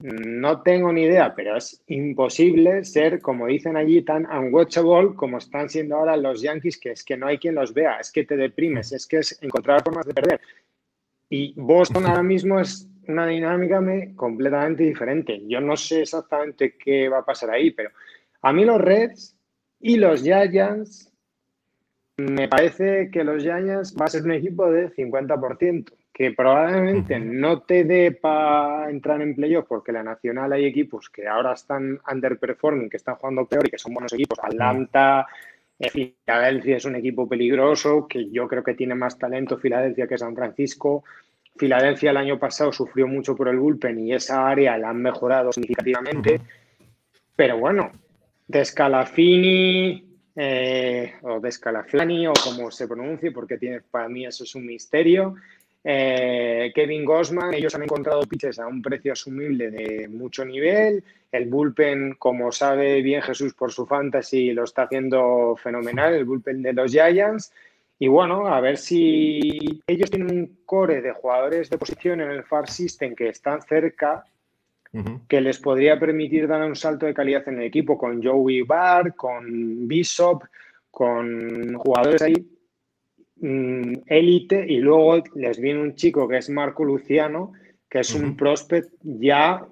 no 0.00 0.62
tengo 0.62 0.92
ni 0.92 1.02
idea, 1.02 1.34
pero 1.34 1.56
es 1.56 1.82
imposible 1.88 2.84
ser, 2.84 3.20
como 3.20 3.46
dicen 3.46 3.76
allí, 3.76 4.00
tan 4.02 4.26
unwatchable 4.26 5.14
como 5.14 5.38
están 5.38 5.68
siendo 5.68 5.96
ahora 5.96 6.16
los 6.16 6.40
Yankees, 6.40 6.78
que 6.78 6.92
es 6.92 7.04
que 7.04 7.18
no 7.18 7.26
hay 7.26 7.38
quien 7.38 7.54
los 7.54 7.74
vea, 7.74 7.98
es 8.00 8.10
que 8.10 8.24
te 8.24 8.36
deprimes, 8.36 8.92
es 8.92 9.06
que 9.06 9.18
es 9.18 9.38
encontrar 9.42 9.82
formas 9.82 10.06
de 10.06 10.14
perder. 10.14 10.40
Y 11.28 11.52
Boston 11.54 12.06
ahora 12.06 12.22
mismo 12.22 12.58
es 12.58 12.88
una 13.12 13.26
dinámica 13.26 13.82
completamente 14.16 14.84
diferente. 14.84 15.42
Yo 15.46 15.60
no 15.60 15.76
sé 15.76 16.02
exactamente 16.02 16.76
qué 16.76 17.08
va 17.08 17.18
a 17.18 17.24
pasar 17.24 17.50
ahí, 17.50 17.70
pero 17.70 17.90
a 18.42 18.52
mí 18.52 18.64
los 18.64 18.80
Reds 18.80 19.36
y 19.80 19.96
los 19.96 20.22
Giants, 20.22 21.12
me 22.16 22.48
parece 22.48 23.10
que 23.10 23.24
los 23.24 23.42
Giants 23.42 23.96
va 23.98 24.06
a 24.06 24.08
ser 24.08 24.22
un 24.22 24.32
equipo 24.32 24.70
de 24.70 24.90
50% 24.90 25.92
que 26.12 26.32
probablemente 26.32 27.18
no 27.18 27.62
te 27.62 27.84
dé 27.84 28.12
para 28.12 28.90
entrar 28.90 29.22
en 29.22 29.34
playoff 29.34 29.66
porque 29.66 29.92
la 29.92 30.02
nacional 30.02 30.52
hay 30.52 30.66
equipos 30.66 31.08
que 31.08 31.26
ahora 31.26 31.54
están 31.54 31.98
underperforming, 32.12 32.90
que 32.90 32.98
están 32.98 33.14
jugando 33.14 33.46
peor 33.46 33.66
y 33.66 33.70
que 33.70 33.78
son 33.78 33.94
buenos 33.94 34.12
equipos. 34.12 34.38
Atlanta, 34.42 35.26
Filadelfia 35.88 36.76
es 36.76 36.84
un 36.84 36.96
equipo 36.96 37.26
peligroso, 37.26 38.06
que 38.06 38.28
yo 38.28 38.46
creo 38.48 38.62
que 38.62 38.74
tiene 38.74 38.94
más 38.94 39.18
talento 39.18 39.56
Filadelfia 39.56 40.06
que 40.06 40.18
San 40.18 40.36
Francisco. 40.36 41.04
Filadelfia 41.56 42.10
el 42.10 42.16
año 42.16 42.38
pasado 42.38 42.72
sufrió 42.72 43.06
mucho 43.06 43.36
por 43.36 43.48
el 43.48 43.58
bullpen 43.58 43.98
y 43.98 44.14
esa 44.14 44.48
área 44.48 44.78
la 44.78 44.90
han 44.90 45.02
mejorado 45.02 45.52
significativamente. 45.52 46.40
Pero 47.36 47.58
bueno, 47.58 47.92
de 48.48 48.64
Scalafini 48.64 50.04
eh, 50.36 51.14
o 51.22 51.40
de 51.40 51.52
Scalaflani 51.52 52.26
o 52.26 52.32
como 52.32 52.70
se 52.70 52.86
pronuncie, 52.86 53.30
porque 53.30 53.58
tiene, 53.58 53.80
para 53.82 54.08
mí 54.08 54.26
eso 54.26 54.44
es 54.44 54.54
un 54.54 54.66
misterio. 54.66 55.34
Eh, 55.82 56.72
Kevin 56.74 57.04
Gosman, 57.04 57.54
ellos 57.54 57.74
han 57.74 57.82
encontrado 57.82 58.20
pitches 58.22 58.58
a 58.58 58.66
un 58.66 58.82
precio 58.82 59.12
asumible 59.12 59.70
de 59.70 60.08
mucho 60.08 60.44
nivel. 60.44 61.02
El 61.32 61.46
bullpen, 61.46 62.16
como 62.18 62.52
sabe 62.52 63.00
bien 63.02 63.22
Jesús 63.22 63.54
por 63.54 63.72
su 63.72 63.86
fantasy, 63.86 64.52
lo 64.52 64.64
está 64.64 64.82
haciendo 64.82 65.56
fenomenal, 65.56 66.14
el 66.14 66.24
bullpen 66.24 66.62
de 66.62 66.72
los 66.72 66.92
Giants. 66.92 67.52
Y 68.02 68.08
bueno, 68.08 68.46
a 68.46 68.60
ver 68.60 68.78
si 68.78 69.82
ellos 69.86 70.10
tienen 70.10 70.34
un 70.34 70.58
core 70.64 71.02
de 71.02 71.12
jugadores 71.12 71.68
de 71.68 71.76
posición 71.76 72.22
en 72.22 72.30
el 72.30 72.44
Far 72.44 72.66
System 72.66 73.14
que 73.14 73.28
están 73.28 73.60
cerca, 73.60 74.24
que 75.28 75.40
les 75.42 75.58
podría 75.58 76.00
permitir 76.00 76.48
dar 76.48 76.62
un 76.62 76.74
salto 76.74 77.04
de 77.04 77.12
calidad 77.12 77.46
en 77.46 77.58
el 77.58 77.66
equipo 77.66 77.98
con 77.98 78.22
Joey 78.22 78.62
Barr, 78.62 79.14
con 79.14 79.86
Bishop, 79.86 80.44
con 80.90 81.74
jugadores 81.74 82.22
ahí 82.22 82.48
mm, 83.36 83.92
élite 84.06 84.64
y 84.66 84.78
luego 84.78 85.22
les 85.34 85.60
viene 85.60 85.82
un 85.82 85.94
chico 85.94 86.26
que 86.26 86.38
es 86.38 86.48
Marco 86.48 86.82
Luciano, 86.82 87.52
que 87.86 88.00
es 88.00 88.14
un 88.14 88.34
prospect 88.34 88.94
ya 89.02 89.62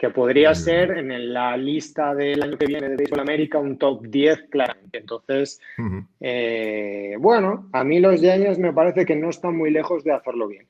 que 0.00 0.08
podría 0.08 0.54
ser 0.54 0.92
en 0.92 1.30
la 1.30 1.54
lista 1.58 2.14
del 2.14 2.42
año 2.42 2.56
que 2.56 2.64
viene 2.64 2.88
de 2.88 2.96
Baseball 2.96 3.20
América 3.20 3.58
un 3.58 3.76
top 3.76 4.06
10 4.06 4.46
claramente. 4.50 4.96
Entonces, 4.96 5.60
eh, 6.18 7.16
bueno, 7.18 7.68
a 7.74 7.84
mí 7.84 8.00
los 8.00 8.18
Giants 8.18 8.58
me 8.58 8.72
parece 8.72 9.04
que 9.04 9.14
no 9.14 9.28
están 9.28 9.58
muy 9.58 9.70
lejos 9.70 10.02
de 10.02 10.12
hacerlo 10.12 10.48
bien. 10.48 10.66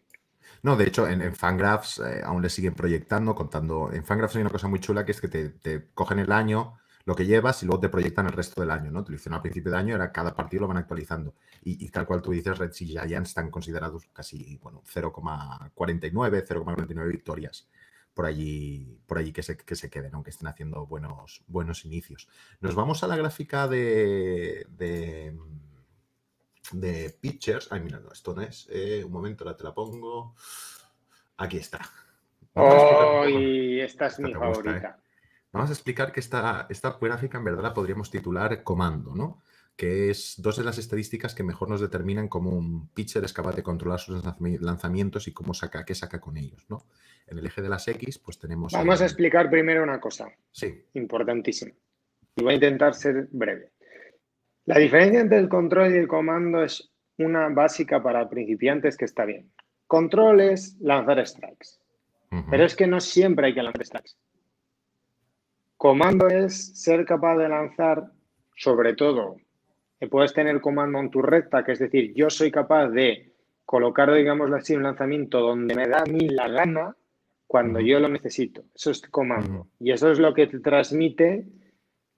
No, 0.64 0.74
de 0.74 0.88
hecho, 0.88 1.06
en, 1.06 1.32
Fangraphs 1.32 2.00
eh, 2.00 2.22
aún 2.24 2.42
le 2.42 2.48
siguen 2.48 2.74
proyectando, 2.74 3.36
contando. 3.36 3.92
En 3.92 4.04
Fangraphs 4.04 4.34
hay 4.34 4.40
una 4.40 4.50
cosa 4.50 4.66
muy 4.66 4.80
chula 4.80 5.04
que 5.04 5.12
es 5.12 5.20
que 5.20 5.28
te, 5.28 5.86
cogen 5.94 6.18
el 6.18 6.32
año, 6.32 6.78
lo 7.04 7.14
que 7.14 7.24
llevas 7.24 7.62
y 7.62 7.66
luego 7.66 7.82
te 7.82 7.88
proyectan 7.88 8.26
el 8.26 8.32
resto 8.32 8.60
del 8.60 8.72
año, 8.72 8.90
¿no? 8.90 9.04
Te 9.04 9.12
lo 9.12 9.14
hicieron 9.14 9.36
al 9.36 9.42
principio 9.42 9.70
de 9.70 9.78
año, 9.78 9.94
era 9.94 10.10
cada 10.10 10.34
partido 10.34 10.62
lo 10.62 10.68
van 10.68 10.78
actualizando. 10.78 11.34
Y, 11.62 11.88
tal 11.90 12.04
cual 12.04 12.20
tú 12.20 12.32
dices, 12.32 12.58
Red 12.58 12.72
y 12.80 12.86
Giants 12.86 13.28
están 13.28 13.48
considerados 13.48 14.08
casi, 14.12 14.58
bueno, 14.60 14.82
0,49, 14.92 15.70
0,49 15.72 17.08
victorias 17.08 17.68
por 18.14 18.26
allí, 18.26 19.00
por 19.06 19.18
allí 19.18 19.32
que, 19.32 19.42
se, 19.42 19.56
que 19.56 19.74
se 19.74 19.90
queden, 19.90 20.14
aunque 20.14 20.30
estén 20.30 20.48
haciendo 20.48 20.86
buenos, 20.86 21.42
buenos 21.46 21.84
inicios. 21.84 22.28
Nos 22.60 22.74
vamos 22.74 23.02
a 23.02 23.06
la 23.06 23.16
gráfica 23.16 23.68
de, 23.68 24.66
de, 24.70 25.36
de 26.72 27.10
pitchers. 27.20 27.70
Ay, 27.70 27.80
mira, 27.80 28.00
no, 28.00 28.12
esto 28.12 28.34
no 28.34 28.42
es. 28.42 28.68
Eh, 28.70 29.02
un 29.04 29.12
momento, 29.12 29.44
ahora 29.44 29.56
te 29.56 29.64
la 29.64 29.74
pongo. 29.74 30.34
Aquí 31.36 31.56
está. 31.56 31.80
Oh, 32.54 33.24
esta 33.24 34.06
es 34.06 34.18
mi 34.18 34.34
favorita. 34.34 34.98
¿eh? 34.98 35.02
Vamos 35.52 35.70
a 35.70 35.72
explicar 35.72 36.12
que 36.12 36.20
esta, 36.20 36.66
esta 36.68 36.98
gráfica 37.00 37.38
en 37.38 37.44
verdad 37.44 37.62
la 37.62 37.74
podríamos 37.74 38.10
titular 38.10 38.62
comando, 38.62 39.14
¿no? 39.14 39.42
Que 39.76 40.10
es 40.10 40.34
dos 40.38 40.56
de 40.56 40.64
las 40.64 40.78
estadísticas 40.78 41.34
que 41.34 41.42
mejor 41.42 41.70
nos 41.70 41.80
determinan 41.80 42.28
cómo 42.28 42.50
un 42.50 42.88
pitcher 42.88 43.24
es 43.24 43.32
capaz 43.32 43.56
de 43.56 43.62
controlar 43.62 43.98
sus 43.98 44.22
lanzamientos 44.60 45.26
y 45.26 45.32
cómo 45.32 45.54
saca, 45.54 45.84
qué 45.84 45.94
saca 45.94 46.20
con 46.20 46.36
ellos, 46.36 46.66
¿no? 46.68 46.86
En 47.26 47.38
el 47.38 47.46
eje 47.46 47.62
de 47.62 47.68
las 47.68 47.88
X, 47.88 48.18
pues 48.18 48.38
tenemos... 48.38 48.72
Vamos 48.72 49.00
a 49.00 49.04
explicar 49.04 49.48
primero 49.48 49.82
una 49.82 50.00
cosa. 50.00 50.28
Sí. 50.50 50.84
Importantísima. 50.94 51.72
Y 52.36 52.42
voy 52.42 52.52
a 52.52 52.56
intentar 52.56 52.94
ser 52.94 53.28
breve. 53.30 53.72
La 54.66 54.78
diferencia 54.78 55.20
entre 55.20 55.38
el 55.38 55.48
control 55.48 55.94
y 55.94 55.98
el 55.98 56.08
comando 56.08 56.62
es 56.62 56.90
una 57.18 57.48
básica 57.48 58.02
para 58.02 58.28
principiantes 58.28 58.96
que 58.96 59.04
está 59.04 59.24
bien. 59.24 59.50
Control 59.86 60.40
es 60.40 60.76
lanzar 60.80 61.26
strikes. 61.26 61.80
Pero 62.50 62.64
es 62.64 62.76
que 62.76 62.86
no 62.86 63.00
siempre 63.00 63.48
hay 63.48 63.54
que 63.54 63.62
lanzar 63.62 63.84
strikes. 63.84 64.12
Comando 65.76 66.28
es 66.28 66.80
ser 66.80 67.04
capaz 67.04 67.36
de 67.38 67.48
lanzar, 67.48 68.12
sobre 68.54 68.94
todo, 68.94 69.36
puedes 70.08 70.32
tener 70.32 70.60
comando 70.60 70.98
en 70.98 71.10
tu 71.10 71.22
recta, 71.22 71.64
que 71.64 71.72
es 71.72 71.78
decir, 71.78 72.14
yo 72.14 72.30
soy 72.30 72.50
capaz 72.50 72.88
de 72.88 73.32
colocar, 73.64 74.12
digamos 74.12 74.50
así, 74.52 74.74
un 74.74 74.82
lanzamiento 74.82 75.40
donde 75.40 75.74
me 75.74 75.86
da 75.86 76.00
a 76.00 76.06
mí 76.06 76.28
la 76.28 76.48
gana 76.48 76.96
cuando 77.46 77.80
yo 77.80 78.00
lo 78.00 78.08
necesito. 78.08 78.64
Eso 78.74 78.90
es 78.90 79.02
comando. 79.02 79.68
Y 79.78 79.92
eso 79.92 80.10
es 80.10 80.18
lo 80.18 80.32
que 80.34 80.46
te 80.46 80.60
transmite 80.60 81.46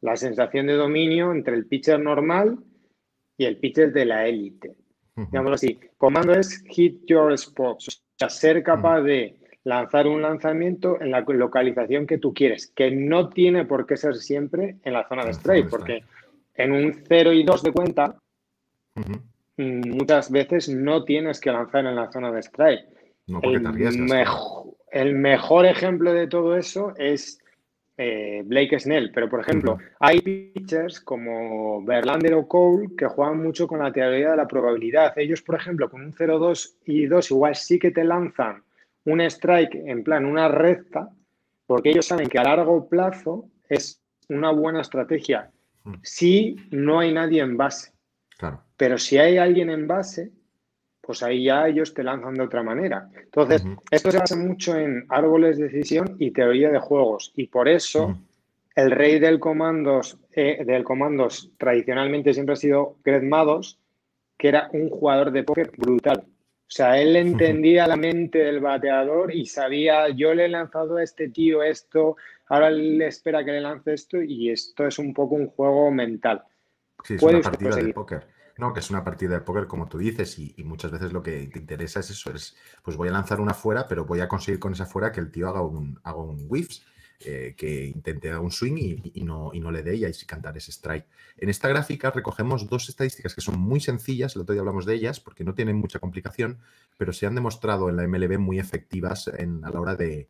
la 0.00 0.16
sensación 0.16 0.66
de 0.66 0.74
dominio 0.74 1.32
entre 1.32 1.56
el 1.56 1.66
pitcher 1.66 1.98
normal 1.98 2.58
y 3.36 3.44
el 3.46 3.58
pitcher 3.58 3.92
de 3.92 4.04
la 4.04 4.26
élite. 4.26 4.76
Digamos 5.14 5.52
así, 5.52 5.78
comando 5.98 6.32
es 6.32 6.62
hit 6.68 7.04
your 7.06 7.36
spots, 7.38 7.88
o 7.88 8.18
sea, 8.18 8.30
ser 8.30 8.62
capaz 8.62 9.02
de 9.02 9.38
lanzar 9.64 10.06
un 10.06 10.22
lanzamiento 10.22 11.00
en 11.00 11.10
la 11.10 11.20
localización 11.20 12.06
que 12.06 12.18
tú 12.18 12.32
quieres, 12.32 12.72
que 12.74 12.90
no 12.90 13.28
tiene 13.28 13.64
por 13.64 13.86
qué 13.86 13.96
ser 13.96 14.16
siempre 14.16 14.76
en 14.84 14.92
la 14.92 15.06
zona 15.08 15.24
de 15.24 15.32
strike, 15.32 15.68
porque 15.68 16.02
en 16.54 16.72
un 16.72 16.94
0 17.06 17.32
y 17.32 17.44
2 17.44 17.62
de 17.62 17.72
cuenta, 17.72 18.16
mm, 18.94 19.90
muchas 19.90 20.30
veces 20.30 20.68
no 20.68 21.04
tienes 21.04 21.40
que 21.40 21.50
lanzar 21.50 21.86
en 21.86 21.96
la 21.96 22.10
zona 22.10 22.30
de 22.30 22.40
strike. 22.40 22.86
el, 24.90 25.14
mejor 25.14 25.66
ejemplo 25.66 26.12
de 26.12 26.26
todo 26.26 26.56
eso 26.56 26.92
es 26.96 27.38
eh, 27.96 28.42
Blake 28.44 28.78
Snell, 28.80 29.12
pero 29.12 29.28
por 29.28 29.40
ejemplo, 29.40 29.78
hay 30.00 30.20
pitchers 30.20 31.00
como 31.00 31.84
Verlander 31.84 32.34
o 32.34 32.48
Cole 32.48 32.88
que 32.96 33.06
juegan 33.06 33.42
mucho 33.42 33.66
con 33.66 33.78
la 33.78 33.92
teoría 33.92 34.30
de 34.32 34.36
la 34.36 34.48
probabilidad. 34.48 35.12
Ellos, 35.16 35.42
por 35.42 35.56
ejemplo, 35.56 35.90
con 35.90 36.02
un 36.02 36.12
0-2 36.12 36.76
y 36.86 37.06
2 37.06 37.30
igual 37.30 37.54
sí 37.54 37.78
que 37.78 37.90
te 37.90 38.04
lanzan 38.04 38.62
un 39.04 39.20
strike 39.20 39.74
en 39.74 40.04
plan 40.04 40.24
una 40.24 40.48
recta, 40.48 41.10
porque 41.66 41.90
ellos 41.90 42.06
saben 42.06 42.28
que 42.28 42.38
a 42.38 42.44
largo 42.44 42.88
plazo 42.88 43.48
es 43.68 44.00
una 44.28 44.50
buena 44.50 44.80
estrategia. 44.80 45.50
Si 46.02 46.56
no 46.70 47.00
hay 47.00 47.12
nadie 47.12 47.40
en 47.40 47.56
base. 47.56 47.92
Claro. 48.38 48.62
Pero 48.76 48.98
si 48.98 49.18
hay 49.18 49.38
alguien 49.38 49.70
en 49.70 49.86
base, 49.86 50.32
pues 51.00 51.22
ahí 51.22 51.44
ya 51.44 51.66
ellos 51.66 51.92
te 51.92 52.04
lanzan 52.04 52.34
de 52.34 52.44
otra 52.44 52.62
manera. 52.62 53.10
Entonces, 53.14 53.64
esto 53.90 54.10
se 54.10 54.18
basa 54.18 54.36
mucho 54.36 54.76
en 54.76 55.04
árboles 55.08 55.58
de 55.58 55.64
decisión 55.64 56.16
y 56.18 56.30
teoría 56.30 56.70
de 56.70 56.78
juegos. 56.78 57.32
Y 57.36 57.48
por 57.48 57.68
eso 57.68 58.16
el 58.76 58.90
rey 58.90 59.18
del 59.18 59.40
comandos, 59.40 60.18
eh, 60.32 60.64
del 60.64 60.84
comandos 60.84 61.50
tradicionalmente 61.58 62.32
siempre 62.32 62.54
ha 62.54 62.56
sido 62.56 62.96
Greg 63.04 63.24
Mados, 63.24 63.78
que 64.38 64.48
era 64.48 64.68
un 64.72 64.88
jugador 64.88 65.32
de 65.32 65.42
póker 65.42 65.72
brutal. 65.76 66.24
O 66.24 66.74
sea, 66.74 67.00
él 67.00 67.16
entendía 67.16 67.86
la 67.86 67.96
mente 67.96 68.38
del 68.38 68.60
bateador 68.60 69.34
y 69.34 69.46
sabía, 69.46 70.08
yo 70.08 70.32
le 70.34 70.46
he 70.46 70.48
lanzado 70.48 70.96
a 70.96 71.02
este 71.02 71.28
tío 71.28 71.62
esto, 71.62 72.16
ahora 72.52 72.70
le 72.70 73.06
espera 73.06 73.42
que 73.44 73.50
le 73.50 73.62
lance 73.62 73.94
esto 73.94 74.22
y 74.22 74.50
esto 74.50 74.86
es 74.86 74.98
un 74.98 75.14
poco 75.14 75.36
un 75.36 75.48
juego 75.48 75.90
mental. 75.90 76.42
Sí, 77.02 77.14
es 77.14 77.22
una 77.22 77.40
partida 77.40 77.76
de 77.76 77.94
póker. 77.94 78.28
No, 78.58 78.74
que 78.74 78.80
es 78.80 78.90
una 78.90 79.02
partida 79.02 79.36
de 79.36 79.40
póker, 79.40 79.66
como 79.66 79.88
tú 79.88 79.96
dices, 79.96 80.38
y, 80.38 80.54
muchas 80.62 80.90
veces 80.90 81.14
lo 81.14 81.22
que 81.22 81.46
te 81.46 81.58
interesa 81.58 82.00
es 82.00 82.10
eso, 82.10 82.30
es, 82.34 82.54
pues 82.82 82.98
voy 82.98 83.08
a 83.08 83.12
lanzar 83.12 83.40
una 83.40 83.54
fuera, 83.54 83.88
pero 83.88 84.04
voy 84.04 84.20
a 84.20 84.28
conseguir 84.28 84.60
con 84.60 84.74
esa 84.74 84.84
fuera 84.84 85.10
que 85.10 85.20
el 85.20 85.30
tío 85.30 85.48
haga 85.48 85.62
un, 85.62 85.98
haga 86.04 86.18
un 86.18 86.44
whiffs 86.46 86.84
eh, 87.20 87.54
que 87.56 87.86
intente 87.86 88.28
dar 88.28 88.40
un 88.40 88.50
swing 88.50 89.00
y, 89.14 89.24
no, 89.24 89.50
y 89.54 89.60
no 89.60 89.70
le 89.70 89.82
dé 89.82 89.96
y 89.96 90.04
ahí 90.04 90.12
sí 90.12 90.26
cantar 90.26 90.54
ese 90.54 90.72
strike. 90.72 91.06
En 91.38 91.48
esta 91.48 91.68
gráfica 91.68 92.10
recogemos 92.10 92.68
dos 92.68 92.90
estadísticas 92.90 93.34
que 93.34 93.40
son 93.40 93.58
muy 93.58 93.80
sencillas, 93.80 94.36
el 94.36 94.42
otro 94.42 94.52
día 94.52 94.60
hablamos 94.60 94.84
de 94.84 94.94
ellas 94.94 95.20
porque 95.20 95.42
no 95.42 95.54
tienen 95.54 95.76
mucha 95.76 96.00
complicación, 96.00 96.58
pero 96.98 97.14
se 97.14 97.24
han 97.26 97.34
demostrado 97.34 97.88
en 97.88 97.96
la 97.96 98.06
MLB 98.06 98.38
muy 98.38 98.58
efectivas 98.58 99.28
en, 99.38 99.64
a 99.64 99.70
la 99.70 99.80
hora 99.80 99.96
de, 99.96 100.28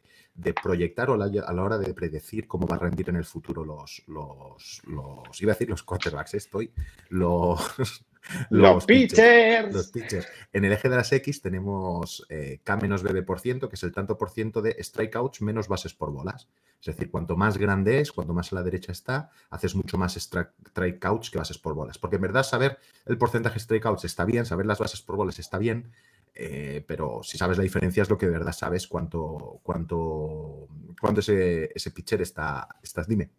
proyectar 0.63 1.11
o 1.11 1.15
a 1.15 1.53
la 1.53 1.63
hora 1.63 1.79
de 1.79 1.93
predecir 1.95 2.47
cómo 2.47 2.67
va 2.67 2.77
a 2.77 2.81
rendir 2.81 3.11
en 3.11 3.17
el 3.17 3.25
futuro 3.25 3.65
los, 3.65 4.03
los, 4.07 4.83
los 4.87 5.43
iba 5.43 5.53
a 5.53 5.55
decir 5.55 5.69
los 5.69 5.83
quarterbacks, 5.83 6.35
estoy, 6.35 6.73
los, 7.11 7.61
los, 8.51 8.87
pitchers. 8.87 9.75
Los 9.75 9.89
pitchers. 9.89 10.27
En 10.53 10.65
el 10.65 10.73
eje 10.73 10.89
de 10.89 10.97
las 10.97 11.13
X 11.13 11.43
tenemos 11.43 12.27
eh, 12.29 12.61
K 12.65 12.77
menos 12.77 13.03
BB 13.03 13.25
por 13.25 13.41
ciento, 13.41 13.69
que 13.69 13.77
es 13.77 13.83
el 13.83 13.93
tanto 13.93 14.17
por 14.17 14.31
ciento 14.31 14.63
de 14.63 14.83
strikeouts 14.83 15.43
menos 15.43 15.69
bases 15.69 15.95
por 15.95 16.11
bolas. 16.11 16.49
Es 16.81 16.87
decir, 16.87 17.11
cuanto 17.11 17.37
más 17.37 17.59
grande 17.59 18.01
es, 18.01 18.11
cuanto 18.11 18.35
más 18.35 18.53
a 18.53 18.57
la 18.57 18.63
derecha 18.63 18.91
está, 18.91 19.31
haces 19.51 19.77
mucho 19.77 19.99
más 19.99 20.15
strikeouts 20.15 21.31
que 21.31 21.39
bases 21.39 21.59
por 21.59 21.75
bolas. 21.75 21.99
Porque 21.99 22.17
en 22.17 22.23
verdad 22.23 22.43
saber 22.43 22.79
el 23.07 23.19
porcentaje 23.19 23.55
de 23.55 23.61
strikeouts 23.61 24.05
está 24.05 24.25
bien, 24.25 24.47
saber 24.47 24.67
las 24.67 24.79
bases 24.79 25.01
por 25.03 25.17
bolas 25.17 25.39
está 25.39 25.59
bien, 25.59 25.93
eh, 26.35 26.85
pero 26.87 27.23
si 27.23 27.39
sabes 27.39 27.59
la 27.59 27.63
diferencia 27.63 28.03
es 28.03 28.11
lo 28.11 28.19
que 28.19 28.27
de 28.27 28.33
verdad 28.33 28.53
sabes 28.53 28.87
cuánto, 28.87 29.61
cuánto, 29.63 30.69
cuánto 31.01 31.21
ese, 31.21 31.71
ese 31.75 31.91
pitcher 31.91 32.23
está, 32.23 32.69
estás. 32.83 33.07
Dime 33.07 33.31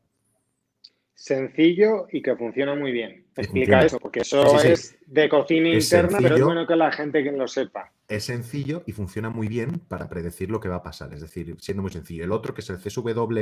sencillo 1.23 2.07
y 2.11 2.21
que 2.21 2.35
funciona 2.35 2.75
muy 2.75 2.91
bien. 2.91 3.25
Explica 3.37 3.81
eso, 3.85 3.97
porque 3.97 4.19
eso 4.19 4.61
es 4.61 4.97
de 5.07 5.29
cocina 5.29 5.69
interna, 5.69 6.17
pero 6.21 6.35
es 6.35 6.43
bueno 6.43 6.67
que 6.67 6.75
la 6.75 6.91
gente 6.91 7.23
que 7.23 7.31
lo 7.31 7.47
sepa. 7.47 7.93
Es 8.09 8.25
sencillo 8.25 8.83
y 8.85 8.91
funciona 8.91 9.29
muy 9.29 9.47
bien 9.47 9.79
para 9.87 10.09
predecir 10.09 10.51
lo 10.51 10.59
que 10.59 10.67
va 10.67 10.75
a 10.75 10.83
pasar, 10.83 11.13
es 11.13 11.21
decir, 11.21 11.55
siendo 11.61 11.81
muy 11.81 11.91
sencillo. 11.91 12.25
El 12.25 12.33
otro, 12.33 12.53
que 12.53 12.59
es 12.59 12.69
el 12.69 12.77
CSW, 12.77 13.39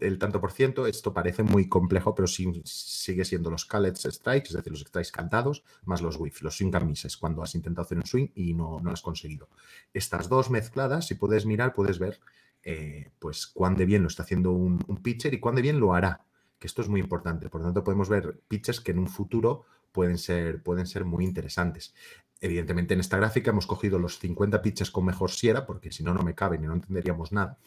el 0.00 0.18
tanto 0.18 0.38
por 0.38 0.52
ciento, 0.52 0.86
esto 0.86 1.14
parece 1.14 1.42
muy 1.42 1.66
complejo, 1.66 2.14
pero 2.14 2.28
sigue 2.28 3.24
siendo 3.24 3.50
los 3.50 3.64
callets 3.64 4.02
strikes, 4.02 4.48
es 4.48 4.56
decir, 4.56 4.72
los 4.72 4.82
strikes 4.82 5.10
cantados, 5.10 5.64
más 5.86 6.02
los 6.02 6.16
whiffs, 6.16 6.42
los 6.42 6.58
swing 6.58 6.74
and 6.74 6.94
cuando 7.18 7.42
has 7.42 7.54
intentado 7.54 7.86
hacer 7.86 7.96
un 7.96 8.06
swing 8.06 8.28
y 8.34 8.52
no, 8.52 8.80
no 8.80 8.90
lo 8.90 8.92
has 8.92 9.00
conseguido. 9.00 9.48
Estas 9.94 10.28
dos 10.28 10.50
mezcladas, 10.50 11.06
si 11.06 11.14
puedes 11.14 11.46
mirar, 11.46 11.72
puedes 11.72 11.98
ver 11.98 12.20
eh, 12.62 13.08
pues 13.18 13.46
cuán 13.46 13.76
de 13.76 13.86
bien 13.86 14.02
lo 14.02 14.08
está 14.08 14.24
haciendo 14.24 14.52
un, 14.52 14.84
un 14.86 15.02
pitcher 15.02 15.32
y 15.32 15.40
cuán 15.40 15.54
de 15.54 15.62
bien 15.62 15.80
lo 15.80 15.94
hará 15.94 16.20
esto 16.66 16.82
es 16.82 16.88
muy 16.88 17.00
importante. 17.00 17.48
Por 17.48 17.60
lo 17.60 17.68
tanto, 17.68 17.84
podemos 17.84 18.08
ver 18.08 18.40
pitches 18.48 18.80
que 18.80 18.92
en 18.92 18.98
un 18.98 19.08
futuro 19.08 19.64
pueden 19.92 20.18
ser, 20.18 20.62
pueden 20.62 20.86
ser 20.86 21.04
muy 21.04 21.24
interesantes. 21.24 21.94
Evidentemente, 22.40 22.94
en 22.94 23.00
esta 23.00 23.16
gráfica 23.16 23.50
hemos 23.50 23.66
cogido 23.66 23.98
los 23.98 24.18
50 24.18 24.60
pitches 24.60 24.90
con 24.90 25.04
mejor 25.04 25.30
siera, 25.30 25.64
porque 25.64 25.92
si 25.92 26.02
no, 26.02 26.12
no 26.12 26.22
me 26.22 26.34
caben 26.34 26.62
y 26.62 26.66
no 26.66 26.74
entenderíamos 26.74 27.32
nada. 27.32 27.58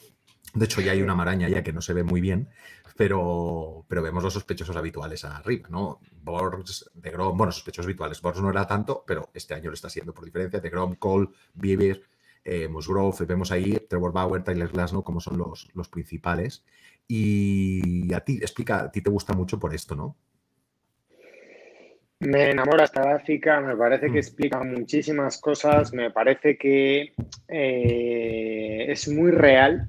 De 0.53 0.65
hecho, 0.65 0.81
ya 0.81 0.91
hay 0.91 1.01
una 1.01 1.15
maraña 1.15 1.49
ya 1.49 1.63
que 1.63 1.73
no 1.73 1.81
se 1.81 1.93
ve 1.93 2.03
muy 2.03 2.21
bien, 2.21 2.49
pero, 2.95 3.85
pero 3.87 4.01
vemos 4.01 4.23
los 4.23 4.33
sospechosos 4.33 4.75
habituales 4.75 5.23
arriba, 5.25 5.67
¿no? 5.69 5.99
Borgs, 6.23 6.89
de 6.93 7.11
Grom, 7.11 7.37
bueno, 7.37 7.51
sospechosos 7.51 7.85
habituales. 7.85 8.21
Borgs 8.21 8.41
no 8.41 8.49
era 8.49 8.65
tanto, 8.65 9.03
pero 9.05 9.29
este 9.33 9.53
año 9.53 9.69
lo 9.69 9.73
está 9.73 9.89
siendo 9.89 10.13
por 10.13 10.25
diferencia. 10.25 10.59
De 10.59 10.69
Grom, 10.69 10.95
Cole, 10.95 11.29
Bieber, 11.53 12.01
eh, 12.43 12.67
Musgrove, 12.67 13.25
vemos 13.25 13.51
ahí 13.51 13.77
Trevor 13.89 14.13
Bauer, 14.13 14.43
Tyler 14.43 14.69
Glasnow 14.69 15.03
como 15.03 15.19
son 15.19 15.37
los, 15.37 15.69
los 15.73 15.89
principales. 15.89 16.63
Y 17.07 18.13
a 18.13 18.19
ti, 18.19 18.37
explica, 18.37 18.83
a 18.83 18.91
ti 18.91 19.01
te 19.01 19.09
gusta 19.09 19.33
mucho 19.33 19.59
por 19.59 19.73
esto, 19.73 19.95
¿no? 19.95 20.15
Me 22.19 22.49
enamora 22.49 22.85
esta 22.85 23.03
gráfica, 23.03 23.61
me 23.61 23.75
parece 23.75 24.07
que 24.07 24.13
mm. 24.13 24.17
explica 24.17 24.63
muchísimas 24.63 25.39
cosas, 25.39 25.93
me 25.93 26.09
parece 26.09 26.57
que 26.57 27.13
eh, 27.47 28.85
es 28.89 29.07
muy 29.07 29.31
real. 29.31 29.87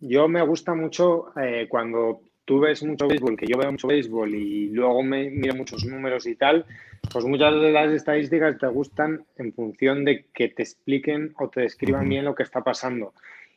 Yo 0.00 0.26
me 0.26 0.42
gusta 0.42 0.74
mucho 0.74 1.32
eh, 1.40 1.66
cuando 1.68 2.22
tú 2.44 2.58
ves 2.58 2.82
mucho 2.82 3.06
béisbol, 3.06 3.36
que 3.36 3.46
yo 3.46 3.56
veo 3.56 3.70
mucho 3.70 3.86
béisbol 3.86 4.34
y 4.34 4.70
luego 4.70 5.04
me 5.04 5.30
miro 5.30 5.54
muchos 5.54 5.84
números 5.84 6.26
y 6.26 6.34
tal, 6.34 6.66
pues 7.12 7.24
muchas 7.24 7.54
de 7.54 7.70
las 7.70 7.92
estadísticas 7.92 8.58
te 8.58 8.66
gustan 8.66 9.24
en 9.36 9.52
función 9.52 10.04
de 10.04 10.26
que 10.34 10.48
te 10.48 10.64
expliquen 10.64 11.32
o 11.38 11.48
te 11.48 11.60
describan 11.60 12.08
bien 12.08 12.24
lo 12.24 12.34
que 12.34 12.42
está 12.42 12.62
pasando. 12.62 13.14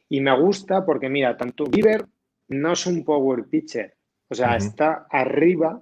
Y 0.09 0.21
me 0.21 0.37
gusta 0.39 0.85
porque, 0.85 1.09
mira, 1.09 1.35
tanto 1.35 1.65
Bieber 1.65 2.05
no 2.49 2.73
es 2.73 2.85
un 2.85 3.03
power 3.03 3.45
pitcher, 3.45 3.95
o 4.29 4.35
sea, 4.35 4.55
está 4.55 5.05
arriba 5.09 5.81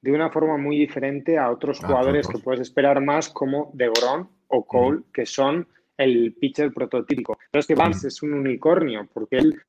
de 0.00 0.12
una 0.12 0.30
forma 0.30 0.56
muy 0.56 0.78
diferente 0.78 1.38
a 1.38 1.50
otros 1.50 1.80
jugadores 1.80 2.28
que 2.28 2.38
puedes 2.38 2.60
esperar 2.60 3.00
más 3.00 3.28
como 3.28 3.70
DeGrom 3.74 4.28
o 4.48 4.64
Cole, 4.64 5.02
que 5.12 5.26
son 5.26 5.66
el 5.96 6.34
pitcher 6.34 6.72
prototípico. 6.72 7.36
Pero 7.50 7.60
es 7.60 7.66
que 7.66 7.74
Vance 7.74 8.08
es 8.08 8.22
un 8.22 8.34
unicornio 8.34 9.08
porque 9.12 9.38
él, 9.38 9.60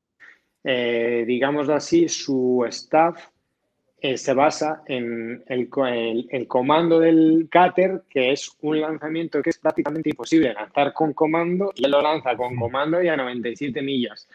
eh, 0.64 1.24
digámoslo 1.26 1.74
así, 1.74 2.08
su 2.08 2.64
staff 2.68 3.30
eh, 4.02 4.18
se 4.18 4.34
basa 4.34 4.84
en 4.86 5.44
el, 5.48 5.68
el, 6.30 6.48
comando 6.48 7.00
del 7.00 7.50
cutter, 7.52 8.04
que 8.10 8.32
es 8.32 8.50
un 8.62 8.80
lanzamiento 8.80 9.42
que 9.42 9.50
es 9.50 9.58
prácticamente 9.58 10.12
imposible 10.12 10.54
lanzar 10.54 10.94
con 10.94 11.14
comando, 11.14 11.74
y 11.76 11.84
él 11.84 11.92
lo 11.92 12.02
lanza 12.02 12.38
con 12.38 12.56
comando 12.56 13.02
y 13.02 13.10
a 13.10 13.18
97 13.18 13.82
millas. 13.82 14.30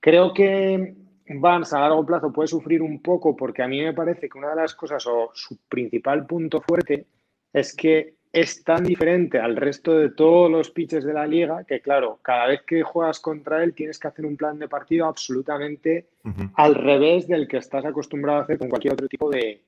Creo 0.00 0.34
que 0.34 0.94
Vance 1.30 1.76
a 1.76 1.80
largo 1.80 2.06
plazo 2.06 2.32
puede 2.32 2.48
sufrir 2.48 2.80
un 2.80 3.02
poco 3.02 3.36
porque 3.36 3.62
a 3.62 3.68
mí 3.68 3.82
me 3.82 3.92
parece 3.92 4.28
que 4.28 4.38
una 4.38 4.50
de 4.50 4.56
las 4.56 4.74
cosas 4.74 5.06
o 5.06 5.30
su 5.34 5.58
principal 5.68 6.26
punto 6.26 6.60
fuerte 6.60 7.06
es 7.52 7.74
que 7.74 8.14
es 8.32 8.62
tan 8.62 8.84
diferente 8.84 9.38
al 9.38 9.56
resto 9.56 9.96
de 9.98 10.10
todos 10.10 10.50
los 10.50 10.70
pitches 10.70 11.04
de 11.04 11.14
la 11.14 11.26
liga 11.26 11.64
que, 11.64 11.80
claro, 11.80 12.18
cada 12.22 12.46
vez 12.46 12.62
que 12.62 12.82
juegas 12.82 13.20
contra 13.20 13.62
él 13.62 13.74
tienes 13.74 13.98
que 13.98 14.08
hacer 14.08 14.26
un 14.26 14.36
plan 14.36 14.58
de 14.58 14.68
partido 14.68 15.06
absolutamente 15.06 16.06
al 16.54 16.74
revés 16.74 17.26
del 17.26 17.48
que 17.48 17.56
estás 17.56 17.84
acostumbrado 17.84 18.40
a 18.40 18.42
hacer 18.42 18.58
con 18.58 18.68
cualquier 18.68 18.94
otro 18.94 19.08
tipo 19.08 19.30
de, 19.30 19.62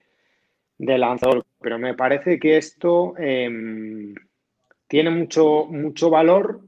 lanzador. 0.79 1.45
Pero 1.61 1.79
me 1.79 1.95
parece 1.95 2.39
que 2.39 2.59
esto 2.59 3.15
em, 3.19 4.15
tiene 4.87 5.11
mucho, 5.11 5.67
mucho 5.67 6.11
valor 6.11 6.61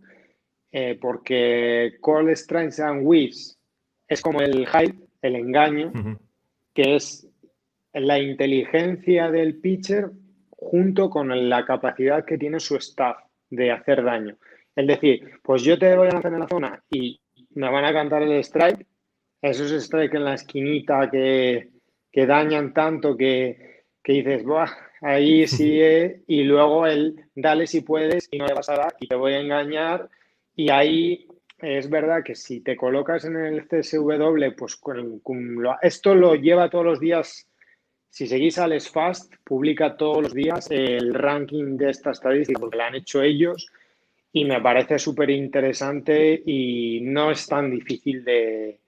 eh, 0.71 0.99
porque 1.01 1.99
Call 2.03 2.35
Strengths 2.35 2.81
and 2.81 3.07
Weaves 3.07 3.59
es 4.13 4.21
como 4.21 4.41
el 4.41 4.67
hype, 4.67 4.97
el 5.23 5.37
engaño, 5.37 5.93
que 6.75 6.97
es 6.97 7.29
la 7.93 8.19
inteligencia 8.19 9.31
del 9.31 9.57
pitcher 9.57 10.11
junto 10.51 11.11
con 11.11 11.49
la 11.49 11.65
capacidad 11.65 12.25
que 12.25 12.39
tiene 12.39 12.61
su 12.61 12.77
staff 12.77 13.17
de 13.51 13.71
hacer 13.71 14.03
daño. 14.03 14.37
Es 14.75 14.87
decir, 14.87 15.31
pues 15.43 15.63
yo 15.63 15.79
te 15.79 15.95
voy 15.97 16.09
a 16.09 16.13
lanzar 16.13 16.33
en 16.33 16.41
la 16.41 16.49
zona 16.49 16.83
y 16.91 17.21
me 17.55 17.71
van 17.71 17.85
a 17.85 17.93
cantar 17.93 18.23
el 18.23 18.33
strike, 18.43 18.87
esos 19.43 19.71
strikes 19.85 20.17
en 20.17 20.25
la 20.25 20.35
esquinita 20.35 21.11
que, 21.11 21.71
dañan 22.27 22.73
tanto 22.73 23.17
que, 23.17 23.85
dices, 24.05 24.45
Buah, 24.45 24.71
ahí 25.03 25.47
sí, 25.47 25.81
y 26.27 26.45
luego 26.45 26.87
el 26.87 27.17
dale 27.35 27.67
si 27.67 27.83
puedes 27.83 28.29
y 28.31 28.39
no 28.39 28.47
le 28.47 28.55
vas 28.55 28.69
a 28.69 28.77
dar 28.77 28.95
y 29.01 29.09
te 29.09 29.17
voy 29.17 29.35
a 29.35 29.41
engañar. 29.41 30.09
Y 30.55 30.71
ahí 30.71 31.27
es 31.63 31.89
verdad 31.89 32.23
que 32.25 32.35
si 32.35 32.61
te 32.61 32.77
colocas 32.77 33.25
en 33.25 33.37
el 33.37 33.67
CSW, 33.67 34.55
pues 34.57 34.81
esto 35.83 36.15
lo 36.15 36.35
lleva 36.35 36.69
todos 36.69 36.85
los 36.85 37.01
días 37.01 37.49
si 38.13 38.27
seguís 38.27 38.59
a 38.59 38.69
Les 38.69 38.91
Fast, 38.91 39.33
publica 39.43 39.97
todos 39.97 40.23
los 40.23 40.35
días 40.35 40.71
el 40.71 41.15
ranking 41.15 41.79
de 41.79 41.89
esta 41.89 42.11
estadística 42.11 42.61
porque 42.61 42.77
la 42.77 42.89
han 42.89 42.95
hecho 42.97 43.23
ellos 43.23 43.69
y 44.31 44.45
me 44.45 44.61
parece 44.61 44.99
súper 44.99 45.31
interesante 45.31 46.43
y 46.45 47.01
no 47.01 47.31
es 47.31 47.47
tan 47.47 47.71
difícil 47.71 48.23
de, 48.23 48.81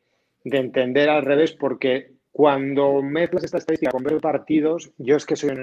entender 0.44 1.08
al 1.08 1.24
revés 1.24 1.52
porque 1.52 2.12
cuando 2.30 3.00
mezclas 3.00 3.44
esta 3.44 3.56
estadística 3.56 3.92
con 3.92 4.02
ver 4.02 4.20
partidos, 4.20 4.92
yo 4.98 5.16
es 5.16 5.24
que 5.24 5.36
soy 5.36 5.56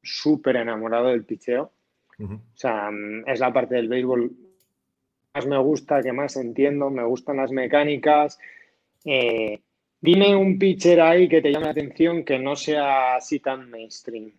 súper 0.00 0.54
enamorado 0.56 1.08
del 1.08 1.24
picheo. 1.24 1.72
O 2.20 2.40
sea, 2.54 2.90
es 3.26 3.40
la 3.40 3.52
parte 3.52 3.74
del 3.74 3.88
béisbol 3.88 4.30
más 5.34 5.46
me 5.46 5.58
gusta, 5.58 6.02
que 6.02 6.12
más 6.12 6.36
entiendo, 6.36 6.90
me 6.90 7.04
gustan 7.04 7.36
las 7.36 7.50
mecánicas. 7.50 8.38
Eh, 9.04 9.60
Dime 10.00 10.36
un 10.36 10.58
pitcher 10.58 11.00
ahí 11.00 11.28
que 11.28 11.42
te 11.42 11.50
llame 11.50 11.66
la 11.66 11.72
atención 11.72 12.24
que 12.24 12.38
no 12.38 12.54
sea 12.54 13.16
así 13.16 13.40
tan 13.40 13.68
mainstream. 13.68 14.32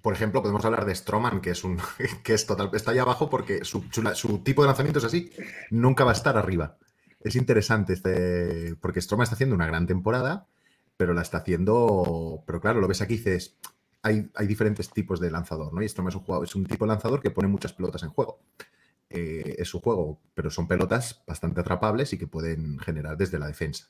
Por 0.00 0.14
ejemplo, 0.14 0.40
podemos 0.40 0.64
hablar 0.64 0.84
de 0.84 0.94
Stroman, 0.94 1.40
que 1.40 1.50
es 1.50 1.64
un 1.64 1.78
que 2.22 2.34
es 2.34 2.46
total, 2.46 2.70
está 2.72 2.92
ahí 2.92 2.98
abajo 2.98 3.28
porque 3.28 3.64
su, 3.64 3.80
tipo 4.44 4.62
de 4.62 4.68
lanzamiento 4.68 5.00
es 5.00 5.04
así, 5.04 5.32
nunca 5.70 6.04
va 6.04 6.12
a 6.12 6.14
estar 6.14 6.36
arriba. 6.36 6.78
Es 7.20 7.34
interesante 7.34 7.94
este, 7.94 8.76
porque 8.80 9.00
Stroman 9.00 9.24
está 9.24 9.34
haciendo 9.34 9.56
una 9.56 9.66
gran 9.66 9.86
temporada, 9.88 10.46
pero 10.96 11.12
la 11.12 11.22
está 11.22 11.38
haciendo, 11.38 12.44
pero 12.46 12.60
claro, 12.60 12.80
lo 12.80 12.86
ves 12.86 13.02
aquí 13.02 13.16
dices, 13.16 13.58
hay, 14.02 14.30
hay 14.36 14.46
diferentes 14.46 14.90
tipos 14.90 15.18
de 15.18 15.32
lanzador, 15.32 15.74
¿no? 15.74 15.82
Y 15.82 15.88
Stroman 15.88 16.10
es 16.10 16.16
un, 16.16 16.22
jugador, 16.22 16.46
es 16.46 16.54
un 16.54 16.66
tipo 16.66 16.84
de 16.84 16.90
lanzador 16.90 17.20
que 17.20 17.32
pone 17.32 17.48
muchas 17.48 17.72
pelotas 17.72 18.04
en 18.04 18.10
juego. 18.10 18.38
Eh, 19.16 19.54
es 19.58 19.68
su 19.68 19.80
juego, 19.80 20.20
pero 20.34 20.50
son 20.50 20.68
pelotas 20.68 21.22
bastante 21.26 21.60
atrapables 21.60 22.12
y 22.12 22.18
que 22.18 22.26
pueden 22.26 22.78
generar 22.78 23.16
desde 23.16 23.38
la 23.38 23.46
defensa. 23.46 23.88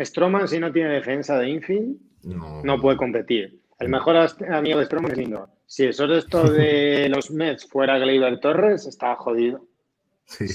Stroman, 0.00 0.48
si 0.48 0.58
no 0.58 0.72
tiene 0.72 0.90
defensa 0.90 1.38
de 1.38 1.48
infield, 1.48 1.96
no, 2.24 2.80
puede 2.80 2.96
competir. 2.96 3.60
El 3.78 3.88
mejor 3.88 4.16
amigo 4.50 4.80
de 4.80 4.86
Stroman 4.86 5.12
es 5.12 5.18
Lindor. 5.18 5.48
Si 5.64 5.86
eso 5.86 6.06
es 6.06 6.24
esto 6.24 6.50
de 6.50 7.08
los 7.14 7.30
Mets 7.30 7.68
fuera 7.68 7.98
Gleyber 7.98 8.40
Torres, 8.40 8.86
está 8.86 9.14
jodido. 9.14 9.64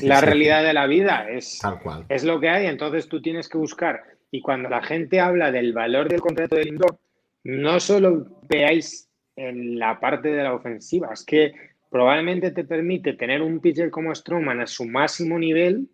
la 0.02 0.20
realidad 0.20 0.63
de 0.63 0.74
la 0.74 0.86
vida 0.86 1.30
es, 1.30 1.62
es 2.10 2.24
lo 2.26 2.39
que 2.41 2.50
hay, 2.50 2.65
entonces 2.68 3.08
tú 3.08 3.22
tienes 3.22 3.48
que 3.48 3.58
buscar. 3.58 4.04
Y 4.32 4.41
cuando 4.41 4.68
la 4.68 4.84
gente 4.84 5.22
habla 5.22 5.52
del 5.52 5.72
valor 5.72 6.10
del 6.10 6.20
contrato 6.20 6.58
de 6.58 6.65
Lindor, 6.65 7.00
no 7.46 7.80
solo 7.80 8.41
veáis 8.50 9.10
en 9.38 9.80
la 9.80 10.00
parte 10.00 10.30
de 10.30 10.44
la 10.44 10.54
ofensiva, 10.54 11.12
es 11.13 11.24
que 11.24 11.54
probablemente 11.89 12.52
te 12.52 12.63
permite 12.63 13.13
tener 13.13 13.41
un 13.41 13.60
pitcher 13.60 13.89
como 13.89 14.13
Stroman 14.13 14.62
a 14.62 14.67
su 14.67 14.86
máximo 14.86 15.39
nivel 15.39 15.89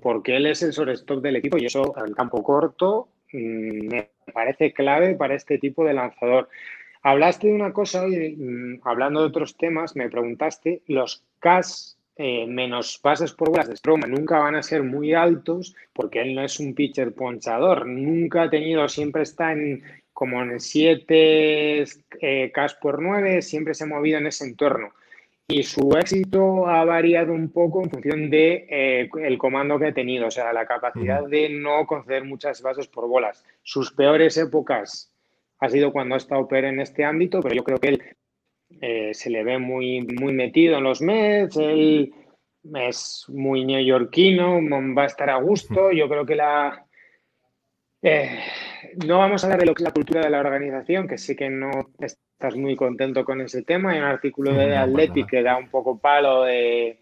porque 0.00 0.36
él 0.36 0.46
es 0.46 0.62
el 0.62 0.72
shortstop 0.72 1.22
del 1.22 1.36
equipo 1.36 1.56
y 1.56 1.66
eso 1.66 1.94
en 1.96 2.06
el 2.06 2.16
campo 2.16 2.42
corto 2.42 3.08
mm, 3.32 3.86
me 3.86 4.10
parece 4.32 4.72
clave 4.72 5.14
para 5.14 5.34
este 5.34 5.58
tipo 5.58 5.84
de 5.84 5.94
lanzador. 5.94 6.48
Hablaste 7.02 7.48
de 7.48 7.54
una 7.54 7.72
cosa 7.72 8.02
hoy, 8.02 8.36
mm, 8.36 8.80
hablando 8.82 9.20
de 9.20 9.26
otros 9.26 9.56
temas, 9.56 9.94
me 9.94 10.10
preguntaste, 10.10 10.82
los 10.88 11.22
CAS 11.38 11.96
eh, 12.16 12.46
menos 12.46 12.98
pases 12.98 13.32
por 13.32 13.50
bolas 13.50 13.68
de 13.68 13.76
Stroma 13.76 14.06
nunca 14.06 14.40
van 14.40 14.56
a 14.56 14.62
ser 14.62 14.82
muy 14.82 15.14
altos 15.14 15.74
porque 15.92 16.20
él 16.20 16.34
no 16.34 16.42
es 16.42 16.58
un 16.60 16.74
pitcher 16.74 17.14
ponchador, 17.14 17.86
nunca 17.86 18.42
ha 18.42 18.50
tenido, 18.50 18.88
siempre 18.88 19.22
está 19.22 19.52
en 19.52 19.82
como 20.12 20.42
en 20.42 20.60
7 20.60 21.84
eh, 22.20 22.52
Ks 22.52 22.74
por 22.74 23.00
9, 23.00 23.40
siempre 23.40 23.72
se 23.72 23.84
ha 23.84 23.86
movido 23.86 24.18
en 24.18 24.26
ese 24.26 24.44
entorno 24.44 24.90
y 25.50 25.62
su 25.64 25.90
éxito 25.98 26.66
ha 26.68 26.84
variado 26.84 27.32
un 27.32 27.50
poco 27.50 27.82
en 27.82 27.90
función 27.90 28.30
de 28.30 28.66
eh, 28.70 29.10
el 29.20 29.36
comando 29.36 29.78
que 29.78 29.86
ha 29.86 29.94
tenido, 29.94 30.28
o 30.28 30.30
sea, 30.30 30.52
la 30.52 30.64
capacidad 30.64 31.26
de 31.26 31.48
no 31.50 31.86
conceder 31.86 32.24
muchas 32.24 32.62
bases 32.62 32.86
por 32.86 33.08
bolas. 33.08 33.44
Sus 33.62 33.92
peores 33.92 34.36
épocas 34.36 35.12
ha 35.58 35.68
sido 35.68 35.92
cuando 35.92 36.14
ha 36.14 36.18
estado 36.18 36.46
Pérez 36.46 36.72
en 36.72 36.80
este 36.80 37.04
ámbito, 37.04 37.40
pero 37.40 37.54
yo 37.54 37.64
creo 37.64 37.78
que 37.78 37.88
él 37.88 38.02
eh, 38.80 39.10
se 39.12 39.30
le 39.30 39.42
ve 39.42 39.58
muy, 39.58 40.02
muy 40.02 40.32
metido 40.32 40.78
en 40.78 40.84
los 40.84 41.02
Mets, 41.02 41.56
él 41.56 42.14
es 42.74 43.24
muy 43.28 43.64
neoyorquino, 43.64 44.60
va 44.96 45.02
a 45.02 45.06
estar 45.06 45.30
a 45.30 45.40
gusto, 45.40 45.90
yo 45.90 46.08
creo 46.08 46.24
que 46.24 46.36
la... 46.36 46.86
Eh, 48.02 48.38
no 49.06 49.18
vamos 49.18 49.42
a 49.42 49.46
hablar 49.46 49.60
de 49.60 49.66
lo 49.66 49.74
que 49.74 49.82
es 49.82 49.88
la 49.88 49.92
cultura 49.92 50.22
de 50.22 50.30
la 50.30 50.40
organización, 50.40 51.06
que 51.06 51.18
sí 51.18 51.36
que 51.36 51.50
no 51.50 51.70
estás 51.98 52.56
muy 52.56 52.74
contento 52.76 53.24
con 53.24 53.40
ese 53.40 53.62
tema. 53.62 53.92
Hay 53.92 53.98
un 53.98 54.04
artículo 54.04 54.54
de 54.54 54.76
Athletic 54.76 55.28
que 55.28 55.42
da 55.42 55.56
un 55.56 55.68
poco 55.68 55.98
palo 55.98 56.44
de, 56.44 56.98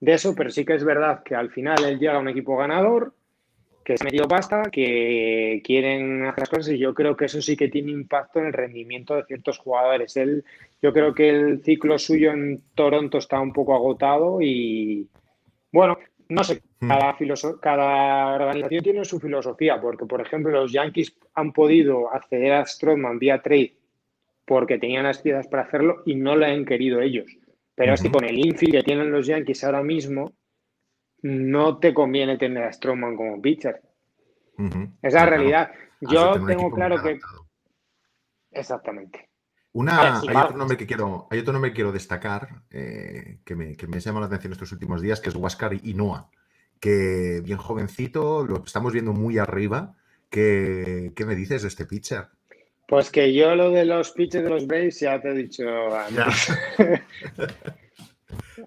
eso, 0.00 0.34
pero 0.34 0.50
sí 0.50 0.64
que 0.64 0.74
es 0.74 0.84
verdad 0.84 1.22
que 1.22 1.34
al 1.34 1.50
final 1.50 1.84
él 1.84 1.98
llega 1.98 2.16
a 2.16 2.18
un 2.18 2.28
equipo 2.28 2.56
ganador, 2.56 3.14
que 3.84 3.94
es 3.94 4.02
medio 4.02 4.26
pasta, 4.26 4.62
que 4.70 5.62
quieren 5.64 6.24
hacer 6.26 6.40
las 6.40 6.48
cosas 6.48 6.68
y 6.74 6.78
yo 6.78 6.94
creo 6.94 7.16
que 7.16 7.26
eso 7.26 7.40
sí 7.40 7.56
que 7.56 7.68
tiene 7.68 7.92
impacto 7.92 8.40
en 8.40 8.46
el 8.46 8.52
rendimiento 8.52 9.14
de 9.14 9.24
ciertos 9.24 9.58
jugadores. 9.58 10.16
Él, 10.16 10.44
yo 10.82 10.92
creo 10.92 11.14
que 11.14 11.28
el 11.30 11.62
ciclo 11.62 11.98
suyo 11.98 12.32
en 12.32 12.60
Toronto 12.74 13.18
está 13.18 13.40
un 13.40 13.52
poco 13.52 13.74
agotado 13.74 14.42
y 14.42 15.08
bueno, 15.72 15.96
no 16.30 16.44
sé, 16.44 16.62
hmm. 16.80 16.88
cada, 16.88 17.16
cada 17.60 18.34
organización 18.34 18.82
tiene 18.82 19.04
su 19.04 19.20
filosofía, 19.20 19.80
porque 19.80 20.06
por 20.06 20.20
ejemplo 20.20 20.50
los 20.52 20.72
Yankees 20.72 21.16
han 21.34 21.52
podido 21.52 22.12
acceder 22.12 22.52
a 22.52 22.64
Stroman 22.64 23.18
vía 23.18 23.42
trade 23.42 23.74
porque 24.44 24.78
tenían 24.78 25.04
las 25.04 25.18
piezas 25.18 25.46
para 25.46 25.62
hacerlo 25.62 26.02
y 26.06 26.14
no 26.14 26.36
lo 26.36 26.46
han 26.46 26.64
querido 26.64 27.00
ellos. 27.00 27.36
Pero 27.74 27.94
es 27.94 28.02
que 28.02 28.10
con 28.10 28.24
el 28.24 28.38
infield 28.38 28.74
que 28.74 28.82
tienen 28.82 29.10
los 29.10 29.26
Yankees 29.26 29.64
ahora 29.64 29.82
mismo, 29.82 30.32
no 31.22 31.78
te 31.78 31.94
conviene 31.94 32.36
tener 32.36 32.64
a 32.64 32.72
Stroman 32.72 33.16
como 33.16 33.40
pitcher. 33.40 33.80
Esa 34.58 34.88
Es 35.02 35.14
la 35.14 35.26
realidad. 35.26 35.70
Yo 36.00 36.44
tengo 36.44 36.70
claro 36.70 37.02
que... 37.02 37.18
Exactamente. 38.50 39.29
Una, 39.72 40.20
hay, 40.20 40.36
otro 40.36 40.56
nombre 40.56 40.76
que 40.76 40.86
quiero, 40.86 41.28
hay 41.30 41.38
otro 41.38 41.52
nombre 41.52 41.70
que 41.70 41.76
quiero 41.76 41.92
destacar 41.92 42.62
eh, 42.70 43.38
que, 43.44 43.54
me, 43.54 43.76
que 43.76 43.86
me 43.86 44.00
llama 44.00 44.20
la 44.20 44.26
atención 44.26 44.52
estos 44.52 44.72
últimos 44.72 45.00
días, 45.00 45.20
que 45.20 45.28
es 45.28 45.36
Huáscar 45.36 45.74
Inoa, 45.84 46.28
que 46.80 47.40
bien 47.44 47.58
jovencito, 47.58 48.44
lo 48.44 48.64
estamos 48.64 48.92
viendo 48.92 49.12
muy 49.12 49.38
arriba. 49.38 49.94
¿Qué, 50.28 51.12
qué 51.14 51.24
me 51.24 51.36
dices 51.36 51.62
de 51.62 51.68
este 51.68 51.86
pitcher? 51.86 52.28
Pues 52.88 53.10
que 53.10 53.32
yo 53.32 53.54
lo 53.54 53.70
de 53.70 53.84
los 53.84 54.10
pitchers 54.10 54.44
de 54.44 54.50
los 54.50 54.66
Braves 54.66 54.98
ya 54.98 55.20
te 55.20 55.30
he 55.30 55.34
dicho 55.34 55.64
antes. 55.94 56.52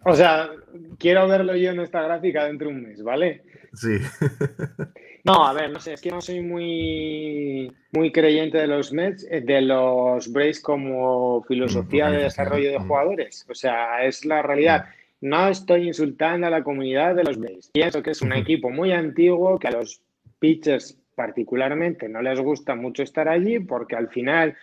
o 0.04 0.16
sea, 0.16 0.50
quiero 0.98 1.28
verlo 1.28 1.56
yo 1.56 1.72
en 1.72 1.80
esta 1.80 2.02
gráfica 2.02 2.46
dentro 2.46 2.70
de 2.70 2.76
un 2.76 2.84
mes, 2.84 3.04
¿vale? 3.04 3.44
Sí. 3.74 3.98
no, 5.24 5.46
a 5.46 5.54
ver, 5.54 5.72
no 5.72 5.80
sé, 5.80 5.94
es 5.94 6.02
que 6.02 6.12
no 6.12 6.22
soy 6.22 6.42
muy, 6.42 7.72
muy 7.92 8.12
creyente 8.12 8.58
de 8.58 8.68
los 8.68 8.94
Mets, 8.94 9.26
eh, 9.30 9.42
de 9.42 9.62
los 9.62 10.32
Braves 10.32 10.62
como 10.62 11.44
filosofía 11.44 12.10
de 12.10 12.24
desarrollo 12.24 12.72
de 12.72 12.80
jugadores. 12.80 13.46
O 13.50 13.56
sea, 13.56 14.04
es 14.06 14.26
la 14.26 14.42
realidad. 14.42 14.86
No 15.22 15.48
estoy 15.48 15.88
insultando 15.88 16.48
a 16.48 16.50
la 16.50 16.64
comunidad 16.64 17.16
de 17.16 17.24
los 17.24 17.38
Braves. 17.38 17.72
Pienso 17.74 18.04
que 18.04 18.12
es 18.12 18.22
un 18.22 18.34
equipo 18.34 18.70
muy 18.70 18.92
antiguo, 18.92 19.58
que 19.58 19.68
a 19.68 19.72
los 19.72 20.02
pitchers 20.40 21.00
particularmente 21.16 22.10
no 22.10 22.22
les 22.22 22.40
gusta 22.40 22.76
mucho 22.76 23.04
estar 23.04 23.30
allí, 23.30 23.60
porque 23.60 23.96
al 23.96 24.10
final 24.10 24.56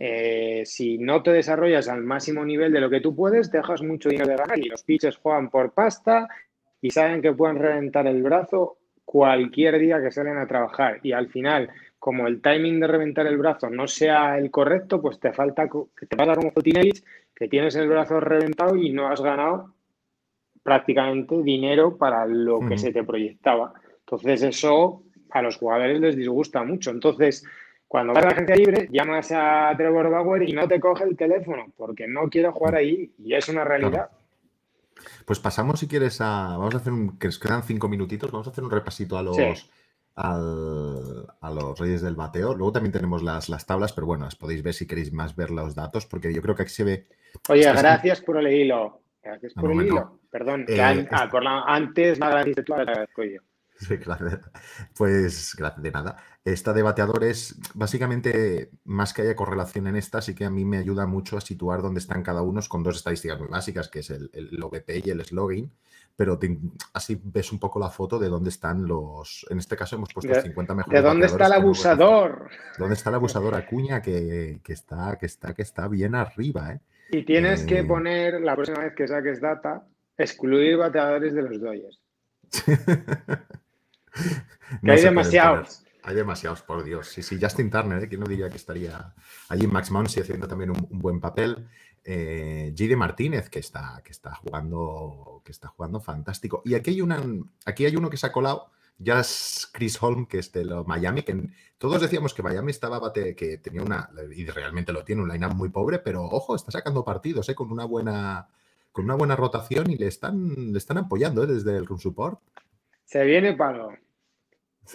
eh, 0.00 0.62
si 0.64 0.96
no 0.96 1.24
te 1.24 1.32
desarrollas 1.32 1.88
al 1.88 2.04
máximo 2.04 2.44
nivel 2.44 2.72
de 2.72 2.80
lo 2.80 2.88
que 2.88 3.00
tú 3.00 3.16
puedes, 3.16 3.50
dejas 3.50 3.82
mucho 3.82 4.08
dinero 4.08 4.28
de 4.28 4.36
ganar 4.36 4.56
y 4.56 4.68
los 4.68 4.84
pitchers 4.84 5.16
juegan 5.16 5.50
por 5.50 5.72
pasta 5.72 6.28
y 6.80 6.90
saben 6.90 7.20
que 7.20 7.32
pueden 7.32 7.58
reventar 7.58 8.06
el 8.06 8.22
brazo 8.22 8.78
cualquier 9.04 9.76
día 9.80 10.00
que 10.00 10.12
salen 10.12 10.36
a 10.36 10.46
trabajar 10.46 11.00
y 11.02 11.10
al 11.10 11.28
final 11.28 11.68
como 11.98 12.28
el 12.28 12.40
timing 12.40 12.78
de 12.78 12.86
reventar 12.86 13.26
el 13.26 13.38
brazo 13.38 13.68
no 13.70 13.88
sea 13.88 14.38
el 14.38 14.52
correcto, 14.52 15.02
pues 15.02 15.18
te 15.18 15.32
falta 15.32 15.68
que 15.68 16.06
te 16.06 16.16
pasa 16.16 16.36
como 16.36 16.52
Fotinevich, 16.52 17.02
que 17.34 17.48
tienes 17.48 17.74
el 17.74 17.88
brazo 17.88 18.20
reventado 18.20 18.76
y 18.76 18.92
no 18.92 19.08
has 19.08 19.20
ganado 19.20 19.74
prácticamente 20.62 21.42
dinero 21.42 21.96
para 21.96 22.24
lo 22.24 22.60
que 22.60 22.78
se 22.78 22.92
te 22.92 23.02
proyectaba. 23.02 23.72
Entonces 24.00 24.42
eso 24.42 25.02
a 25.30 25.42
los 25.42 25.56
jugadores 25.56 26.00
les 26.00 26.16
disgusta 26.16 26.62
mucho. 26.62 26.90
Entonces, 26.90 27.44
cuando 27.88 28.12
vas 28.12 28.22
a 28.22 28.26
la 28.26 28.32
agencia 28.32 28.54
libre, 28.54 28.88
llamas 28.92 29.32
a 29.32 29.72
Trevor 29.76 30.10
Bauer 30.10 30.46
y 30.46 30.52
no 30.52 30.68
te 30.68 30.78
coge 30.78 31.04
el 31.04 31.16
teléfono 31.16 31.72
porque 31.76 32.06
no 32.06 32.28
quiere 32.28 32.50
jugar 32.50 32.76
ahí 32.76 33.10
y 33.18 33.34
es 33.34 33.48
una 33.48 33.64
realidad. 33.64 34.10
Pues 35.24 35.40
pasamos, 35.40 35.80
si 35.80 35.88
quieres, 35.88 36.20
a. 36.20 36.56
Vamos 36.58 36.74
a 36.74 36.78
hacer 36.78 36.92
un. 36.92 37.18
que 37.18 37.28
nos 37.28 37.38
quedan 37.38 37.62
cinco 37.62 37.88
minutitos. 37.88 38.30
Vamos 38.30 38.46
a 38.46 38.50
hacer 38.50 38.62
un 38.62 38.70
repasito 38.70 39.16
a 39.16 39.22
los. 39.22 39.38
a 40.14 41.50
los 41.50 41.78
Reyes 41.78 42.02
del 42.02 42.14
Bateo. 42.14 42.54
Luego 42.54 42.72
también 42.72 42.92
tenemos 42.92 43.22
las, 43.22 43.48
las 43.48 43.64
tablas, 43.64 43.92
pero 43.94 44.06
bueno, 44.06 44.24
las 44.24 44.36
podéis 44.36 44.62
ver 44.62 44.74
si 44.74 44.86
queréis 44.86 45.12
más 45.12 45.34
ver 45.34 45.50
los 45.50 45.74
datos, 45.74 46.04
porque 46.04 46.32
yo 46.32 46.42
creo 46.42 46.54
que 46.54 46.62
aquí 46.62 46.72
se 46.72 46.84
ve. 46.84 47.06
Oye, 47.48 47.62
gracias 47.62 48.20
por 48.20 48.38
el 48.38 48.52
hilo. 48.52 49.00
Gracias 49.22 49.54
por 49.54 49.72
el 49.72 49.86
hilo. 49.86 50.18
Perdón, 50.30 50.66
eh, 50.68 51.06
ah, 51.10 51.64
antes 51.66 52.18
me 52.18 52.26
agradeciste 52.26 52.62
tú, 52.64 52.74
agradezco 52.74 53.24
yo. 53.24 53.40
Pues 54.96 55.56
de 55.76 55.90
nada. 55.90 56.16
Esta 56.44 56.72
de 56.72 56.82
bateadores, 56.82 57.58
básicamente, 57.74 58.70
más 58.84 59.12
que 59.12 59.22
haya 59.22 59.36
correlación 59.36 59.86
en 59.86 59.96
esta, 59.96 60.20
sí 60.20 60.34
que 60.34 60.44
a 60.44 60.50
mí 60.50 60.64
me 60.64 60.78
ayuda 60.78 61.06
mucho 61.06 61.36
a 61.36 61.40
situar 61.40 61.82
dónde 61.82 62.00
están 62.00 62.22
cada 62.22 62.42
uno 62.42 62.60
con 62.68 62.82
dos 62.82 62.96
estadísticas 62.96 63.38
muy 63.38 63.48
básicas, 63.48 63.88
que 63.88 64.00
es 64.00 64.10
el, 64.10 64.30
el 64.32 64.62
OVP 64.62 65.02
y 65.04 65.10
el 65.10 65.24
slogan, 65.24 65.70
pero 66.18 66.38
así 66.94 67.20
ves 67.22 67.52
un 67.52 67.60
poco 67.60 67.78
la 67.78 67.90
foto 67.90 68.18
de 68.18 68.28
dónde 68.28 68.50
están 68.50 68.86
los. 68.86 69.46
En 69.50 69.58
este 69.58 69.76
caso 69.76 69.94
hemos 69.94 70.12
puesto 70.12 70.34
50 70.34 70.74
mejores. 70.74 71.00
¿De 71.00 71.08
dónde 71.08 71.26
está 71.26 71.46
el 71.46 71.52
abusador? 71.52 72.50
¿Dónde 72.76 72.94
está 72.94 73.10
el 73.10 73.14
abusador 73.22 73.54
Acuña 73.54 74.02
que, 74.02 74.58
que, 74.64 74.72
está, 74.72 75.16
que, 75.16 75.26
está, 75.26 75.54
que 75.54 75.62
está 75.62 75.86
bien 75.86 76.16
arriba? 76.16 76.72
¿eh? 76.72 76.80
Y 77.10 77.24
tienes 77.24 77.62
que 77.62 77.78
eh, 77.78 77.84
poner, 77.84 78.40
la 78.40 78.56
próxima 78.56 78.80
vez 78.80 78.94
que 78.96 79.06
saques 79.06 79.40
data, 79.40 79.86
excluir 80.16 80.76
bateadores 80.76 81.34
de 81.34 81.42
los 81.42 81.60
Dodgers. 81.60 82.00
que 84.82 84.90
hay 84.90 85.02
demasiados. 85.02 85.84
Hay 86.02 86.14
demasiados, 86.14 86.62
por 86.62 86.84
Dios. 86.84 87.08
Sí, 87.08 87.22
sí, 87.22 87.38
Justin 87.40 87.70
Turner, 87.70 88.02
¿eh? 88.04 88.08
que 88.08 88.16
no 88.16 88.26
diría 88.26 88.48
que 88.48 88.56
estaría 88.56 89.14
allí 89.48 89.66
Max 89.66 89.90
Monsi 89.90 90.20
haciendo 90.20 90.48
también 90.48 90.70
un, 90.70 90.86
buen 90.90 91.20
papel. 91.20 91.68
Eh, 92.04 92.72
Gide 92.76 92.96
Martínez, 92.96 93.50
que 93.50 93.58
está, 93.58 94.00
que 94.02 94.12
está 94.12 94.34
jugando, 94.36 95.42
que 95.44 95.52
está 95.52 95.68
jugando 95.68 96.00
fantástico. 96.00 96.62
Y 96.64 96.74
aquí 96.74 96.90
hay 96.90 97.02
una, 97.02 97.22
aquí 97.66 97.84
hay 97.84 97.96
uno 97.96 98.08
que 98.08 98.16
se 98.16 98.26
ha 98.26 98.32
colado, 98.32 98.70
ya 98.98 99.20
es 99.20 99.68
Chris 99.72 100.02
Holm, 100.02 100.26
que 100.26 100.38
es 100.38 100.50
de 100.52 100.64
los 100.64 100.86
Miami, 100.86 101.22
que 101.22 101.50
todos 101.78 102.00
decíamos 102.00 102.34
que 102.34 102.42
Miami 102.42 102.70
estaba 102.70 102.98
bate, 102.98 103.36
que 103.36 103.58
tenía 103.58 103.82
una, 103.82 104.10
y 104.34 104.46
realmente 104.46 104.92
lo 104.92 105.04
tiene, 105.04 105.22
un 105.22 105.28
line 105.28 105.46
muy 105.48 105.68
pobre, 105.68 106.00
pero 106.00 106.24
ojo, 106.24 106.56
está 106.56 106.72
sacando 106.72 107.04
partidos, 107.04 107.48
¿eh? 107.48 107.54
con 107.54 107.70
una 107.70 107.84
buena, 107.84 108.48
con 108.90 109.04
una 109.04 109.14
buena 109.14 109.36
rotación 109.36 109.90
y 109.90 109.96
le 109.96 110.08
están, 110.08 110.72
le 110.72 110.78
están 110.78 110.98
apoyando 110.98 111.44
¿eh? 111.44 111.46
desde 111.46 111.76
el 111.76 111.86
run 111.86 112.00
support. 112.00 112.40
Se 113.08 113.24
viene 113.24 113.54
palo 113.54 113.90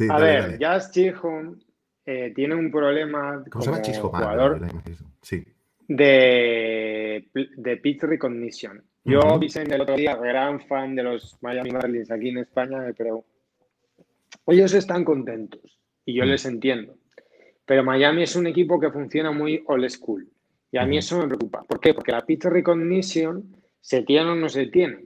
a 0.09 0.19
ver, 0.19 0.57
Jazz 0.59 0.91
Chisholm 0.91 1.59
eh, 2.05 2.31
tiene 2.35 2.55
un 2.55 2.71
problema 2.71 3.43
¿Cómo 3.49 3.63
se 3.63 3.71
llama 3.71 4.01
jugador 4.01 4.61
sí. 5.21 5.43
de, 5.87 7.29
de 7.33 7.77
pitch 7.77 8.03
recognition. 8.03 8.83
Yo, 9.05 9.37
Vicente, 9.37 9.75
el 9.75 9.81
otro 9.81 9.95
día, 9.95 10.15
gran 10.15 10.61
fan 10.61 10.95
de 10.95 11.03
los 11.03 11.37
Miami 11.41 11.71
Marlins 11.71 12.09
aquí 12.09 12.29
en 12.29 12.39
España, 12.39 12.83
pero 12.97 13.25
ellos 14.47 14.73
están 14.73 15.03
contentos 15.03 15.79
y 16.05 16.15
yo 16.15 16.23
les 16.25 16.45
entiendo. 16.45 16.95
Pero 17.65 17.83
Miami 17.83 18.23
es 18.23 18.35
un 18.35 18.47
equipo 18.47 18.79
que 18.79 18.91
funciona 18.91 19.31
muy 19.31 19.63
old 19.67 19.89
school 19.89 20.27
y 20.71 20.77
a 20.77 20.85
mí 20.85 20.97
eso 20.97 21.19
me 21.19 21.27
preocupa. 21.27 21.63
¿Por 21.63 21.79
qué? 21.79 21.93
Porque 21.93 22.11
la 22.11 22.25
pitch 22.25 22.45
recognition 22.45 23.55
se 23.79 24.03
tiene 24.03 24.31
o 24.31 24.35
no 24.35 24.49
se 24.49 24.67
tiene. 24.67 25.05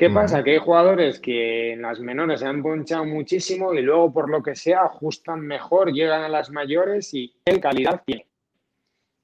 ¿Qué 0.00 0.08
pasa? 0.08 0.42
Que 0.42 0.52
hay 0.52 0.56
jugadores 0.56 1.20
que 1.20 1.74
en 1.74 1.82
las 1.82 2.00
menores 2.00 2.40
se 2.40 2.46
han 2.46 2.62
ponchado 2.62 3.04
muchísimo 3.04 3.74
y 3.74 3.82
luego 3.82 4.10
por 4.10 4.30
lo 4.30 4.42
que 4.42 4.54
sea 4.54 4.84
ajustan 4.84 5.42
mejor, 5.42 5.92
llegan 5.92 6.22
a 6.22 6.28
las 6.30 6.50
mayores 6.50 7.12
y 7.12 7.34
el 7.44 7.60
calidad 7.60 8.02
tiene. 8.06 8.26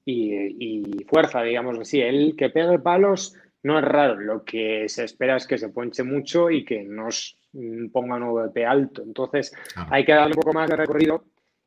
Y, 0.05 1.03
fuerza, 1.09 1.41
digamos 1.43 1.79
así. 1.79 2.03
El 2.03 2.37
que 2.37 2.51
pegue 2.51 2.79
palos 2.79 3.35
no 3.63 3.79
es 3.79 3.87
raro. 3.87 4.21
Lo 4.21 4.45
que 4.45 4.87
se 4.91 5.05
espera 5.05 5.37
es 5.37 5.47
que 5.47 5.57
se 5.57 5.71
ponche 5.71 6.03
mucho 6.03 6.51
y 6.51 6.63
que 6.63 6.83
nos 6.83 7.39
ponga 7.91 8.17
un 8.17 8.35
VP 8.35 8.67
alto. 8.67 9.03
Entonces 9.03 9.55
ah. 9.77 9.89
hay 9.91 10.05
que 10.05 10.13
darle 10.13 10.35
un 10.37 10.43
poco 10.43 10.53
más 10.53 10.69
de 10.69 10.77
recorrido 10.77 11.25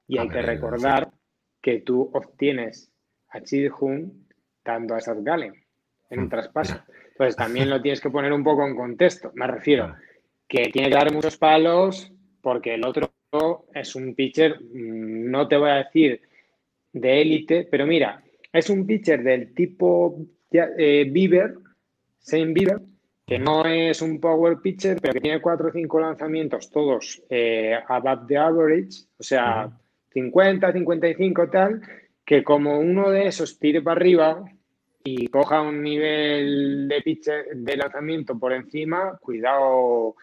y 0.08 0.20
hay 0.20 0.30
que 0.30 0.44
recordar 0.44 1.10
que 1.60 1.80
tú 1.80 2.12
obtienes 2.14 2.92
a 3.30 3.42
Chidhun 3.42 4.28
dando 4.64 4.94
a 4.94 5.00
Seth 5.00 5.24
Gallen 5.24 5.56
en 6.10 6.20
un 6.20 6.26
mm, 6.26 6.30
traspaso 6.30 6.84
pues 7.20 7.36
también 7.36 7.70
lo 7.70 7.82
tienes 7.82 8.00
que 8.00 8.10
poner 8.10 8.32
un 8.32 8.46
poco 8.46 8.66
en 8.66 8.78
contexto. 8.78 9.34
Me 9.36 9.46
refiero 9.46 9.94
que 10.48 10.70
tiene 10.72 10.88
que 10.88 10.96
dar 10.96 11.12
muchos 11.12 11.36
palos 11.36 12.14
porque 12.40 12.76
el 12.76 12.86
otro 12.86 13.12
es 13.74 13.94
un 13.94 14.16
pitcher, 14.16 14.62
mm, 14.62 15.30
no 15.30 15.46
te 15.46 15.58
voy 15.58 15.70
a 15.70 15.84
decir 15.84 16.22
de 16.94 17.22
élite, 17.22 17.68
pero 17.70 17.86
mira, 17.86 18.24
es 18.54 18.70
un 18.70 18.88
pitcher 18.88 19.22
del 19.22 19.54
tipo 19.54 20.16
eh, 20.50 21.10
Bieber, 21.12 21.56
Saint 22.20 22.54
Bieber, 22.54 22.80
que 23.28 23.38
no 23.38 23.66
es 23.66 24.02
un 24.02 24.22
power 24.22 24.60
pitcher, 24.64 25.02
pero 25.02 25.14
que 25.14 25.20
tiene 25.20 25.42
cuatro 25.42 25.68
o 25.68 25.72
cinco 25.74 26.00
lanzamientos, 26.00 26.72
todos 26.72 27.22
eh, 27.30 27.78
above 27.86 28.28
the 28.30 28.38
average, 28.38 29.08
o 29.20 29.24
sea, 29.24 29.70
50, 30.14 30.72
55 30.72 31.50
tal, 31.50 31.82
que 32.24 32.46
como 32.46 32.80
uno 32.80 33.10
de 33.10 33.28
esos 33.28 33.60
tire 33.60 33.82
para 33.82 34.00
arriba, 34.00 34.46
y 35.04 35.28
coja 35.28 35.62
un 35.62 35.82
nivel 35.82 36.88
de 36.88 37.02
pitcher 37.02 37.46
de 37.56 37.78
lanzamiento 37.78 38.38
por 38.38 38.54
encima, 38.54 39.18
cuidado 39.22 40.16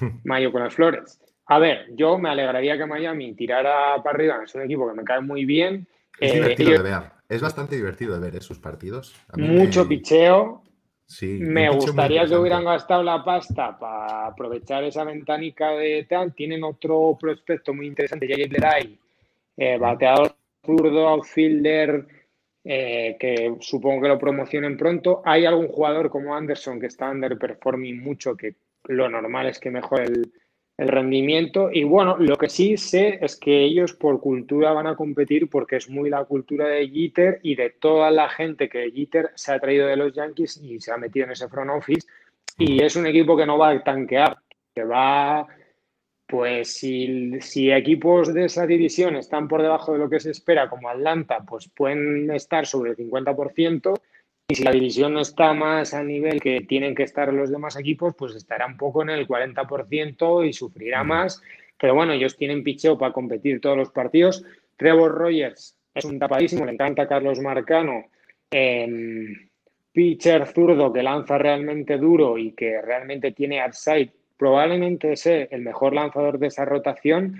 Mayo 0.24 0.52
con 0.52 0.62
las 0.62 0.74
flores. 0.74 1.20
A 1.46 1.58
ver, 1.58 1.86
yo 1.94 2.18
me 2.18 2.30
alegraría 2.30 2.78
que 2.78 2.86
Miami 2.86 3.34
tirara 3.34 4.02
para 4.02 4.16
arriba, 4.16 4.40
es 4.44 4.54
un 4.54 4.62
equipo 4.62 4.88
que 4.88 4.94
me 4.94 5.04
cae 5.04 5.20
muy 5.20 5.44
bien. 5.44 5.86
Es 6.18 6.32
eh, 6.32 6.34
divertido 6.34 6.82
de 6.82 6.90
ver, 6.90 7.02
es 7.28 7.42
bastante 7.42 7.76
divertido 7.76 8.14
de 8.14 8.20
ver 8.20 8.36
esos 8.36 8.58
partidos. 8.58 9.14
Mucho 9.36 9.86
picheo. 9.86 10.62
Sí, 11.06 11.38
me 11.38 11.68
gustaría 11.68 12.24
que 12.24 12.34
hubieran 12.34 12.64
gastado 12.64 13.02
la 13.02 13.22
pasta 13.22 13.78
para 13.78 14.26
aprovechar 14.28 14.84
esa 14.84 15.04
ventanica 15.04 15.70
de 15.72 16.06
tal. 16.08 16.34
Tienen 16.34 16.64
otro 16.64 17.16
prospecto 17.20 17.74
muy 17.74 17.86
interesante, 17.86 18.26
Jay 18.26 18.48
Bleray, 18.48 18.98
eh, 19.58 19.76
bateador 19.76 20.34
zurdo, 20.64 21.06
outfielder, 21.08 22.06
eh, 22.66 23.16
que 23.20 23.56
supongo 23.60 24.00
que 24.00 24.08
lo 24.08 24.18
promocionen 24.18 24.78
pronto. 24.78 25.20
Hay 25.26 25.44
algún 25.44 25.68
jugador 25.68 26.08
como 26.08 26.34
Anderson 26.34 26.80
que 26.80 26.86
está 26.86 27.10
underperforming 27.10 28.02
mucho, 28.02 28.34
que 28.34 28.54
lo 28.84 29.06
normal 29.10 29.48
es 29.48 29.58
que 29.58 29.70
mejore 29.70 30.04
el, 30.04 30.32
rendimiento. 30.76 31.70
Y 31.72 31.84
bueno, 31.84 32.16
lo 32.18 32.36
que 32.36 32.48
sí 32.48 32.76
sé 32.76 33.18
es 33.20 33.36
que 33.36 33.62
ellos 33.62 33.92
por 33.92 34.20
cultura 34.20 34.72
van 34.72 34.88
a 34.88 34.96
competir 34.96 35.48
porque 35.48 35.76
es 35.76 35.88
muy 35.88 36.10
la 36.10 36.24
cultura 36.24 36.66
de 36.66 36.88
Jeter 36.88 37.38
y 37.44 37.54
de 37.54 37.70
toda 37.70 38.10
la 38.10 38.28
gente 38.28 38.68
que 38.68 38.90
Jeter 38.90 39.30
se 39.36 39.52
ha 39.52 39.60
traído 39.60 39.86
de 39.86 39.96
los 39.96 40.12
Yankees 40.12 40.56
y 40.56 40.80
se 40.80 40.90
ha 40.90 40.96
metido 40.96 41.26
en 41.26 41.32
ese 41.32 41.48
front 41.48 41.70
office. 41.70 42.08
Y 42.58 42.82
es 42.82 42.96
un 42.96 43.06
equipo 43.06 43.36
que 43.36 43.46
no 43.46 43.56
va 43.56 43.70
a 43.70 43.84
tanquear, 43.84 44.36
que 44.74 44.82
va 44.82 45.46
pues 46.26 46.74
si, 46.74 47.40
si, 47.40 47.70
equipos 47.70 48.32
de 48.32 48.46
esa 48.46 48.66
división 48.66 49.16
están 49.16 49.48
por 49.48 49.62
debajo 49.62 49.92
de 49.92 49.98
lo 49.98 50.08
que 50.08 50.20
se 50.20 50.30
espera, 50.30 50.68
como 50.68 50.88
Atlanta, 50.88 51.44
pues 51.46 51.68
pueden 51.68 52.30
estar 52.30 52.66
sobre 52.66 52.92
el 52.92 52.96
50%, 52.96 53.94
y 54.48 54.56
si 54.56 54.62
la 54.62 54.72
división 54.72 55.16
está 55.16 55.54
más 55.54 55.94
a 55.94 56.02
nivel 56.02 56.38
que 56.40 56.60
tienen 56.60 56.94
que 56.94 57.04
estar 57.04 57.32
los 57.32 57.50
demás 57.50 57.76
equipos, 57.76 58.14
pues 58.14 58.34
estará 58.34 58.66
un 58.66 58.76
poco 58.76 59.02
en 59.02 59.08
el 59.08 59.26
40% 59.26 60.46
y 60.46 60.52
sufrirá 60.52 61.02
más. 61.02 61.42
Pero 61.80 61.94
bueno, 61.94 62.12
ellos 62.12 62.36
tienen 62.36 62.62
picheo 62.62 62.98
para 62.98 63.14
competir 63.14 63.60
todos 63.60 63.76
los 63.76 63.90
partidos. 63.90 64.44
Trevor 64.76 65.12
Rogers 65.12 65.78
es 65.94 66.04
un 66.04 66.18
tapadísimo, 66.18 66.66
le 66.66 66.72
encanta 66.72 67.08
Carlos 67.08 67.40
Marcano. 67.40 68.04
pitcher 69.92 70.46
zurdo 70.46 70.92
que 70.92 71.02
lanza 71.02 71.38
realmente 71.38 71.96
duro 71.96 72.36
y 72.36 72.52
que 72.52 72.82
realmente 72.82 73.32
tiene 73.32 73.66
upside 73.66 74.12
probablemente 74.36 75.12
es 75.12 75.26
el 75.26 75.62
mejor 75.62 75.94
lanzador 75.94 76.38
de 76.38 76.48
esa 76.48 76.64
rotación 76.64 77.36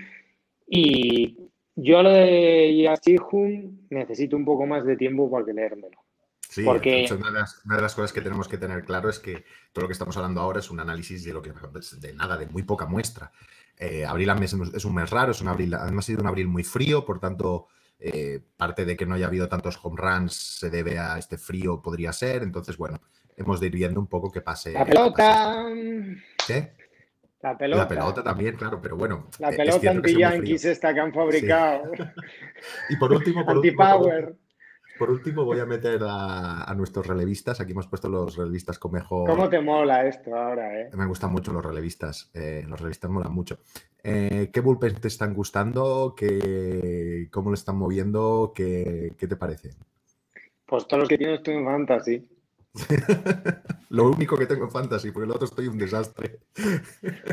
y 0.67 1.37
yo 1.75 2.01
lo 2.01 2.11
de 2.11 2.75
Yachihun 2.83 3.87
necesito 3.89 4.35
un 4.35 4.45
poco 4.45 4.65
más 4.65 4.85
de 4.85 4.95
tiempo 4.95 5.29
para 5.29 5.45
leérmelo. 5.45 5.97
Sí, 6.49 6.63
porque... 6.63 7.05
una, 7.11 7.31
de 7.31 7.81
las, 7.81 7.95
cosas 7.95 8.13
que 8.13 8.21
tenemos 8.21 8.47
que 8.47 8.57
tener 8.57 8.85
claro 8.85 9.09
es 9.09 9.19
que 9.19 9.43
todo 9.73 9.83
lo 9.83 9.87
que 9.87 9.93
estamos 9.93 10.15
hablando 10.15 10.39
ahora 10.39 10.59
es 10.59 10.71
un 10.71 10.79
análisis 10.79 11.25
de 11.25 11.33
lo 11.33 11.41
que 11.41 11.51
de 11.51 12.13
nada, 12.13 12.37
de 12.37 12.47
muy 12.47 12.63
poca 12.63 12.85
muestra. 12.85 13.31
Eh, 13.77 14.05
abril 14.05 14.29
es 14.41 14.85
un 14.85 14.95
mes 14.95 15.09
raro, 15.09 15.31
es 15.31 15.41
un 15.41 15.49
abril, 15.49 15.73
además 15.73 16.05
ha 16.05 16.07
sido 16.07 16.21
un 16.21 16.27
abril 16.27 16.47
muy 16.47 16.63
frío, 16.63 17.03
por 17.03 17.19
tanto, 17.19 17.67
eh, 17.99 18.39
parte 18.55 18.85
de 18.85 18.95
que 18.95 19.05
no 19.05 19.15
haya 19.15 19.27
habido 19.27 19.49
tantos 19.49 19.77
home 19.83 19.97
runs 19.97 20.33
se 20.33 20.69
debe 20.69 20.97
a 20.97 21.17
este 21.17 21.37
frío, 21.37 21.81
podría 21.81 22.13
ser. 22.13 22.43
Entonces, 22.43 22.77
bueno, 22.77 23.01
hemos 23.35 23.59
de 23.59 23.67
ir 23.67 23.73
viendo 23.73 23.99
un 23.99 24.07
poco 24.07 24.31
qué 24.31 24.41
pase. 24.41 24.71
La 24.71 24.85
pelota. 24.85 25.65
¿Qué? 26.47 26.73
La 27.45 27.55
pelota. 27.55 27.83
La 27.83 27.87
pelota 27.87 28.23
también, 28.23 28.55
claro, 28.55 28.81
pero 28.81 28.97
bueno. 28.97 29.27
La 29.37 29.51
pelota 29.51 29.91
anti-Yankees 29.91 30.65
esta 30.65 30.95
que 30.95 30.99
han 30.99 31.13
fabricado. 31.13 31.91
y 32.89 32.95
por 32.95 33.13
último, 33.13 33.45
por 33.45 33.57
Anti-Power. 33.57 34.35
Por, 34.97 35.11
último, 35.11 35.45
voy 35.45 35.59
a 35.59 35.65
meter 35.67 35.99
a, 36.01 36.73
nuestros 36.75 37.05
relevistas. 37.05 37.61
Aquí 37.61 37.73
hemos 37.73 37.85
puesto 37.85 38.09
los 38.09 38.35
relevistas 38.35 38.79
con 38.79 38.93
mejor. 38.93 39.29
¿Cómo 39.29 39.47
te 39.47 39.61
mola 39.61 40.07
esto 40.07 40.35
ahora, 40.35 40.81
eh? 40.81 40.89
Me 40.95 41.05
gustan 41.05 41.31
mucho 41.31 41.53
los 41.53 41.63
relevistas. 41.63 42.31
Eh, 42.33 42.63
los 42.67 42.79
relevistas 42.79 43.11
molan 43.11 43.31
mucho. 43.31 43.59
Eh, 44.01 44.49
¿Qué 44.51 44.59
bullpen 44.61 44.95
te 44.95 45.07
están 45.07 45.35
gustando? 45.35 46.15
¿Qué, 46.17 47.27
¿Cómo 47.29 47.51
lo 47.51 47.53
están 47.53 47.77
moviendo? 47.77 48.53
¿Qué, 48.55 49.13
¿Qué 49.19 49.27
te 49.27 49.35
parece? 49.35 49.75
Pues 50.65 50.87
todos 50.87 51.01
los 51.01 51.09
que 51.09 51.19
tienes 51.19 51.43
tú 51.43 51.51
en 51.51 51.63
Fantasy. 51.63 52.27
Lo 53.89 54.09
único 54.09 54.37
que 54.37 54.45
tengo 54.45 54.65
en 54.65 54.71
fantasy, 54.71 55.11
porque 55.11 55.25
el 55.25 55.31
otro 55.31 55.45
estoy 55.45 55.67
un 55.67 55.77
desastre. 55.77 56.39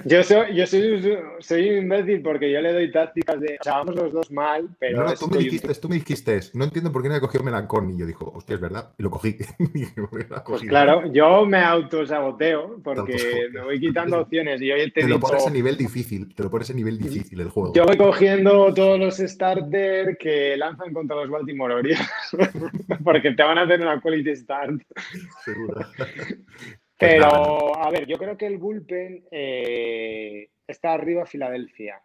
Yo 0.04 0.22
soy, 0.22 0.54
yo 0.54 0.66
soy, 0.66 1.18
soy, 1.40 1.70
un 1.70 1.84
imbécil 1.84 2.22
porque 2.22 2.52
yo 2.52 2.60
le 2.60 2.72
doy 2.72 2.92
tácticas 2.92 3.40
de. 3.40 3.56
O 3.60 3.64
sea, 3.64 3.78
vamos 3.78 3.96
los 3.96 4.12
dos 4.12 4.30
mal, 4.30 4.68
pero. 4.78 5.02
No, 5.02 5.14
tú, 5.14 5.28
me 5.28 5.38
dijiste, 5.38 5.74
tú 5.74 5.88
me 5.88 5.96
dijiste, 5.96 6.40
no 6.54 6.64
entiendo 6.64 6.92
por 6.92 7.02
qué 7.02 7.08
no 7.08 7.16
he 7.16 7.20
cogido 7.20 7.42
Melancón. 7.42 7.90
Y 7.90 7.98
yo 7.98 8.06
dijo, 8.06 8.30
hostia, 8.34 8.54
es 8.54 8.60
verdad. 8.60 8.90
Y 8.98 9.02
lo 9.02 9.10
cogí. 9.10 9.36
pues 10.46 10.62
claro, 10.62 11.10
yo 11.12 11.46
me 11.46 11.58
autosaboteo 11.58 12.80
porque 12.84 13.48
me 13.52 13.62
voy 13.62 13.80
quitando 13.80 14.20
opciones. 14.20 14.60
Y 14.60 14.70
hoy 14.70 14.90
te, 14.92 15.00
te 15.00 15.08
lo 15.08 15.18
pones 15.18 15.46
a 15.46 15.50
nivel 15.50 15.76
difícil, 15.76 16.32
te 16.34 16.42
lo 16.42 16.50
pones 16.50 16.70
a 16.70 16.74
nivel 16.74 16.98
difícil 16.98 17.40
el 17.40 17.48
juego. 17.48 17.72
Yo 17.74 17.84
voy 17.86 17.96
cogiendo 17.96 18.72
todos 18.74 19.00
los 19.00 19.16
starters 19.16 20.16
que 20.18 20.56
lanzan 20.56 20.92
contra 20.92 21.16
los 21.16 21.30
Baltimore 21.30 21.74
Orioles 21.74 22.08
porque 23.04 23.32
te 23.32 23.42
van 23.42 23.58
a 23.58 23.62
hacer 23.62 23.80
una 23.80 24.00
quality 24.00 24.36
start. 24.36 24.82
Seguro. 25.44 25.80
Pero, 26.98 27.76
a 27.76 27.90
ver, 27.90 28.06
yo 28.06 28.16
creo 28.16 28.36
que 28.36 28.46
el 28.46 28.58
bullpen 28.58 29.26
eh, 29.32 30.50
está 30.68 30.92
arriba 30.92 31.26
Filadelfia. 31.26 32.00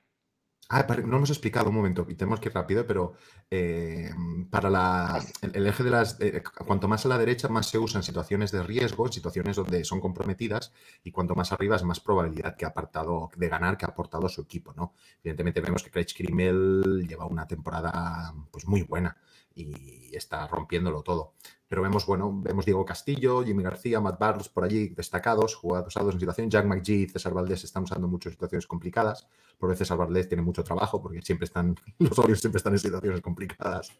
Ah, 0.70 0.86
no 1.06 1.16
hemos 1.16 1.30
explicado 1.30 1.70
un 1.70 1.76
momento, 1.76 2.06
y 2.10 2.16
tenemos 2.16 2.42
que 2.42 2.50
ir 2.50 2.56
rápido, 2.56 2.86
pero 2.86 3.14
eh, 3.50 4.10
para 4.50 4.70
la, 4.70 5.24
el, 5.42 5.66
eje 5.66 5.82
de 5.82 5.90
las. 5.92 6.20
Eh, 6.20 6.44
cuanto 6.66 6.90
más 6.90 7.06
a 7.06 7.10
la 7.10 7.18
derecha, 7.18 7.48
más 7.48 7.68
se 7.68 7.78
usa 7.78 8.00
en 8.00 8.04
situaciones 8.04 8.52
de 8.52 8.64
riesgo, 8.64 9.06
en 9.06 9.14
situaciones 9.14 9.56
donde 9.56 9.86
son 9.86 10.02
comprometidas, 10.02 10.74
y 11.06 11.12
cuanto 11.12 11.36
más 11.36 11.54
arriba 11.54 11.78
es 11.78 11.84
más 11.84 12.02
probabilidad 12.02 12.58
que 12.58 12.66
ha 12.66 12.70
apartado, 12.70 13.30
de 13.38 13.48
ganar 13.48 13.78
que 13.78 13.86
ha 13.86 13.90
aportado 13.90 14.28
su 14.28 14.42
equipo, 14.42 14.74
¿no? 14.76 14.94
Evidentemente 15.24 15.62
vemos 15.62 15.84
que 15.84 15.92
Craig 15.92 16.08
Krimmel 16.14 17.06
lleva 17.08 17.28
una 17.28 17.48
temporada 17.48 18.34
pues 18.52 18.68
muy 18.68 18.82
buena 18.82 19.16
y 19.58 20.16
está 20.16 20.48
rompiéndolo 20.48 21.02
todo. 21.02 21.34
Pero 21.68 21.82
vemos, 21.82 22.06
bueno, 22.06 22.32
vemos 22.42 22.66
Diego 22.66 22.86
Castillo, 22.86 23.44
Jimmy 23.44 23.62
García, 23.62 24.00
Matt 24.00 24.20
Barnes 24.20 24.48
por 24.48 24.64
allí 24.64 24.90
destacados, 24.90 25.56
jugados 25.56 25.88
usados 25.88 26.14
en 26.14 26.20
situaciones. 26.20 26.54
Jack 26.54 26.66
McGee 26.66 27.04
y 27.04 27.10
César 27.10 27.34
Valdés 27.34 27.64
están 27.66 27.84
usando 27.84 28.08
mucho 28.08 28.30
en 28.30 28.34
situaciones 28.34 28.68
complicadas. 28.68 29.28
Por 29.58 29.70
veces 29.70 29.88
César 29.88 29.98
Valdés 29.98 30.30
tiene 30.30 30.44
mucho 30.44 30.64
trabajo 30.64 31.02
porque 31.02 31.22
siempre 31.22 31.46
están, 31.46 31.76
los 32.00 32.18
Orioles 32.20 32.40
siempre 32.40 32.58
están 32.58 32.74
en 32.74 32.80
situaciones 32.80 33.22
complicadas 33.22 33.92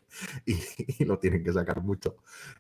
y, 0.46 1.04
lo 1.04 1.20
tienen 1.20 1.44
que 1.44 1.52
sacar 1.52 1.82
mucho. 1.82 2.18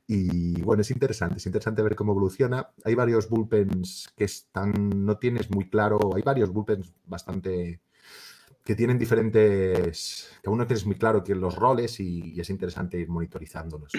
Y 0.07 0.61
bueno, 0.61 0.81
es 0.81 0.91
interesante, 0.91 1.37
es 1.37 1.45
interesante 1.45 1.81
ver 1.81 1.95
cómo 1.95 2.11
evoluciona. 2.11 2.71
Hay 2.83 2.95
varios 2.95 3.29
bullpens 3.29 4.09
que 4.15 4.25
están, 4.25 5.05
no 5.05 5.17
tienes 5.17 5.49
muy 5.51 5.69
claro, 5.69 5.99
hay 6.15 6.21
varios 6.21 6.51
bullpens 6.51 6.93
bastante 7.05 7.81
que 8.67 8.75
tienen 8.75 8.99
diferentes, 8.99 10.37
que 10.43 10.49
aún 10.49 10.57
no 10.57 10.67
tienes 10.67 10.85
muy 10.85 10.95
claro 10.95 11.23
que 11.23 11.33
los 11.33 11.55
roles 11.55 12.01
y, 12.01 12.37
es 12.37 12.49
interesante 12.49 12.99
ir 12.99 13.07
monitorizándolos. 13.07 13.93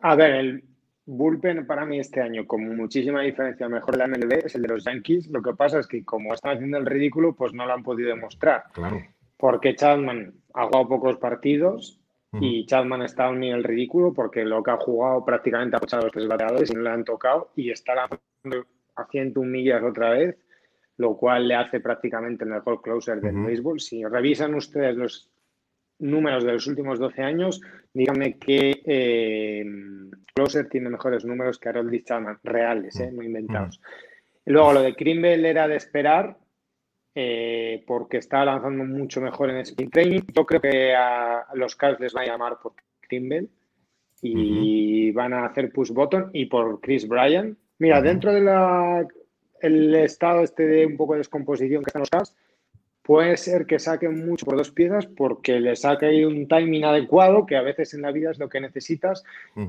A 0.00 0.14
ver, 0.14 0.32
el 0.32 0.64
bullpen 1.06 1.66
para 1.66 1.86
mí 1.86 1.98
este 1.98 2.20
año, 2.20 2.46
con 2.46 2.76
muchísima 2.76 3.22
diferencia, 3.22 3.70
mejor 3.70 3.96
la 3.96 4.06
MLB 4.06 4.44
es 4.44 4.54
el 4.54 4.60
de 4.60 4.68
los 4.68 4.84
Yankees. 4.84 5.28
Lo 5.28 5.40
que 5.40 5.54
pasa 5.54 5.78
es 5.78 5.86
que 5.86 6.04
como 6.04 6.34
están 6.34 6.56
haciendo 6.56 6.76
el 6.76 6.84
ridículo, 6.84 7.34
pues 7.34 7.54
no 7.54 7.64
lo 7.64 7.72
han 7.72 7.82
podido 7.82 8.10
demostrar. 8.10 8.64
Claro. 8.74 9.02
Porque 9.38 9.74
Chapman 9.74 10.34
ha 10.52 10.66
jugado 10.66 10.88
pocos 10.88 11.16
partidos 11.16 11.98
y 12.38 12.66
Chapman 12.66 13.00
está 13.00 13.24
a 13.24 13.30
un 13.30 13.40
nivel 13.40 13.64
ridículo 13.64 14.12
porque 14.12 14.44
lo 14.44 14.62
que 14.62 14.72
ha 14.72 14.76
jugado 14.76 15.24
prácticamente 15.24 15.76
ha 15.76 15.80
echado 15.82 16.02
los 16.02 16.12
tres 16.12 16.28
bateadores 16.28 16.70
y 16.70 16.74
no 16.74 16.82
le 16.82 16.90
han 16.90 17.04
tocado 17.04 17.50
y 17.56 17.70
está 17.70 17.94
haciendo 18.94 19.40
un 19.40 19.50
millas 19.50 19.82
otra 19.82 20.10
vez 20.10 20.36
lo 20.98 21.16
cual 21.16 21.46
le 21.46 21.54
hace 21.54 21.80
prácticamente 21.80 22.44
el 22.44 22.50
mejor 22.50 22.80
closer 22.80 23.20
del 23.20 23.44
béisbol. 23.44 23.80
Si 23.80 24.04
revisan 24.04 24.54
ustedes 24.54 24.96
los 24.96 25.30
números 25.98 26.44
de 26.44 26.52
los 26.52 26.66
últimos 26.66 26.98
12 26.98 27.22
años, 27.22 27.60
díganme 27.92 28.38
que 28.38 28.82
eh, 28.84 29.64
closer 30.34 30.68
tiene 30.68 30.90
mejores 30.90 31.24
números 31.24 31.58
que 31.58 31.68
Harold 31.68 32.04
Chapman, 32.04 32.38
reales, 32.42 32.98
eh, 33.00 33.10
no 33.10 33.22
inventados. 33.22 33.80
luego 34.44 34.74
lo 34.74 34.82
de 34.82 34.94
Krimbel 34.94 35.44
era 35.44 35.68
de 35.68 35.76
esperar, 35.76 36.36
eh, 37.14 37.82
porque 37.86 38.18
está 38.18 38.44
lanzando 38.44 38.84
mucho 38.84 39.20
mejor 39.20 39.50
en 39.50 39.58
sprint 39.58 39.92
training. 39.92 40.20
Yo 40.34 40.44
creo 40.44 40.60
que 40.60 40.94
a 40.94 41.46
los 41.54 41.74
Cavs 41.74 42.00
les 42.00 42.14
va 42.14 42.22
a 42.22 42.26
llamar 42.26 42.58
por 42.62 42.74
Krimbel 43.00 43.48
y 44.20 45.12
van 45.12 45.32
a 45.32 45.46
hacer 45.46 45.72
push 45.72 45.90
button 45.90 46.30
y 46.32 46.46
por 46.46 46.80
Chris 46.80 47.06
Bryan. 47.06 47.56
Mira, 47.78 48.00
dentro 48.00 48.32
de 48.32 48.40
la 48.40 49.06
el 49.60 49.94
estado 49.94 50.42
este 50.42 50.66
de 50.66 50.86
un 50.86 50.96
poco 50.96 51.14
de 51.14 51.18
descomposición 51.18 51.82
que 51.82 51.88
están 51.88 52.00
los 52.00 52.10
Cavs, 52.10 52.36
puede 53.02 53.36
ser 53.36 53.66
que 53.66 53.78
saquen 53.78 54.26
mucho 54.26 54.44
por 54.44 54.56
dos 54.56 54.72
piezas 54.72 55.06
porque 55.06 55.60
le 55.60 55.76
saque 55.76 56.06
ahí 56.06 56.24
un 56.24 56.48
timing 56.48 56.84
adecuado, 56.84 57.46
que 57.46 57.56
a 57.56 57.62
veces 57.62 57.94
en 57.94 58.02
la 58.02 58.10
vida 58.10 58.32
es 58.32 58.38
lo 58.38 58.48
que 58.48 58.60
necesitas, 58.60 59.22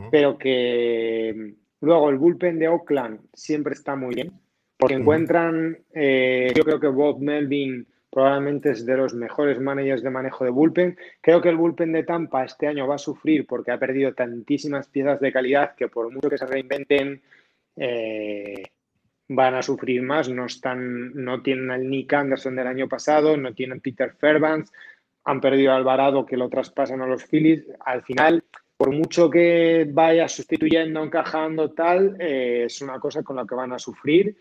pero 0.09 0.37
que 0.37 1.33
mm, 1.35 1.85
luego 1.85 2.09
el 2.09 2.17
bullpen 2.17 2.57
de 2.57 2.67
Oakland 2.67 3.19
siempre 3.33 3.73
está 3.73 3.95
muy 3.95 4.15
bien, 4.15 4.31
porque 4.77 4.95
encuentran, 4.95 5.77
eh, 5.93 6.51
yo 6.55 6.63
creo 6.63 6.79
que 6.79 6.87
Bob 6.87 7.19
Melvin 7.19 7.85
probablemente 8.09 8.71
es 8.71 8.85
de 8.85 8.97
los 8.97 9.13
mejores 9.13 9.59
managers 9.59 10.01
de 10.01 10.09
manejo 10.09 10.43
de 10.43 10.49
bullpen. 10.49 10.97
Creo 11.21 11.39
que 11.39 11.49
el 11.49 11.57
bullpen 11.57 11.91
de 11.91 12.03
Tampa 12.03 12.43
este 12.43 12.65
año 12.65 12.87
va 12.87 12.95
a 12.95 12.99
sufrir 12.99 13.45
porque 13.45 13.71
ha 13.71 13.77
perdido 13.77 14.13
tantísimas 14.13 14.87
piezas 14.87 15.19
de 15.19 15.31
calidad 15.31 15.75
que 15.75 15.87
por 15.87 16.11
mucho 16.11 16.29
que 16.29 16.39
se 16.39 16.47
reinventen, 16.47 17.21
eh, 17.75 18.63
van 19.27 19.55
a 19.55 19.61
sufrir 19.61 20.01
más. 20.01 20.29
No, 20.29 20.45
están, 20.45 21.13
no 21.13 21.41
tienen 21.41 21.71
al 21.71 21.89
Nick 21.89 22.13
Anderson 22.13 22.55
del 22.55 22.67
año 22.67 22.87
pasado, 22.87 23.37
no 23.37 23.53
tienen 23.53 23.81
Peter 23.81 24.13
Fairbanks, 24.13 24.71
han 25.23 25.41
perdido 25.41 25.71
a 25.71 25.75
Alvarado 25.75 26.25
que 26.25 26.37
lo 26.37 26.49
traspasan 26.49 27.01
a 27.01 27.07
los 27.07 27.25
Phillies. 27.25 27.65
Al 27.85 28.03
final, 28.03 28.43
por 28.77 28.91
mucho 28.91 29.29
que 29.29 29.87
vaya 29.89 30.27
sustituyendo, 30.27 31.03
encajando, 31.03 31.71
tal, 31.71 32.15
eh, 32.19 32.63
es 32.65 32.81
una 32.81 32.99
cosa 32.99 33.23
con 33.23 33.35
la 33.35 33.45
que 33.45 33.55
van 33.55 33.73
a 33.73 33.79
sufrir. 33.79 34.37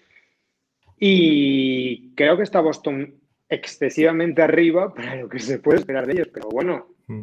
Y 0.99 2.15
creo 2.15 2.37
que 2.37 2.45
está 2.45 2.61
Boston 2.61 3.15
excesivamente 3.49 4.43
arriba 4.43 4.93
para 4.95 5.17
lo 5.17 5.29
que 5.29 5.39
se 5.39 5.59
puede 5.59 5.79
esperar 5.79 6.07
de 6.07 6.15
ellos, 6.15 6.29
pero 6.33 6.49
bueno, 6.49 6.89
mm. 7.07 7.23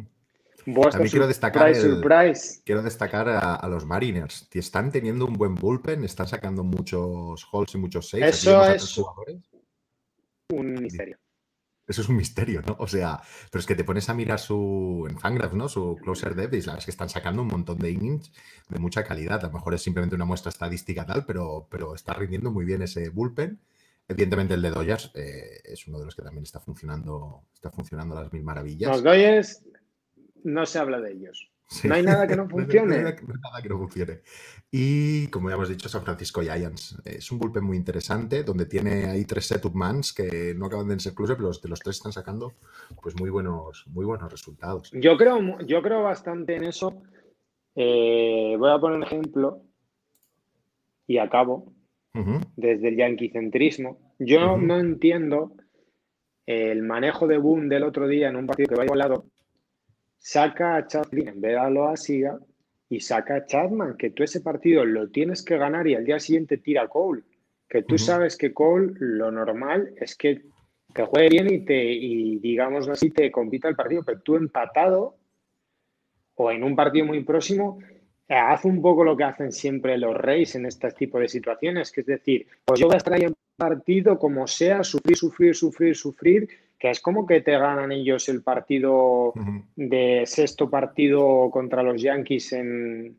También 0.64 1.10
quiero 1.10 1.26
destacar, 1.26 1.72
quiero 2.64 2.82
destacar 2.82 3.28
a, 3.28 3.68
los 3.68 3.84
Mariners. 3.84 4.48
Están 4.52 4.90
teniendo 4.90 5.26
un 5.26 5.34
buen 5.34 5.54
bullpen, 5.54 6.04
están 6.04 6.26
sacando 6.26 6.64
muchos 6.64 7.46
halls 7.52 7.74
y 7.74 7.78
muchos 7.78 8.08
saves. 8.08 8.36
Eso 8.36 8.72
es 8.72 9.00
un 10.50 10.74
misterio. 10.74 11.18
Eso 11.86 12.00
es 12.00 12.08
un 12.08 12.16
misterio, 12.16 12.62
¿no? 12.62 12.76
O 12.78 12.86
sea, 12.86 13.20
pero 13.50 13.60
es 13.60 13.66
que 13.66 13.74
te 13.74 13.84
pones 13.84 14.08
a 14.08 14.14
mirar 14.14 14.40
su 14.40 15.06
en 15.08 15.18
Fangraph, 15.18 15.52
¿no? 15.52 15.68
Su 15.68 15.98
closer 16.02 16.34
depth 16.34 16.54
y 16.54 16.60
la 16.60 16.66
verdad 16.66 16.78
es 16.78 16.84
que 16.86 16.90
están 16.90 17.10
sacando 17.10 17.42
un 17.42 17.48
montón 17.48 17.78
de 17.78 17.90
innings 17.90 18.32
de 18.70 18.78
mucha 18.78 19.04
calidad. 19.04 19.44
A 19.44 19.48
lo 19.48 19.52
mejor 19.52 19.74
es 19.74 19.82
simplemente 19.82 20.16
una 20.16 20.24
muestra 20.24 20.48
estadística 20.48 21.04
tal, 21.04 21.26
pero, 21.26 21.66
pero 21.70 21.94
está 21.94 22.14
rindiendo 22.14 22.50
muy 22.50 22.64
bien 22.64 22.80
ese 22.80 23.10
bullpen. 23.10 23.60
Evidentemente 24.08 24.54
el 24.54 24.62
de 24.62 24.70
Dodgers 24.70 25.10
eh, 25.14 25.60
es 25.64 25.86
uno 25.86 25.98
de 25.98 26.06
los 26.06 26.14
que 26.14 26.22
también 26.22 26.44
está 26.44 26.58
funcionando, 26.58 27.44
está 27.54 27.70
funcionando 27.70 28.16
a 28.16 28.22
las 28.22 28.32
mil 28.32 28.42
maravillas. 28.42 28.90
Los 28.90 29.02
Dodgers 29.02 29.62
no 30.44 30.64
se 30.66 30.78
habla 30.78 31.00
de 31.00 31.12
ellos. 31.12 31.50
No 31.82 31.94
hay 31.94 32.02
nada 32.02 32.26
que 32.26 32.36
no 32.36 32.48
funcione. 32.48 33.02
no, 33.02 33.08
hay 33.08 33.14
nada 33.42 33.62
que 33.62 33.68
no 33.68 33.78
funcione. 33.78 34.20
Y 34.70 35.28
como 35.28 35.48
ya 35.48 35.54
hemos 35.54 35.68
dicho, 35.68 35.88
San 35.88 36.02
Francisco 36.02 36.42
Giants. 36.42 37.00
Es 37.04 37.30
un 37.32 37.38
bullpen 37.38 37.64
muy 37.64 37.76
interesante, 37.76 38.44
donde 38.44 38.66
tiene 38.66 39.06
ahí 39.06 39.24
tres 39.24 39.46
setup 39.46 39.74
mans 39.74 40.12
que 40.12 40.54
no 40.56 40.66
acaban 40.66 40.88
de 40.88 41.00
ser 41.00 41.14
cruce, 41.14 41.34
pero 41.34 41.48
los 41.48 41.62
de 41.62 41.68
los 41.68 41.80
tres 41.80 41.96
están 41.96 42.12
sacando 42.12 42.52
pues 43.02 43.18
muy 43.18 43.30
buenos, 43.30 43.84
muy 43.88 44.04
buenos 44.04 44.30
resultados. 44.30 44.90
Yo 44.92 45.16
creo, 45.16 45.58
yo 45.66 45.82
creo 45.82 46.02
bastante 46.02 46.56
en 46.56 46.64
eso. 46.64 47.02
Eh, 47.74 48.56
voy 48.58 48.70
a 48.70 48.78
poner 48.78 48.98
un 48.98 49.04
ejemplo 49.04 49.62
y 51.06 51.18
acabo 51.18 51.72
desde 52.56 52.88
el 52.88 52.96
yanquicentrismo. 52.96 54.14
Yo 54.20 54.56
no 54.56 54.78
entiendo 54.78 55.52
el 56.46 56.82
manejo 56.82 57.26
de 57.26 57.38
Boom 57.38 57.68
del 57.68 57.82
otro 57.82 58.06
día 58.06 58.28
en 58.28 58.36
un 58.36 58.46
partido 58.46 58.68
que 58.68 58.76
va 58.76 58.84
a 58.84 58.96
lado. 58.96 59.26
Saca 60.26 60.76
a 60.76 60.86
Chapman 60.86 61.28
en 61.28 61.40
vez 61.42 61.50
de 61.50 61.56
darlo 61.58 61.86
a 61.86 61.98
Siga 61.98 62.38
y 62.88 63.00
saca 63.00 63.36
a 63.36 63.44
Chapman, 63.44 63.98
que 63.98 64.08
tú 64.08 64.22
ese 64.22 64.40
partido 64.40 64.82
lo 64.86 65.10
tienes 65.10 65.42
que 65.42 65.58
ganar 65.58 65.86
y 65.86 65.96
al 65.96 66.06
día 66.06 66.18
siguiente 66.18 66.56
tira 66.56 66.84
a 66.84 66.88
Cole. 66.88 67.24
Que 67.68 67.82
tú 67.82 67.98
sabes 67.98 68.38
que 68.38 68.54
Cole 68.54 68.94
lo 69.00 69.30
normal 69.30 69.92
es 70.00 70.16
que 70.16 70.40
te 70.94 71.04
juegue 71.04 71.28
bien 71.28 71.52
y 71.52 71.66
te, 71.66 71.92
y 71.92 72.38
digamos 72.38 72.88
así, 72.88 73.10
te 73.10 73.30
compita 73.30 73.68
el 73.68 73.76
partido, 73.76 74.02
pero 74.02 74.22
tú 74.22 74.36
empatado 74.36 75.18
o 76.36 76.50
en 76.50 76.64
un 76.64 76.74
partido 76.74 77.04
muy 77.04 77.22
próximo, 77.22 77.78
eh, 78.26 78.34
haz 78.34 78.64
un 78.64 78.80
poco 78.80 79.04
lo 79.04 79.18
que 79.18 79.24
hacen 79.24 79.52
siempre 79.52 79.98
los 79.98 80.16
Reyes 80.16 80.54
en 80.54 80.64
este 80.64 80.90
tipo 80.92 81.18
de 81.18 81.28
situaciones, 81.28 81.92
que 81.92 82.00
es 82.00 82.06
decir, 82.06 82.46
pues 82.64 82.80
yo 82.80 82.86
voy 82.86 82.94
a 82.94 82.96
estar 82.96 83.12
ahí 83.12 83.24
en 83.24 83.34
partido 83.58 84.18
como 84.18 84.46
sea, 84.46 84.82
sufrir, 84.84 85.18
sufrir, 85.18 85.54
sufrir, 85.54 85.94
sufrir, 85.94 86.48
que 86.84 86.90
es 86.90 87.00
como 87.00 87.26
que 87.26 87.40
te 87.40 87.52
ganan 87.52 87.92
ellos 87.92 88.28
el 88.28 88.42
partido 88.42 89.32
de 89.74 90.24
sexto 90.26 90.68
partido 90.68 91.48
contra 91.50 91.82
los 91.82 92.02
Yankees 92.02 92.52
en, 92.52 93.18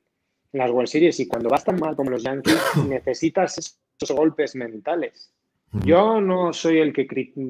las 0.51 0.70
World 0.70 0.88
Series 0.88 1.20
y 1.20 1.28
cuando 1.28 1.49
vas 1.49 1.63
tan 1.63 1.80
mal 1.80 1.95
como 1.95 2.11
los 2.11 2.22
Yankees 2.22 2.61
necesitas 2.88 3.57
esos 3.57 4.16
golpes 4.16 4.55
mentales. 4.55 5.34
Yo 5.84 6.22
no 6.22 6.53
soy 6.53 6.78
el 6.78 6.93
que 6.93 7.07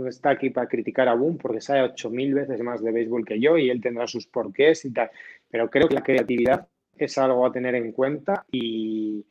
está 0.08 0.30
aquí 0.30 0.52
para 0.52 0.70
criticar 0.70 1.10
a 1.10 1.16
Boom 1.16 1.38
porque 1.38 1.60
sabe 1.60 1.82
ocho 1.82 2.10
mil 2.10 2.34
veces 2.34 2.62
más 2.62 2.82
de 2.82 2.94
béisbol 2.94 3.26
que 3.26 3.38
yo 3.38 3.58
y 3.58 3.70
él 3.70 3.82
tendrá 3.82 4.08
sus 4.08 4.26
porqués 4.26 4.86
y 4.86 4.94
tal, 4.94 5.12
pero 5.52 5.70
creo 5.70 5.90
que 5.90 5.96
la 5.96 6.04
creatividad 6.04 6.66
es 6.96 7.18
algo 7.18 7.46
a 7.46 7.52
tener 7.52 7.76
en 7.76 7.92
cuenta 7.92 8.46
y 8.54 9.26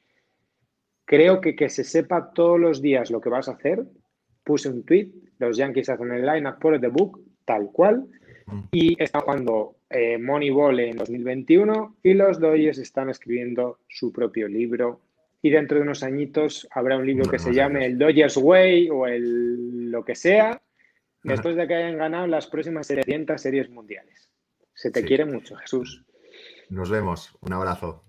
creo 1.07 1.41
que 1.41 1.57
que 1.57 1.71
se 1.71 1.83
sepa 1.83 2.31
todos 2.35 2.61
los 2.61 2.83
días 2.83 3.11
lo 3.11 3.23
que 3.23 3.31
vas 3.31 3.49
a 3.49 3.53
hacer. 3.53 3.87
Puse 4.45 4.69
un 4.69 4.85
tweet, 4.85 5.11
los 5.39 5.57
Yankees 5.57 5.89
hacen 5.89 6.13
el 6.13 6.25
line-up 6.25 6.59
por 6.61 6.81
the 6.81 6.89
book, 6.89 7.21
tal 7.45 7.71
cual, 7.73 8.07
y 8.73 9.03
están 9.03 9.23
jugando 9.23 9.77
eh, 9.89 10.19
Moneyball 10.19 10.79
en 10.81 10.97
2021 10.97 11.97
y 12.03 12.15
los 12.15 12.39
Dodgers 12.39 12.79
están 12.79 13.09
escribiendo 13.09 13.79
su 13.89 14.13
propio 14.13 14.49
libro 14.49 15.01
y 15.41 15.51
dentro 15.51 15.79
de 15.79 15.83
unos 15.83 16.03
añitos 16.03 16.67
habrá 16.71 16.97
un 16.97 17.07
libro 17.07 17.31
que 17.31 17.39
se 17.39 17.53
llame 17.53 17.87
el 17.87 17.99
Dodgers 17.99 18.37
Way 18.37 18.91
o 18.91 19.07
el 19.07 19.91
lo 19.91 20.05
que 20.05 20.15
sea, 20.15 20.61
después 21.23 21.55
de 21.57 21.69
que 21.69 21.75
hayan 21.75 21.99
ganado 21.99 22.27
las 22.27 22.47
próximas 22.47 22.87
700 22.87 23.41
series 23.41 23.71
mundiales. 23.71 24.31
Se 24.75 24.91
te 24.91 25.05
quiere 25.05 25.25
mucho, 25.25 25.55
Jesús. 25.57 26.05
Nos 26.69 26.91
vemos. 26.91 27.37
Un 27.41 27.53
abrazo. 27.53 28.05